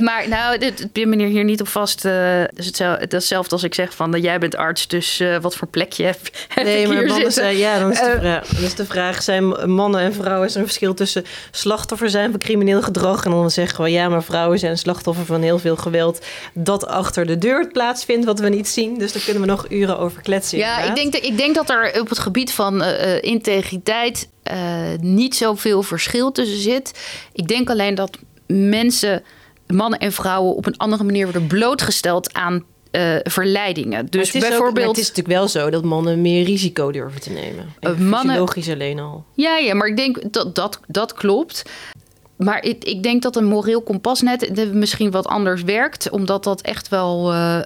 Maar 0.00 0.28
nou, 0.28 0.58
dit 0.58 0.88
pin 0.92 1.08
meneer 1.08 1.28
hier 1.28 1.44
niet 1.44 1.60
op 1.60 1.68
vast. 1.68 2.04
Uh, 2.04 2.12
dus 2.54 2.66
hetzelfde, 2.66 3.06
hetzelfde 3.08 3.52
als 3.52 3.62
ik 3.62 3.74
zeg 3.74 3.94
van 3.94 4.10
dat 4.10 4.22
jij 4.22 4.38
bent 4.38 4.56
arts, 4.56 4.88
dus 4.88 5.20
uh, 5.20 5.38
wat 5.38 5.56
voor 5.56 5.68
plekje 5.68 6.04
heb, 6.10 6.18
heb 6.48 6.64
Nee, 6.64 6.88
maar 6.88 7.06
mannen 7.06 7.32
zijn, 7.32 7.56
ja, 7.56 7.78
dan 7.78 7.90
is, 7.90 7.98
de 7.98 8.16
vraag, 8.20 8.46
dan 8.46 8.64
is 8.64 8.74
de 8.74 8.86
vraag: 8.86 9.22
zijn 9.22 9.70
mannen 9.70 10.00
en 10.00 10.14
vrouwen 10.14 10.46
is 10.46 10.54
er 10.54 10.60
een 10.60 10.66
verschil 10.66 10.94
tussen 10.94 11.24
slachtoffer 11.50 12.10
zijn 12.10 12.30
van 12.30 12.40
crimineel 12.40 12.82
gedrag 12.82 13.24
en 13.24 13.30
dan 13.30 13.50
zeggen 13.50 13.84
we 13.84 13.90
ja, 13.90 14.08
maar 14.08 14.22
vrouwen 14.22 14.58
zijn 14.58 14.78
slachtoffer 14.78 15.26
van 15.26 15.42
heel 15.42 15.58
veel 15.58 15.76
geweld 15.76 16.24
dat 16.54 16.86
achter 16.86 17.26
de 17.26 17.38
deur 17.38 17.68
plaatsvindt, 17.68 18.24
wat 18.24 18.40
we 18.40 18.48
niet 18.48 18.68
zien. 18.68 18.98
Dus 18.98 19.12
daar 19.12 19.22
kunnen 19.22 19.42
we 19.42 19.48
nog 19.48 19.66
uren 19.68 19.98
over 19.98 20.22
kletsen. 20.22 20.58
Ja, 20.58 20.82
ik 20.82 20.94
denk, 20.94 21.14
ik 21.14 21.36
denk 21.36 21.54
dat 21.54 21.70
er 21.70 22.00
op 22.00 22.08
het 22.08 22.18
gebied 22.18 22.52
van 22.52 22.82
integriteit 23.20 24.28
uh, 24.50 24.54
niet 25.00 25.34
zoveel 25.34 25.82
verschil 25.82 26.32
tussen 26.32 26.60
zit. 26.60 27.00
Ik 27.32 27.48
denk 27.48 27.70
alleen 27.70 27.94
dat 27.94 28.18
mensen, 28.52 29.22
mannen 29.66 29.98
en 29.98 30.12
vrouwen, 30.12 30.54
op 30.54 30.66
een 30.66 30.76
andere 30.76 31.04
manier 31.04 31.24
worden 31.24 31.46
blootgesteld 31.46 32.32
aan 32.32 32.64
uh, 32.92 33.16
verleidingen. 33.22 34.06
Dus 34.06 34.32
het 34.32 34.42
bijvoorbeeld. 34.42 34.86
Ook, 34.86 34.96
het 34.96 35.02
is 35.02 35.08
natuurlijk 35.08 35.36
wel 35.36 35.48
zo 35.48 35.70
dat 35.70 35.84
mannen 35.84 36.20
meer 36.20 36.44
risico 36.44 36.92
durven 36.92 37.20
te 37.20 37.30
nemen. 37.30 37.74
Uh, 37.80 37.98
mannen, 37.98 38.38
logisch 38.38 38.70
alleen 38.70 38.98
al. 38.98 39.24
Ja, 39.34 39.56
ja, 39.56 39.74
maar 39.74 39.88
ik 39.88 39.96
denk 39.96 40.32
dat 40.32 40.54
dat, 40.54 40.80
dat 40.86 41.12
klopt. 41.12 41.62
Maar 42.36 42.64
ik, 42.64 42.84
ik 42.84 43.02
denk 43.02 43.22
dat 43.22 43.36
een 43.36 43.44
moreel 43.44 43.82
kompasnet 43.82 44.72
misschien 44.74 45.10
wat 45.10 45.26
anders 45.26 45.62
werkt, 45.62 46.10
omdat 46.10 46.44
dat 46.44 46.60
echt 46.60 46.88
wel 46.88 47.32
uh, 47.32 47.60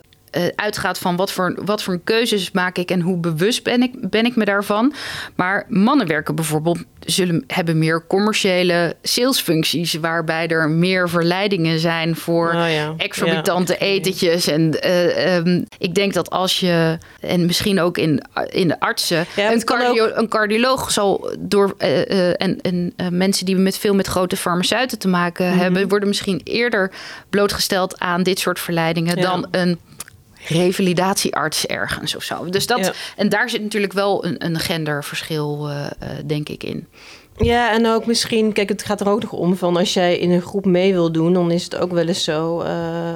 uitgaat 0.55 0.99
van 0.99 1.17
wat 1.17 1.33
voor, 1.33 1.59
wat 1.65 1.83
voor 1.83 2.01
keuzes 2.05 2.51
maak 2.51 2.79
ik 2.79 2.91
en 2.91 3.01
hoe 3.01 3.17
bewust 3.17 3.63
ben 3.63 3.83
ik, 3.83 4.11
ben 4.11 4.25
ik 4.25 4.37
me 4.37 4.45
daarvan. 4.45 4.93
Maar 5.35 5.67
mannen 5.69 6.07
werken 6.07 6.35
bijvoorbeeld, 6.35 6.79
zullen 7.01 7.45
hebben 7.47 7.79
meer 7.79 8.07
commerciële 8.07 8.97
salesfuncties, 9.03 9.95
waarbij 9.95 10.49
er 10.49 10.71
meer 10.71 11.09
verleidingen 11.09 11.79
zijn 11.79 12.17
voor 12.17 12.49
oh 12.49 12.71
ja. 12.71 12.95
exorbitante 12.97 13.73
ja. 13.73 13.79
etentjes. 13.79 14.47
En 14.47 14.79
uh, 14.87 15.37
um, 15.37 15.67
ik 15.79 15.95
denk 15.95 16.13
dat 16.13 16.31
als 16.31 16.61
je, 16.61 16.99
en 17.21 17.47
misschien 17.47 17.81
ook 17.81 17.99
in, 17.99 18.23
in 18.49 18.69
de 18.69 18.81
artsen, 18.81 19.27
ja, 19.37 19.53
een, 19.53 19.65
cardio, 19.65 20.07
ook... 20.07 20.17
een 20.17 20.29
cardioloog 20.29 20.91
zal 20.91 21.37
door, 21.39 21.75
uh, 21.79 22.43
en, 22.43 22.61
en 22.61 22.95
mensen 23.11 23.47
die 23.47 23.57
met 23.57 23.79
veel 23.79 23.95
met 23.95 24.07
grote 24.07 24.37
farmaceuten 24.37 24.99
te 24.99 25.09
maken 25.09 25.45
mm 25.47 25.53
-hmm. 25.53 25.61
hebben, 25.61 25.89
worden 25.89 26.09
misschien 26.09 26.41
eerder 26.45 26.93
blootgesteld 27.31 27.99
aan 27.99 28.23
dit 28.23 28.39
soort 28.39 28.61
verleidingen 28.61 29.17
dan 29.17 29.47
een 29.51 29.79
revalidatiearts 30.49 31.67
ergens 31.67 32.17
of 32.17 32.23
zo. 32.23 32.45
Dus 32.45 32.67
dat, 32.67 32.93
En 33.17 33.29
daar 33.29 33.51
zit 33.51 33.63
natuurlijk 33.63 33.93
wel 33.93 34.25
een, 34.25 34.45
een 34.45 34.59
genderverschil, 34.59 35.69
uh, 35.71 35.87
uh, 36.03 36.09
denk 36.27 36.49
ik, 36.49 36.65
in. 36.65 36.87
Ja, 37.37 37.73
en 37.73 37.87
ook 37.87 38.07
misschien, 38.07 38.53
kijk, 38.53 38.69
het 38.69 38.85
gaat 38.85 39.01
er 39.01 39.09
ook 39.09 39.23
nog 39.23 39.33
om 39.33 39.57
van 39.57 39.77
als 39.77 39.95
jij 39.95 40.19
in 40.19 40.31
een 40.31 40.43
groep 40.43 40.65
mee 40.65 40.93
wil 40.93 41.13
doen, 41.13 41.33
dan 41.33 41.51
is 41.51 41.65
het 41.65 41.77
ook 41.77 41.93
wel 41.93 42.07
eens 42.07 42.25
zo 42.25 42.63
uh, 42.63 43.13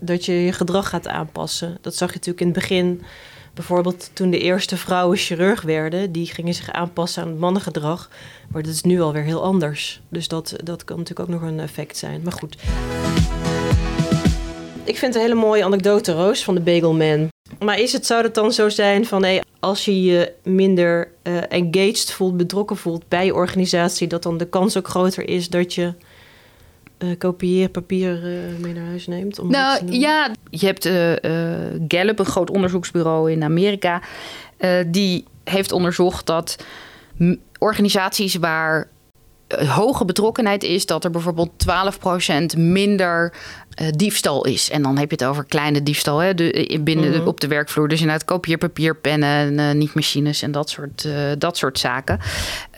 dat 0.00 0.24
je 0.24 0.44
je 0.44 0.52
gedrag 0.52 0.88
gaat 0.88 1.08
aanpassen. 1.08 1.78
Dat 1.80 1.94
zag 1.94 2.08
je 2.08 2.14
natuurlijk 2.14 2.40
in 2.40 2.46
het 2.46 2.58
begin. 2.58 3.02
Bijvoorbeeld 3.54 4.10
toen 4.12 4.30
de 4.30 4.38
eerste 4.38 4.76
vrouwen 4.76 5.16
chirurg 5.16 5.62
werden, 5.62 6.12
die 6.12 6.26
gingen 6.26 6.54
zich 6.54 6.70
aanpassen 6.70 7.22
aan 7.22 7.28
het 7.28 7.38
mannengedrag. 7.38 8.10
Maar 8.48 8.62
dat 8.62 8.72
is 8.72 8.82
nu 8.82 9.00
alweer 9.00 9.22
heel 9.22 9.42
anders. 9.42 10.00
Dus 10.08 10.28
dat, 10.28 10.54
dat 10.64 10.84
kan 10.84 10.96
natuurlijk 10.96 11.28
ook 11.28 11.40
nog 11.40 11.50
een 11.50 11.60
effect 11.60 11.96
zijn. 11.96 12.20
Maar 12.22 12.32
goed. 12.32 12.56
Ik 14.88 14.98
vind 14.98 15.14
een 15.14 15.20
hele 15.20 15.34
mooie 15.34 15.64
anekdote, 15.64 16.12
Roos, 16.12 16.44
van 16.44 16.54
de 16.54 16.60
Bagelman. 16.60 17.28
Maar 17.58 17.78
is 17.78 17.92
het, 17.92 18.06
zou 18.06 18.22
het 18.22 18.34
dan 18.34 18.52
zo 18.52 18.68
zijn 18.68 19.06
van 19.06 19.22
hey, 19.22 19.42
als 19.60 19.84
je 19.84 20.02
je 20.02 20.32
minder 20.42 21.10
uh, 21.22 21.36
engaged 21.48 22.12
voelt, 22.12 22.36
betrokken 22.36 22.76
voelt 22.76 23.08
bij 23.08 23.24
je 23.24 23.34
organisatie, 23.34 24.06
dat 24.06 24.22
dan 24.22 24.38
de 24.38 24.48
kans 24.48 24.76
ook 24.76 24.88
groter 24.88 25.28
is 25.28 25.48
dat 25.48 25.74
je 25.74 25.92
uh, 26.98 27.18
kopieerpapier 27.18 28.14
uh, 28.14 28.58
mee 28.58 28.72
naar 28.72 28.86
huis 28.86 29.06
neemt? 29.06 29.38
Om 29.38 29.50
nou 29.50 29.92
ja, 29.92 30.30
je 30.50 30.66
hebt 30.66 30.86
uh, 30.86 31.12
Gallup, 31.88 32.18
een 32.18 32.24
groot 32.24 32.50
onderzoeksbureau 32.50 33.32
in 33.32 33.42
Amerika, 33.42 34.02
die 34.86 35.24
heeft 35.44 35.72
onderzocht 35.72 36.26
dat 36.26 36.56
organisaties 37.58 38.34
waar 38.34 38.88
hoge 39.48 40.04
betrokkenheid 40.04 40.62
is 40.62 40.86
dat 40.86 41.04
er 41.04 41.10
bijvoorbeeld 41.10 41.50
12% 42.54 42.58
minder 42.58 43.32
uh, 43.82 43.88
diefstal 43.90 44.44
is. 44.44 44.70
En 44.70 44.82
dan 44.82 44.98
heb 44.98 45.10
je 45.10 45.16
het 45.16 45.24
over 45.24 45.44
kleine 45.44 45.82
diefstal 45.82 46.18
hè, 46.18 46.34
de, 46.34 46.80
binnen 46.84 47.12
de, 47.12 47.18
mhm. 47.18 47.26
op 47.26 47.40
de 47.40 47.46
werkvloer. 47.46 47.88
Dus 47.88 48.00
inderdaad 48.00 48.24
kopieerpapier, 48.24 48.96
pennen, 48.96 49.58
uh, 49.58 49.72
niet 49.72 49.94
machines 49.94 50.42
en 50.42 50.52
dat 50.52 50.70
soort, 50.70 51.04
uh, 51.04 51.14
dat 51.38 51.56
soort 51.56 51.78
zaken. 51.78 52.20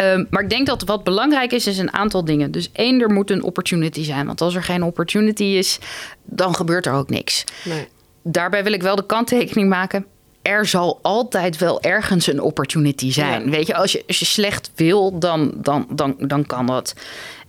Um, 0.00 0.26
maar 0.30 0.42
ik 0.42 0.50
denk 0.50 0.66
dat 0.66 0.82
wat 0.82 1.04
belangrijk 1.04 1.52
is, 1.52 1.66
is 1.66 1.78
een 1.78 1.92
aantal 1.92 2.24
dingen. 2.24 2.50
Dus 2.50 2.70
één, 2.72 3.00
er 3.00 3.10
moet 3.10 3.30
een 3.30 3.42
opportunity 3.42 4.04
zijn. 4.04 4.26
Want 4.26 4.40
als 4.40 4.54
er 4.54 4.62
geen 4.62 4.82
opportunity 4.82 5.44
is, 5.44 5.78
dan 6.24 6.54
gebeurt 6.54 6.86
er 6.86 6.92
ook 6.92 7.10
niks. 7.10 7.44
Nee. 7.64 7.88
Daarbij 8.22 8.62
wil 8.62 8.72
ik 8.72 8.82
wel 8.82 8.96
de 8.96 9.06
kanttekening 9.06 9.68
maken 9.68 10.06
er 10.42 10.66
zal 10.66 10.98
altijd 11.02 11.58
wel 11.58 11.82
ergens 11.82 12.26
een 12.26 12.40
opportunity 12.40 13.12
zijn. 13.12 13.50
Weet 13.50 13.66
je, 13.66 13.74
als 13.74 13.92
je, 13.92 14.04
als 14.06 14.18
je 14.18 14.24
slecht 14.24 14.70
wil, 14.74 15.18
dan, 15.18 15.52
dan, 15.56 15.86
dan, 15.90 16.14
dan 16.18 16.46
kan 16.46 16.66
dat. 16.66 16.94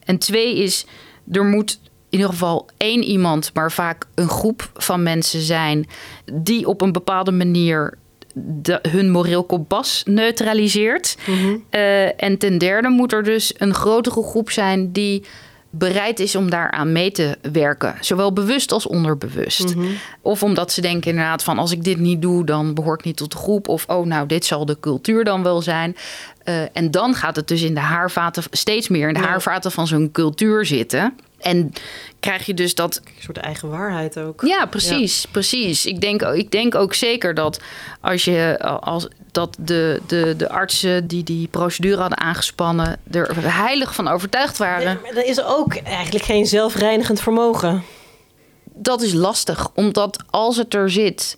En 0.05 0.17
twee 0.17 0.57
is, 0.57 0.85
er 1.31 1.45
moet 1.45 1.79
in 2.09 2.17
ieder 2.17 2.29
geval 2.29 2.67
één 2.77 3.03
iemand, 3.03 3.51
maar 3.53 3.71
vaak 3.71 4.05
een 4.15 4.29
groep 4.29 4.71
van 4.73 5.03
mensen 5.03 5.41
zijn 5.41 5.87
die 6.33 6.67
op 6.67 6.81
een 6.81 6.91
bepaalde 6.91 7.31
manier 7.31 7.97
de, 8.33 8.79
hun 8.89 9.11
moreel 9.11 9.43
kompas 9.43 10.03
neutraliseert. 10.05 11.17
Mhm. 11.27 11.55
Eh, 11.69 12.23
en 12.23 12.37
ten 12.37 12.57
derde 12.57 12.89
moet 12.89 13.13
er 13.13 13.23
dus 13.23 13.53
een 13.57 13.73
grotere 13.73 14.23
groep 14.23 14.49
zijn 14.49 14.91
die 14.91 15.23
bereid 15.71 16.19
is 16.19 16.35
om 16.35 16.49
daaraan 16.49 16.91
mee 16.91 17.11
te 17.11 17.37
werken. 17.51 17.95
Zowel 17.99 18.33
bewust 18.33 18.71
als 18.71 18.87
onderbewust. 18.87 19.75
Mhm. 19.75 19.85
Of 20.21 20.43
omdat 20.43 20.71
ze 20.71 20.81
denken 20.81 21.09
inderdaad 21.09 21.43
van 21.43 21.57
als 21.57 21.71
ik 21.71 21.83
dit 21.83 21.99
niet 21.99 22.21
doe, 22.21 22.45
dan 22.45 22.73
behoor 22.73 22.93
ik 22.93 23.03
niet 23.03 23.17
tot 23.17 23.31
de 23.31 23.37
groep. 23.37 23.67
Of 23.67 23.85
oh, 23.87 24.05
nou, 24.05 24.27
dit 24.27 24.45
zal 24.45 24.65
de 24.65 24.79
cultuur 24.79 25.23
dan 25.23 25.43
wel 25.43 25.61
zijn. 25.61 25.95
Uh, 26.45 26.63
en 26.73 26.91
dan 26.91 27.15
gaat 27.15 27.35
het 27.35 27.47
dus 27.47 27.61
in 27.61 27.73
de 27.73 27.79
haarvaten 27.79 28.43
steeds 28.51 28.87
meer 28.87 29.07
in 29.07 29.13
de 29.13 29.19
haarvaten 29.19 29.71
van 29.71 29.87
zo'n 29.87 30.11
cultuur 30.11 30.65
zitten. 30.65 31.13
En 31.41 31.71
krijg 32.19 32.45
je 32.45 32.53
dus 32.53 32.75
dat. 32.75 33.01
Een 33.05 33.11
soort 33.19 33.37
eigen 33.37 33.69
waarheid 33.69 34.17
ook. 34.17 34.41
Ja, 34.45 34.65
precies. 34.65 35.25
Precies. 35.31 35.85
Ik 35.85 36.01
denk, 36.01 36.21
ik 36.21 36.51
denk 36.51 36.75
ook 36.75 36.93
zeker 36.93 37.33
dat 37.33 37.59
als 38.01 38.25
je 38.25 38.59
als 38.81 39.07
dat 39.31 39.57
de, 39.59 40.01
de, 40.07 40.33
de 40.37 40.49
artsen 40.49 41.07
die 41.07 41.23
die 41.23 41.47
procedure 41.47 41.99
hadden 41.99 42.17
aangespannen 42.17 42.99
er 43.11 43.53
heilig 43.53 43.95
van 43.95 44.07
overtuigd 44.07 44.57
waren. 44.57 44.99
maar 45.01 45.11
er 45.11 45.25
is 45.25 45.43
ook 45.43 45.75
eigenlijk 45.75 46.25
geen 46.25 46.45
zelfreinigend 46.45 47.21
vermogen. 47.21 47.83
Dat 48.73 49.01
is 49.01 49.13
lastig, 49.13 49.69
omdat 49.73 50.23
als 50.29 50.57
het 50.57 50.73
er 50.73 50.89
zit, 50.89 51.35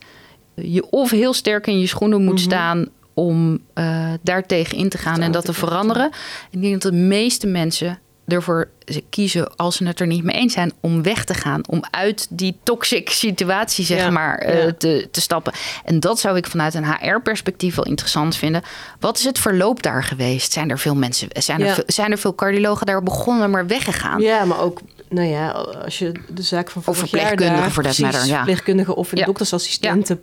je 0.54 0.90
of 0.90 1.10
heel 1.10 1.32
sterk 1.32 1.66
in 1.66 1.78
je 1.78 1.86
schoenen 1.86 2.24
moet 2.24 2.34
mhm. 2.34 2.42
staan 2.42 2.88
om 3.14 3.58
uh, 3.74 4.12
daartegen 4.22 4.78
in 4.78 4.88
te 4.88 4.98
gaan 4.98 5.22
en 5.22 5.32
dat 5.32 5.44
te 5.44 5.52
veranderen. 5.52 6.10
Ik 6.50 6.60
denk 6.60 6.82
dat 6.82 6.92
de 6.92 6.98
meeste 6.98 7.46
mensen 7.46 7.98
ervoor 8.26 8.68
kiezen, 9.10 9.56
als 9.56 9.76
ze 9.76 9.86
het 9.86 10.00
er 10.00 10.06
niet 10.06 10.24
mee 10.24 10.36
eens 10.36 10.52
zijn, 10.52 10.72
om 10.80 11.02
weg 11.02 11.24
te 11.24 11.34
gaan. 11.34 11.60
Om 11.68 11.84
uit 11.90 12.26
die 12.30 12.58
toxic 12.62 13.10
situatie, 13.10 13.84
zeg 13.84 14.10
maar, 14.10 14.38
eh, 14.38 14.66
te, 14.66 15.08
te 15.10 15.20
stappen. 15.20 15.52
En 15.84 16.00
dat 16.00 16.20
zou 16.20 16.36
ik 16.36 16.46
vanuit 16.46 16.74
een 16.74 16.86
HR-perspectief 16.86 17.74
wel 17.74 17.84
interessant 17.84 18.36
vinden. 18.36 18.62
Wat 19.00 19.18
is 19.18 19.24
het 19.24 19.38
verloop 19.38 19.82
daar 19.82 20.04
geweest? 20.04 20.52
Zijn 20.52 20.70
er 20.70 20.78
veel 20.78 20.94
mensen, 20.94 21.28
zijn 21.32 21.60
er, 21.60 21.74
veel, 21.74 21.84
zijn 21.86 22.10
er 22.10 22.18
veel 22.18 22.34
cardiologen 22.34 22.86
daar 22.86 23.02
begonnen, 23.02 23.50
maar 23.50 23.66
weggegaan? 23.66 24.20
Ja, 24.20 24.44
maar 24.44 24.60
ook 24.60 24.80
nou 25.08 25.28
ja, 25.28 25.48
als 25.84 25.98
je 25.98 26.12
de 26.28 26.42
zaak 26.42 26.70
van 26.70 26.82
vorig 26.82 27.02
of 27.02 27.08
verpleegkundigen 27.08 27.70
voor 27.70 27.82
dat 27.82 27.98
matter, 27.98 28.26
ja. 28.26 28.34
verpleegkundigen 28.34 28.94
of 28.94 29.16
ja. 29.16 29.24
doktersassistenten, 29.24 30.14
ja. 30.14 30.20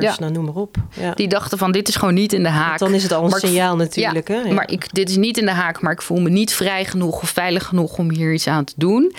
ja. 0.00 0.16
nou 0.18 0.32
noem 0.32 0.44
maar 0.44 0.54
op. 0.54 0.76
Ja. 1.00 1.14
Die 1.14 1.28
dachten 1.28 1.58
van 1.58 1.72
dit 1.72 1.88
is 1.88 1.96
gewoon 1.96 2.14
niet 2.14 2.32
in 2.32 2.42
de 2.42 2.48
haak. 2.48 2.78
dan 2.78 2.94
is 2.94 3.02
het 3.02 3.12
al 3.12 3.24
een 3.24 3.30
signaal 3.30 3.76
natuurlijk. 3.76 4.28
Hè? 4.28 4.52
Maar 4.52 4.70
ik, 4.70 4.94
dit 4.94 5.08
is 5.08 5.16
niet 5.16 5.38
in 5.38 5.44
de 5.44 5.52
haak, 5.52 5.80
maar 5.80 5.92
ik 5.92 6.02
voel 6.02 6.20
me 6.20 6.30
niet 6.30 6.54
vrij 6.54 6.84
genoeg 6.84 7.22
of 7.22 7.28
veilig 7.28 7.64
genoeg 7.64 7.98
om 7.98 8.10
hier 8.10 8.32
iets 8.32 8.46
aan 8.46 8.64
te 8.64 8.74
doen. 8.76 9.14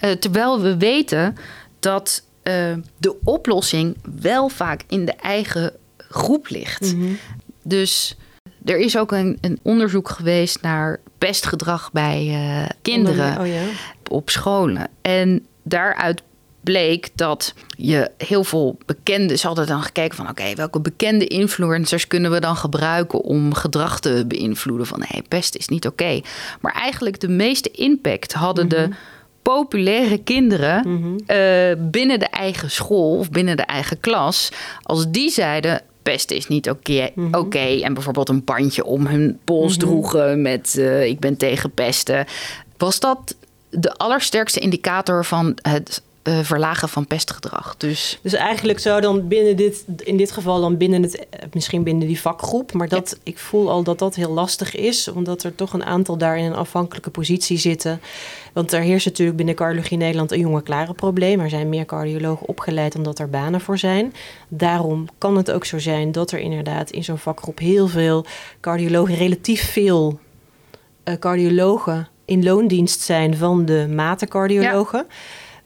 Uh, 0.00 0.10
terwijl 0.10 0.60
we 0.60 0.76
weten 0.76 1.36
dat 1.80 2.22
uh, 2.42 2.54
de 2.96 3.16
oplossing 3.24 3.96
wel 4.20 4.48
vaak 4.48 4.82
in 4.88 5.04
de 5.04 5.14
eigen 5.14 5.72
groep 5.96 6.48
ligt. 6.48 6.94
Mm 6.94 7.00
-hmm. 7.00 7.18
Dus 7.62 8.16
er 8.64 8.78
is 8.78 8.98
ook 8.98 9.12
een, 9.12 9.38
een, 9.40 9.58
onderzoek 9.62 10.08
geweest 10.08 10.62
naar 10.62 11.00
pestgedrag 11.18 11.92
bij 11.92 12.26
uh, 12.26 12.68
kinderen. 12.82 13.40
Oh, 13.40 13.46
ja 13.46 13.62
op 14.10 14.30
scholen. 14.30 14.88
En 15.02 15.46
daaruit 15.62 16.22
bleek 16.60 17.08
dat 17.14 17.54
je 17.68 18.10
heel 18.16 18.44
veel 18.44 18.78
bekende... 18.86 19.36
Ze 19.36 19.46
hadden 19.46 19.66
dan 19.66 19.82
gekeken 19.82 20.16
van... 20.16 20.28
oké, 20.28 20.54
welke 20.54 20.80
bekende 20.80 21.26
influencers 21.26 22.06
kunnen 22.06 22.30
we 22.30 22.40
dan 22.40 22.56
gebruiken... 22.56 23.20
om 23.20 23.54
gedrag 23.54 24.00
te 24.00 24.24
beïnvloeden 24.26 24.86
van... 24.86 25.02
hé, 25.06 25.20
pest 25.28 25.56
is 25.56 25.68
niet 25.68 25.86
oké. 25.86 26.20
Maar 26.60 26.72
eigenlijk 26.72 27.20
de 27.20 27.28
meeste 27.28 27.70
impact 27.70 28.32
hadden 28.32 28.68
de 28.68 28.86
mhm. 28.88 28.92
populaire 29.42 30.18
kinderen... 30.18 30.88
Mhm. 30.88 31.18
Eh, 31.26 31.76
binnen 31.78 32.18
de 32.18 32.28
eigen 32.28 32.70
school 32.70 33.18
of 33.18 33.30
binnen 33.30 33.56
de 33.56 33.62
eigen 33.62 34.00
klas... 34.00 34.48
als 34.82 35.10
die 35.10 35.30
zeiden... 35.30 35.82
Pest 36.10 36.30
is 36.30 36.48
niet 36.48 36.70
oké. 36.70 37.10
Mhm. 37.14 37.34
oké 37.34 37.58
En 37.58 37.94
bijvoorbeeld 37.94 38.28
een 38.28 38.44
bandje 38.44 38.84
om 38.84 39.06
hun 39.06 39.38
pols 39.44 39.76
droegen 39.76 40.42
met 40.42 40.74
uh, 40.78 41.04
ik 41.04 41.18
ben 41.18 41.36
tegen 41.36 41.70
pesten. 41.70 42.26
Was 42.76 43.00
dat 43.00 43.34
de 43.70 43.94
allersterkste 43.94 44.60
indicator 44.60 45.24
van 45.24 45.58
het 45.62 46.02
uh, 46.22 46.38
verlagen 46.42 46.88
van 46.88 47.06
pestgedrag. 47.06 47.74
Dus, 47.76 48.18
dus 48.22 48.32
eigenlijk 48.32 48.78
zou 48.78 49.00
dan 49.00 49.28
binnen 49.28 49.56
dit, 49.56 49.84
in 49.96 50.16
dit 50.16 50.30
geval 50.30 50.60
dan 50.60 50.76
binnen 50.76 51.02
het, 51.02 51.28
eh, 51.28 51.40
misschien 51.52 51.82
binnen 51.82 52.06
die 52.06 52.20
vakgroep, 52.20 52.72
maar 52.72 52.88
dat, 52.88 53.18
ik 53.22 53.38
voel 53.38 53.70
al 53.70 53.82
dat 53.82 53.98
dat 53.98 54.14
heel 54.14 54.32
lastig 54.32 54.76
is, 54.76 55.08
omdat 55.08 55.42
er 55.42 55.54
toch 55.54 55.72
een 55.72 55.84
aantal 55.84 56.18
daar 56.18 56.38
in 56.38 56.44
een 56.44 56.54
afhankelijke 56.54 57.10
positie 57.10 57.58
zitten. 57.58 58.00
Want 58.52 58.72
er 58.72 58.80
heerst 58.80 59.06
natuurlijk 59.06 59.36
binnen 59.36 59.54
cardiologie 59.54 59.96
Nederland 59.96 60.32
een 60.32 60.38
jonge 60.38 60.62
klare 60.62 60.92
probleem. 60.92 61.40
Er 61.40 61.50
zijn 61.50 61.68
meer 61.68 61.84
cardiologen 61.86 62.48
opgeleid 62.48 62.96
omdat 62.96 63.18
er 63.18 63.30
banen 63.30 63.60
voor 63.60 63.78
zijn. 63.78 64.12
Daarom 64.48 65.06
kan 65.18 65.36
het 65.36 65.50
ook 65.50 65.64
zo 65.64 65.78
zijn 65.78 66.12
dat 66.12 66.30
er 66.30 66.38
inderdaad 66.38 66.90
in 66.90 67.04
zo'n 67.04 67.18
vakgroep 67.18 67.58
heel 67.58 67.88
veel 67.88 68.24
cardiologen, 68.60 69.14
relatief 69.14 69.70
veel 69.70 70.18
uh, 71.04 71.14
cardiologen 71.14 72.08
in 72.24 72.44
loondienst 72.44 73.00
zijn 73.00 73.36
van 73.36 73.64
de 73.64 73.86
matencardiologen. 73.90 75.06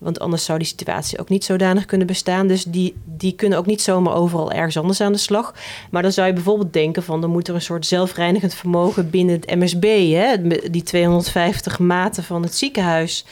Want 0.05 0.19
anders 0.19 0.45
zou 0.45 0.59
die 0.59 0.67
situatie 0.67 1.19
ook 1.19 1.29
niet 1.29 1.45
zodanig 1.45 1.85
kunnen 1.85 2.07
bestaan. 2.07 2.47
Dus 2.47 2.65
die, 2.65 2.95
die 3.05 3.33
kunnen 3.33 3.59
ook 3.59 3.67
niet 3.67 3.83
zomaar 3.83 4.15
overal 4.15 4.53
ergens 4.53 4.77
anders 4.77 5.01
aan 5.01 5.13
de 5.13 5.19
slag. 5.19 5.55
Maar 5.91 6.03
dan 6.03 6.13
zou 6.13 6.27
je 6.27 6.33
bijvoorbeeld 6.33 6.73
denken 6.73 7.03
van... 7.03 7.21
dan 7.21 7.31
moet 7.31 7.49
er 7.49 7.55
een 7.55 7.63
soort 7.63 7.87
zelfreinigend 7.87 8.55
vermogen 8.55 9.11
binnen 9.11 9.35
het 9.41 9.55
MSB... 9.55 10.13
Hè, 10.13 10.37
die 10.71 10.83
250 10.83 11.79
maten 11.79 12.25
van 12.25 12.43
het 12.43 12.55
ziekenhuis 12.55 13.25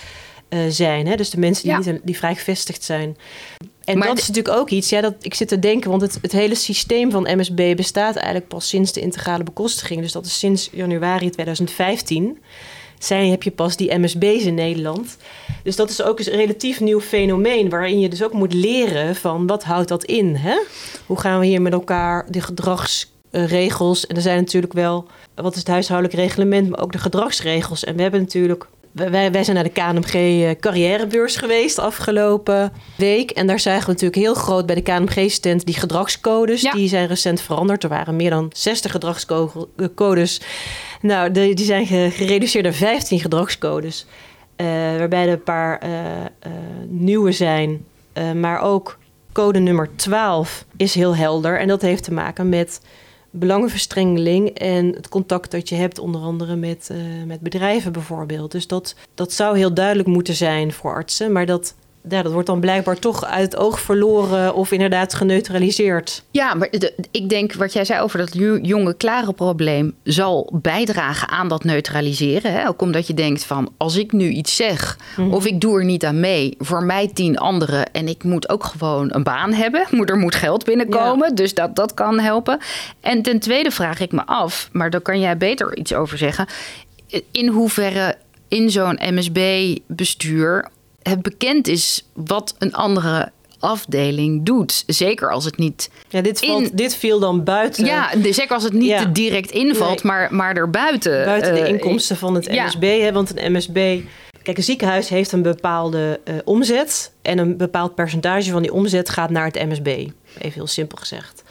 uh, 0.49 0.61
zijn. 0.69 1.07
Hè? 1.07 1.17
Dus 1.17 1.31
de 1.31 1.39
mensen 1.39 1.83
die, 1.83 1.93
niet, 1.93 2.01
die 2.05 2.17
vrij 2.17 2.35
gevestigd 2.35 2.83
zijn. 2.83 3.17
En 3.85 3.99
maar 3.99 4.09
dat 4.09 4.19
is 4.19 4.29
natuurlijk 4.29 4.57
ook 4.57 4.71
iets, 4.71 4.89
ja, 4.89 5.01
dat 5.01 5.15
ik 5.21 5.35
zit 5.35 5.49
te 5.49 5.59
denken, 5.59 5.91
want 5.91 6.03
het, 6.03 6.19
het 6.23 6.33
hele 6.33 6.55
systeem 6.55 7.11
van 7.11 7.37
MSB 7.37 7.77
bestaat 7.77 8.17
eigenlijk 8.17 8.49
pas 8.49 8.69
sinds 8.69 8.93
de 8.93 9.01
integrale 9.01 9.45
bekostiging. 9.45 10.01
Dus 10.01 10.13
dat 10.13 10.27
is 10.27 10.39
sinds 10.39 10.69
januari 10.73 11.31
2015 11.31 12.39
zijn, 13.05 13.31
heb 13.31 13.43
je 13.43 13.51
pas 13.51 13.77
die 13.77 13.99
MSB's 13.99 14.45
in 14.45 14.55
Nederland. 14.55 15.17
Dus 15.63 15.77
dat 15.77 15.91
is 15.91 16.03
ook 16.03 16.19
een 16.19 16.25
relatief 16.25 16.81
nieuw 16.81 17.01
fenomeen 17.01 17.69
waarin 17.69 18.01
je 18.01 18.09
dus 18.09 18.23
ook 18.23 18.33
moet 18.33 18.55
leren 18.55 19.17
van 19.17 19.47
wat 19.47 19.65
houdt 19.65 19.89
dat 19.89 20.05
in? 20.05 20.35
Hè? 20.35 20.59
Hoe 21.07 21.21
gaan 21.21 21.41
we 21.41 21.47
hier 21.47 21.63
met 21.63 21.73
elkaar 21.73 22.27
de 22.31 22.41
gedragsregels 22.41 24.07
en 24.07 24.17
er 24.17 24.23
zijn 24.23 24.39
natuurlijk 24.39 24.73
wel 24.73 25.07
wat 25.35 25.53
is 25.53 25.59
het 25.59 25.69
huishoudelijk 25.69 26.19
reglement, 26.19 26.69
maar 26.69 26.81
ook 26.83 26.93
de 26.93 26.99
gedragsregels. 26.99 27.85
En 27.85 27.97
we 27.97 28.03
hebben 28.03 28.21
natuurlijk 28.21 28.67
wij, 28.93 29.33
wij 29.33 29.45
zijn 29.45 29.57
naar 29.57 29.65
de 29.65 29.71
KNMG 29.71 30.15
eh, 30.15 30.51
carrièrebeurs 30.61 31.37
geweest 31.37 31.79
afgelopen 31.79 32.73
week. 32.97 33.31
En 33.31 33.47
daar 33.47 33.61
zagen 33.61 33.87
we 33.87 33.93
natuurlijk 33.93 34.21
heel 34.21 34.35
groot 34.35 34.67
bij 34.67 34.75
de 34.75 34.83
KNMG-stand 34.83 35.67
die 35.67 35.75
gedragscodes. 35.75 36.61
Die 36.61 36.89
zijn 36.89 37.07
recent 37.07 37.41
veranderd. 37.41 37.83
Er 37.83 37.89
waren 37.89 38.17
meer 38.17 38.31
dan 38.31 38.51
60 38.53 38.91
gedragscodes. 38.91 40.41
Nou, 41.01 41.31
die 41.31 41.59
zijn 41.59 41.87
gereduceerd 42.13 42.65
naar 42.65 42.73
15 42.73 43.21
gedragscodes. 43.21 44.07
Uh, 44.57 44.67
waarbij 44.99 45.27
er 45.27 45.33
een 45.33 45.43
paar 45.43 45.83
uh, 45.87 45.91
nieuwe 46.89 47.33
zijn. 47.33 47.85
maar 48.35 48.61
ook 48.61 48.99
code 49.33 49.59
nummer 49.59 49.89
12 49.97 50.65
is 50.77 50.95
heel 50.95 51.17
helder. 51.17 51.59
En 51.59 51.69
dat 51.69 51.83
heeft 51.83 52.05
te 52.05 52.13
maken 52.13 52.49
met 52.49 52.81
belangenverstrengeling 53.33 54.49
en 54.49 54.87
het 54.87 55.09
contact 55.09 55.51
dat 55.51 55.69
je 55.69 55.75
hebt, 55.75 55.99
onder 55.99 56.21
andere 56.21 56.57
met, 56.57 56.89
uh, 56.93 56.99
met 57.27 57.41
bedrijven 57.41 57.93
bijvoorbeeld. 57.93 58.53
Dus 58.53 58.67
dat, 58.67 58.95
dat 59.15 59.33
zou 59.33 59.57
heel 59.57 59.75
duidelijk 59.75 60.09
moeten 60.09 60.35
zijn 60.35 60.73
voor 60.73 60.95
artsen, 60.95 61.33
maar 61.33 61.47
dat 61.47 61.75
ja, 62.09 62.23
dat 62.23 62.33
wordt 62.33 62.47
dan 62.47 62.61
blijkbaar 62.61 62.99
toch 62.99 63.25
uit 63.25 63.53
het 63.53 63.57
oog 63.57 63.81
verloren 63.81 64.55
of 64.55 64.73
inderdaad 64.73 65.15
geneutraliseerd. 65.15 66.23
Ja, 66.31 66.55
maar 66.55 66.69
ik 67.11 67.29
denk 67.29 67.53
wat 67.53 67.73
jij 67.73 67.85
zei 67.85 68.01
over 68.01 68.19
dat 68.19 68.35
jonge 68.63 68.95
klare 68.95 69.33
probleem 69.33 69.95
zal 70.05 70.51
bijdragen 70.53 71.29
aan 71.29 71.49
dat 71.49 71.65
neutraliseren. 71.65 72.53
Hè? 72.53 72.69
Ook 72.69 72.83
omdat 72.83 73.07
je 73.07 73.15
denkt 73.15 73.45
van 73.45 73.73
als 73.77 73.97
ik 73.97 74.13
nu 74.13 74.29
iets 74.29 74.57
zeg 74.57 74.99
mhm. 75.17 75.33
of 75.33 75.47
ik 75.47 75.61
doe 75.61 75.79
er 75.79 75.85
niet 75.85 76.05
aan 76.05 76.21
mee, 76.21 76.55
voor 76.59 76.85
mij 76.85 77.11
tien 77.15 77.39
anderen 77.39 77.93
en 77.93 78.09
ik 78.09 78.25
moet 78.25 78.49
ook 78.49 78.65
gewoon 78.65 79.15
een 79.15 79.23
baan 79.23 79.53
hebben, 79.53 79.87
moet, 79.91 80.11
er 80.11 80.17
moet 80.17 80.35
geld 80.35 80.65
binnenkomen, 80.65 81.35
dus 81.35 81.55
dat, 81.55 81.77
dat 81.77 81.95
kan 81.95 82.21
helpen. 82.21 82.59
En 83.01 83.23
ten 83.23 83.39
tweede 83.39 83.71
vraag 83.71 84.01
ik 84.01 84.13
me 84.13 84.27
af, 84.27 84.69
maar 84.73 84.91
daar 84.91 85.01
kan 85.01 85.21
jij 85.21 85.37
beter 85.37 85.77
iets 85.77 85.95
over 85.95 86.19
zeggen, 86.19 86.47
in 87.31 87.49
hoeverre 87.49 88.17
in 88.49 88.71
zo'n 88.71 88.99
MSB-bestuur 89.01 90.69
het 91.03 91.23
bekend 91.23 91.69
is 91.69 92.05
wat 92.15 92.55
een 92.59 92.75
andere 92.75 93.33
afdeling 93.63 94.45
doet. 94.45 94.85
Zeker 94.87 95.31
als 95.31 95.45
het 95.45 95.57
niet. 95.57 95.91
Ja, 96.09 96.21
dit, 96.21 96.45
valt, 96.45 96.77
dit 96.77 96.97
viel 96.97 97.19
dan 97.21 97.45
buiten. 97.45 97.85
Ja, 97.85 98.11
zeker 98.23 98.55
als 98.55 98.65
het 98.65 98.73
niet 98.73 98.89
ja. 98.89 99.05
direct 99.05 99.51
invalt, 99.51 100.03
maar, 100.03 100.35
maar 100.35 100.57
erbuiten. 100.57 101.25
Buiten 101.25 101.55
de 101.55 101.61
eh, 101.61 101.69
inkomsten 101.69 102.17
van 102.17 102.35
het 102.35 102.51
MSB. 102.51 103.01
Hè, 103.01 103.13
want 103.13 103.39
een 103.39 103.53
MSB. 103.53 104.01
Kijk, 104.43 104.57
een 104.57 104.63
ziekenhuis 104.63 105.09
heeft 105.09 105.33
een 105.33 105.43
bepaalde 105.43 106.21
uh, 106.25 106.35
omzet. 106.45 107.13
En 107.23 107.39
een 107.39 107.57
bepaald 107.57 107.95
percentage 107.95 108.51
van 108.51 108.63
die 108.63 108.73
omzet 108.73 109.09
gaat 109.11 109.31
naar 109.31 109.47
het 109.47 109.69
MSB. 109.69 109.87
Even 109.87 110.13
heel 110.39 110.67
simpel 110.67 110.99
gezegd. 110.99 111.42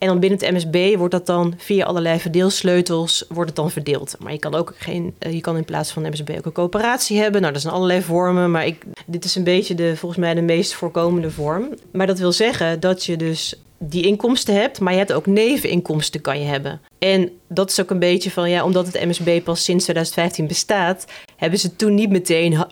En 0.00 0.08
dan 0.08 0.20
binnen 0.20 0.38
het 0.38 0.54
MSB 0.54 0.96
wordt 0.96 1.12
dat 1.12 1.26
dan 1.26 1.54
via 1.56 1.84
allerlei 1.84 2.18
verdeelsleutels 2.18 3.24
wordt 3.28 3.50
het 3.50 3.56
dan 3.56 3.70
verdeeld. 3.70 4.16
Maar 4.18 4.32
je 4.32 4.38
kan 4.38 4.54
ook 4.54 4.74
geen, 4.76 5.14
eh, 5.18 5.32
je 5.32 5.40
kan 5.40 5.56
in 5.56 5.64
plaats 5.64 5.90
van 5.90 6.02
MSB 6.02 6.30
ook 6.38 6.44
een 6.44 6.52
coöperatie 6.52 7.18
hebben. 7.18 7.40
Nou, 7.40 7.52
dat 7.52 7.62
zijn 7.62 7.74
allerlei 7.74 8.02
vormen. 8.02 8.50
Maar 8.50 8.66
ik, 8.66 8.84
dit 9.06 9.24
is 9.24 9.34
een 9.34 9.44
beetje 9.44 9.74
de, 9.74 9.96
volgens 9.96 10.20
mij 10.20 10.34
de 10.34 10.42
meest 10.42 10.74
voorkomende 10.74 11.30
vorm. 11.30 11.68
Maar 11.92 12.06
dat 12.06 12.18
wil 12.18 12.32
zeggen 12.32 12.80
dat 12.80 13.04
je 13.04 13.16
dus 13.16 13.54
die 13.82 14.06
inkomsten 14.06 14.54
hebt, 14.54 14.80
maar 14.80 14.92
je 14.92 14.98
hebt 14.98 15.12
ook 15.12 15.26
neveninkomsten 15.26 16.20
kan 16.20 16.40
je 16.40 16.46
hebben. 16.46 16.80
En 16.98 17.30
dat 17.48 17.70
is 17.70 17.80
ook 17.80 17.90
een 17.90 17.98
beetje 17.98 18.30
van, 18.30 18.50
ja, 18.50 18.64
omdat 18.64 18.86
het 18.86 19.04
MSB 19.04 19.42
pas 19.44 19.64
sinds 19.64 19.82
2015 19.84 20.46
bestaat, 20.46 21.04
hebben 21.36 21.58
ze 21.58 21.76
toen 21.76 21.94
niet 21.94 22.10
meteen 22.10 22.66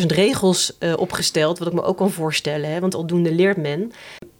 100.000 0.00 0.06
regels 0.06 0.76
uh, 0.80 0.92
opgesteld, 0.96 1.58
wat 1.58 1.68
ik 1.68 1.74
me 1.74 1.82
ook 1.82 1.96
kan 1.96 2.10
voorstellen, 2.10 2.70
hè, 2.70 2.80
want 2.80 2.94
aldoende 2.94 3.32
leert 3.32 3.56
men. 3.56 3.92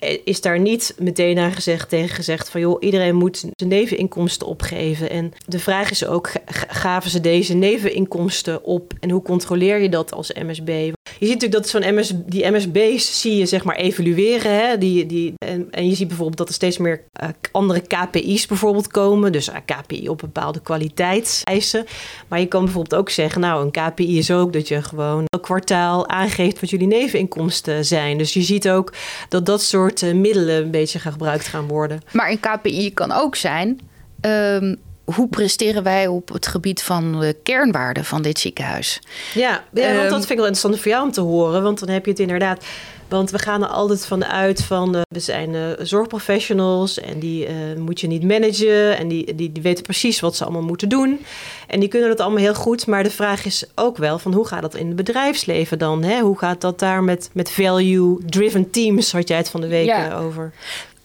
Eh, 0.05 0.18
is 0.24 0.40
daar 0.40 0.61
niet 0.61 0.94
meteen 0.98 1.38
aan 1.38 1.52
gezegd 1.52 1.88
tegen 1.88 2.14
gezegd 2.14 2.48
van 2.48 2.61
joh, 2.61 2.76
iedereen 2.80 3.14
moet 3.14 3.36
zijn 3.38 3.70
neveninkomsten 3.70 4.46
opgeven. 4.46 5.11
En 5.11 5.32
de 5.46 5.59
vraag 5.59 5.90
is 5.90 6.07
ook, 6.07 6.30
gaven 6.68 7.11
ze 7.11 7.20
deze 7.20 7.55
neveninkomsten 7.55 8.64
op 8.64 8.92
en 9.00 9.11
hoe 9.11 9.22
controleer 9.22 9.78
je 9.78 9.88
dat 9.88 10.12
als 10.12 10.32
MSB? 10.32 10.92
Je 11.18 11.26
ziet 11.26 11.40
natuurlijk 11.40 11.62
dat 11.62 11.68
zo'n 11.68 11.94
MS, 11.94 12.12
die 12.26 12.50
MSB's 12.50 13.20
zie 13.20 13.36
je 13.36 13.46
zeg 13.46 13.64
maar 13.64 13.76
evalueren. 13.76 14.52
Hè? 14.52 14.78
Die, 14.78 15.07
die, 15.07 15.34
en, 15.46 15.68
en 15.70 15.88
je 15.88 15.94
ziet 15.94 16.09
bijvoorbeeld 16.09 16.38
dat 16.38 16.48
er 16.48 16.55
steeds 16.55 16.78
meer 16.78 17.02
uh, 17.22 17.28
andere 17.52 17.80
KPI's 17.80 18.46
bijvoorbeeld 18.46 18.86
komen. 18.86 19.32
Dus 19.32 19.48
eh, 19.48 19.57
KPI 19.64 20.09
op 20.09 20.18
bepaalde 20.18 20.61
kwaliteitseisen. 20.61 21.84
Maar 22.28 22.40
je 22.40 22.46
kan 22.46 22.64
bijvoorbeeld 22.64 23.00
ook 23.00 23.11
zeggen, 23.11 23.40
nou 23.40 23.64
een 23.64 23.70
KPI 23.70 24.18
is 24.18 24.30
ook 24.30 24.52
dat 24.52 24.68
je 24.68 24.82
gewoon 24.82 25.24
elk 25.26 25.42
kwartaal 25.42 26.09
aangeeft 26.09 26.61
wat 26.61 26.70
jullie 26.70 26.86
neveninkomsten 26.86 27.84
zijn. 27.84 28.18
Dus 28.18 28.34
je 28.34 28.42
ziet 28.42 28.68
ook 28.68 28.92
dat 29.28 29.46
dat 29.46 29.62
soort 29.62 29.93
middelen 30.03 30.62
een 30.62 30.70
beetje 30.70 30.99
gebruikt 30.99 31.47
gaan 31.47 31.66
worden. 31.66 32.01
Maar 32.12 32.30
een 32.30 32.40
KPI 32.40 32.92
kan 32.92 33.12
ook 33.12 33.36
zijn... 33.36 33.80
Um 34.20 34.78
hoe 35.05 35.28
presteren 35.28 35.82
wij 35.82 36.07
op 36.07 36.32
het 36.32 36.46
gebied 36.46 36.82
van 36.82 37.20
de 37.20 37.36
kernwaarden 37.42 38.05
van 38.05 38.22
dit 38.22 38.38
ziekenhuis? 38.38 39.00
Ja, 39.34 39.64
ja 39.72 39.86
want 39.86 39.94
dat 39.94 40.02
ehm, 40.02 40.11
vind 40.11 40.30
ik 40.30 40.36
wel 40.36 40.46
interessant 40.46 40.80
voor 40.80 40.90
jou 40.90 41.05
om 41.05 41.12
te 41.12 41.20
horen. 41.20 41.62
Want 41.62 41.78
dan 41.78 41.88
heb 41.88 42.05
je 42.05 42.11
het 42.11 42.20
inderdaad. 42.20 42.64
Want 43.09 43.30
we 43.30 43.38
gaan 43.38 43.62
er 43.62 43.68
altijd 43.68 44.07
vanuit 44.07 44.62
van 44.62 44.96
uh, 44.96 45.00
we 45.09 45.20
zijn 45.20 45.55
uh, 45.55 45.66
zorgprofessionals 45.78 47.00
en 47.00 47.18
die 47.18 47.46
uh, 47.46 47.55
moet 47.78 48.00
je 48.00 48.07
niet 48.07 48.22
managen. 48.22 48.96
En 48.96 49.09
die, 49.09 49.34
die, 49.34 49.52
die 49.52 49.62
weten 49.62 49.84
precies 49.84 50.20
wat 50.20 50.36
ze 50.36 50.44
allemaal 50.44 50.62
moeten 50.62 50.88
doen. 50.88 51.24
En 51.66 51.80
die 51.80 51.88
kunnen 51.88 52.09
dat 52.09 52.20
allemaal 52.20 52.42
heel 52.42 52.55
goed. 52.55 52.86
Maar 52.86 53.02
de 53.02 53.11
vraag 53.11 53.44
is 53.44 53.64
ook 53.74 53.96
wel 53.96 54.18
van 54.18 54.32
hoe 54.32 54.46
gaat 54.46 54.62
dat 54.62 54.74
in 54.74 54.86
het 54.86 54.96
bedrijfsleven 54.96 55.78
dan? 55.78 56.02
Hè? 56.02 56.20
Hoe 56.20 56.38
gaat 56.38 56.61
dat 56.61 56.78
daar 56.78 57.02
met, 57.02 57.30
met 57.32 57.50
value-driven 57.50 58.70
teams, 58.70 59.12
had 59.12 59.28
jij 59.28 59.36
het 59.36 59.50
van 59.50 59.61
de 59.61 59.68
week 59.68 59.86
ja. 59.86 60.18
over? 60.18 60.52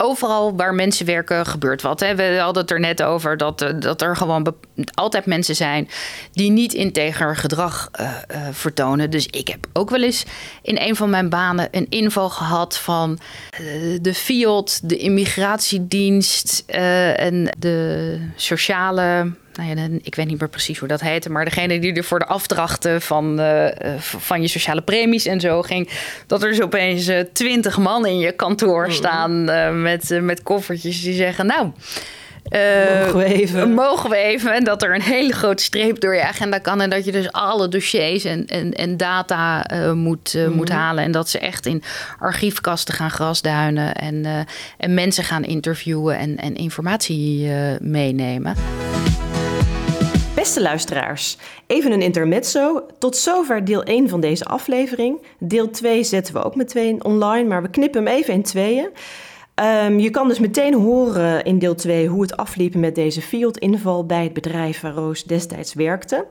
Overal 0.01 0.55
waar 0.55 0.73
mensen 0.73 1.05
werken 1.05 1.45
gebeurt 1.45 1.81
wat. 1.81 1.99
Hè. 1.99 2.15
We 2.15 2.37
hadden 2.37 2.61
het 2.61 2.71
er 2.71 2.79
net 2.79 3.03
over 3.03 3.37
dat, 3.37 3.61
eh, 3.61 3.69
dat 3.79 4.01
er 4.01 4.15
gewoon 4.15 4.55
altijd 4.93 5.25
mensen 5.25 5.55
zijn 5.55 5.89
die 6.31 6.51
niet 6.51 6.73
integer 6.73 7.35
gedrag 7.35 7.89
uh, 7.99 8.07
uh, 8.07 8.47
vertonen. 8.51 9.09
Dus 9.09 9.25
ik 9.25 9.47
heb 9.47 9.67
ook 9.73 9.89
wel 9.89 10.03
eens 10.03 10.25
in 10.61 10.77
een 10.77 10.95
van 10.95 11.09
mijn 11.09 11.29
banen 11.29 11.67
een 11.71 11.85
inval 11.89 12.29
gehad 12.29 12.77
van 12.77 13.19
de 14.01 14.13
FIOD, 14.13 14.89
de 14.89 14.97
immigratiedienst 14.97 16.63
en 16.67 17.55
de 17.57 18.17
sociale 18.35 19.31
nou 19.53 19.75
ja, 19.75 19.87
ik 20.01 20.15
weet 20.15 20.27
niet 20.27 20.39
meer 20.39 20.49
precies 20.49 20.79
hoe 20.79 20.87
dat 20.87 21.01
heette, 21.01 21.31
maar 21.31 21.45
degene 21.45 21.79
die 21.79 21.93
er 21.93 22.03
voor 22.03 22.19
de 22.19 22.25
afdrachten 22.25 23.01
van, 23.01 23.39
uh, 23.39 23.67
van 23.97 24.41
je 24.41 24.47
sociale 24.47 24.81
premies 24.81 25.25
en 25.25 25.39
zo 25.39 25.61
ging, 25.61 25.89
dat 26.27 26.43
er 26.43 26.55
zo 26.55 26.63
opeens 26.63 27.07
uh, 27.07 27.19
twintig 27.33 27.77
man 27.77 28.05
in 28.05 28.19
je 28.19 28.31
kantoor 28.31 28.85
mm. 28.85 28.91
staan 28.91 29.49
uh, 29.49 29.71
met, 29.71 30.19
met 30.21 30.43
koffertjes 30.43 31.01
die 31.01 31.13
zeggen, 31.13 31.45
nou. 31.45 31.71
mogen 33.03 33.17
we 33.17 33.25
even? 33.25 33.71
Mogen 33.71 34.09
we 34.09 34.15
even. 34.15 34.53
En 34.53 34.63
dat 34.63 34.83
er 34.83 34.95
een 34.95 35.01
hele 35.01 35.33
grote 35.33 35.63
streep 35.63 35.99
door 35.99 36.15
je 36.15 36.23
agenda 36.23 36.57
kan. 36.57 36.81
En 36.81 36.89
dat 36.89 37.05
je 37.05 37.11
dus 37.11 37.31
alle 37.31 37.67
dossiers 37.67 38.23
en, 38.23 38.45
en, 38.45 38.73
en 38.73 38.97
data 38.97 39.65
moet, 39.93 40.33
mm. 40.33 40.51
moet 40.51 40.69
halen. 40.69 41.03
En 41.03 41.11
dat 41.11 41.29
ze 41.29 41.39
echt 41.39 41.65
in 41.65 41.83
archiefkasten 42.19 42.93
gaan 42.93 43.11
grasduinen. 43.11 43.95
En, 43.95 44.45
en 44.77 44.93
mensen 44.93 45.23
gaan 45.23 45.43
interviewen 45.43 46.17
en, 46.17 46.37
en 46.37 46.55
informatie 46.55 47.49
meenemen. 47.79 48.55
Beste 50.49 50.63
luisteraars, 50.63 51.37
even 51.67 51.91
een 51.91 52.01
intermezzo. 52.01 52.85
Tot 52.99 53.17
zover 53.17 53.65
deel 53.65 53.83
1 53.83 54.09
van 54.09 54.19
deze 54.19 54.45
aflevering. 54.45 55.21
Deel 55.39 55.69
2 55.69 56.03
zetten 56.03 56.33
we 56.33 56.43
ook 56.43 56.55
meteen 56.55 57.03
online, 57.03 57.47
maar 57.47 57.61
we 57.61 57.69
knippen 57.69 58.05
hem 58.05 58.15
even 58.15 58.33
in 58.33 58.43
tweeën. 58.43 58.89
Um, 59.85 59.99
je 59.99 60.09
kan 60.09 60.27
dus 60.27 60.39
meteen 60.39 60.73
horen 60.73 61.43
in 61.43 61.59
deel 61.59 61.75
2 61.75 62.07
hoe 62.07 62.21
het 62.21 62.37
afliep 62.37 62.75
met 62.75 62.95
deze 62.95 63.21
field-inval 63.21 64.05
bij 64.05 64.23
het 64.23 64.33
bedrijf 64.33 64.81
waar 64.81 64.93
Roos 64.93 65.23
destijds 65.23 65.73
werkte. 65.73 66.25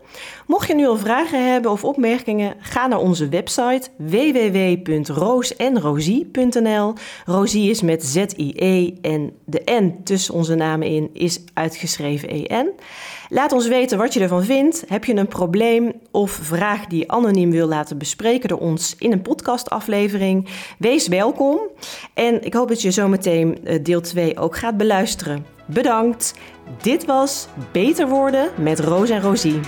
Mocht 0.46 0.68
je 0.68 0.74
nu 0.74 0.86
al 0.86 0.96
vragen 0.96 1.52
hebben 1.52 1.70
of 1.70 1.84
opmerkingen, 1.84 2.54
ga 2.60 2.86
naar 2.86 2.98
onze 2.98 3.28
website 3.28 3.88
www.roosenrosie.nl. 3.96 6.94
Rosie 7.24 7.70
is 7.70 7.82
met 7.82 8.04
Z-I-E 8.04 8.92
en 9.02 9.32
de 9.44 9.62
N 9.64 10.00
tussen 10.04 10.34
onze 10.34 10.54
namen 10.54 10.88
in 10.88 11.10
is 11.12 11.40
uitgeschreven 11.54 12.28
E-N. 12.28 12.70
Laat 13.30 13.52
ons 13.52 13.68
weten 13.68 13.98
wat 13.98 14.14
je 14.14 14.20
ervan 14.20 14.44
vindt. 14.44 14.84
Heb 14.86 15.04
je 15.04 15.16
een 15.16 15.28
probleem 15.28 15.92
of 16.10 16.30
vraag 16.30 16.86
die 16.86 16.98
je 16.98 17.08
anoniem 17.08 17.50
wil 17.50 17.66
laten 17.66 17.98
bespreken 17.98 18.48
door 18.48 18.58
ons 18.58 18.94
in 18.98 19.12
een 19.12 19.22
podcastaflevering? 19.22 20.48
Wees 20.78 21.08
welkom. 21.08 21.58
En 22.14 22.44
ik 22.44 22.54
hoop 22.54 22.68
dat 22.68 22.82
je 22.82 22.90
zometeen 22.90 23.64
eh, 23.64 23.78
deel 23.82 24.00
2 24.00 24.38
ook 24.38 24.56
gaat 24.56 24.76
beluisteren. 24.76 25.46
Bedankt. 25.66 26.34
Dit 26.82 27.04
was 27.04 27.48
Beter 27.72 28.08
worden 28.08 28.50
met 28.56 28.80
Roos 28.80 29.10
en 29.10 29.20
Rosie. 29.20 29.60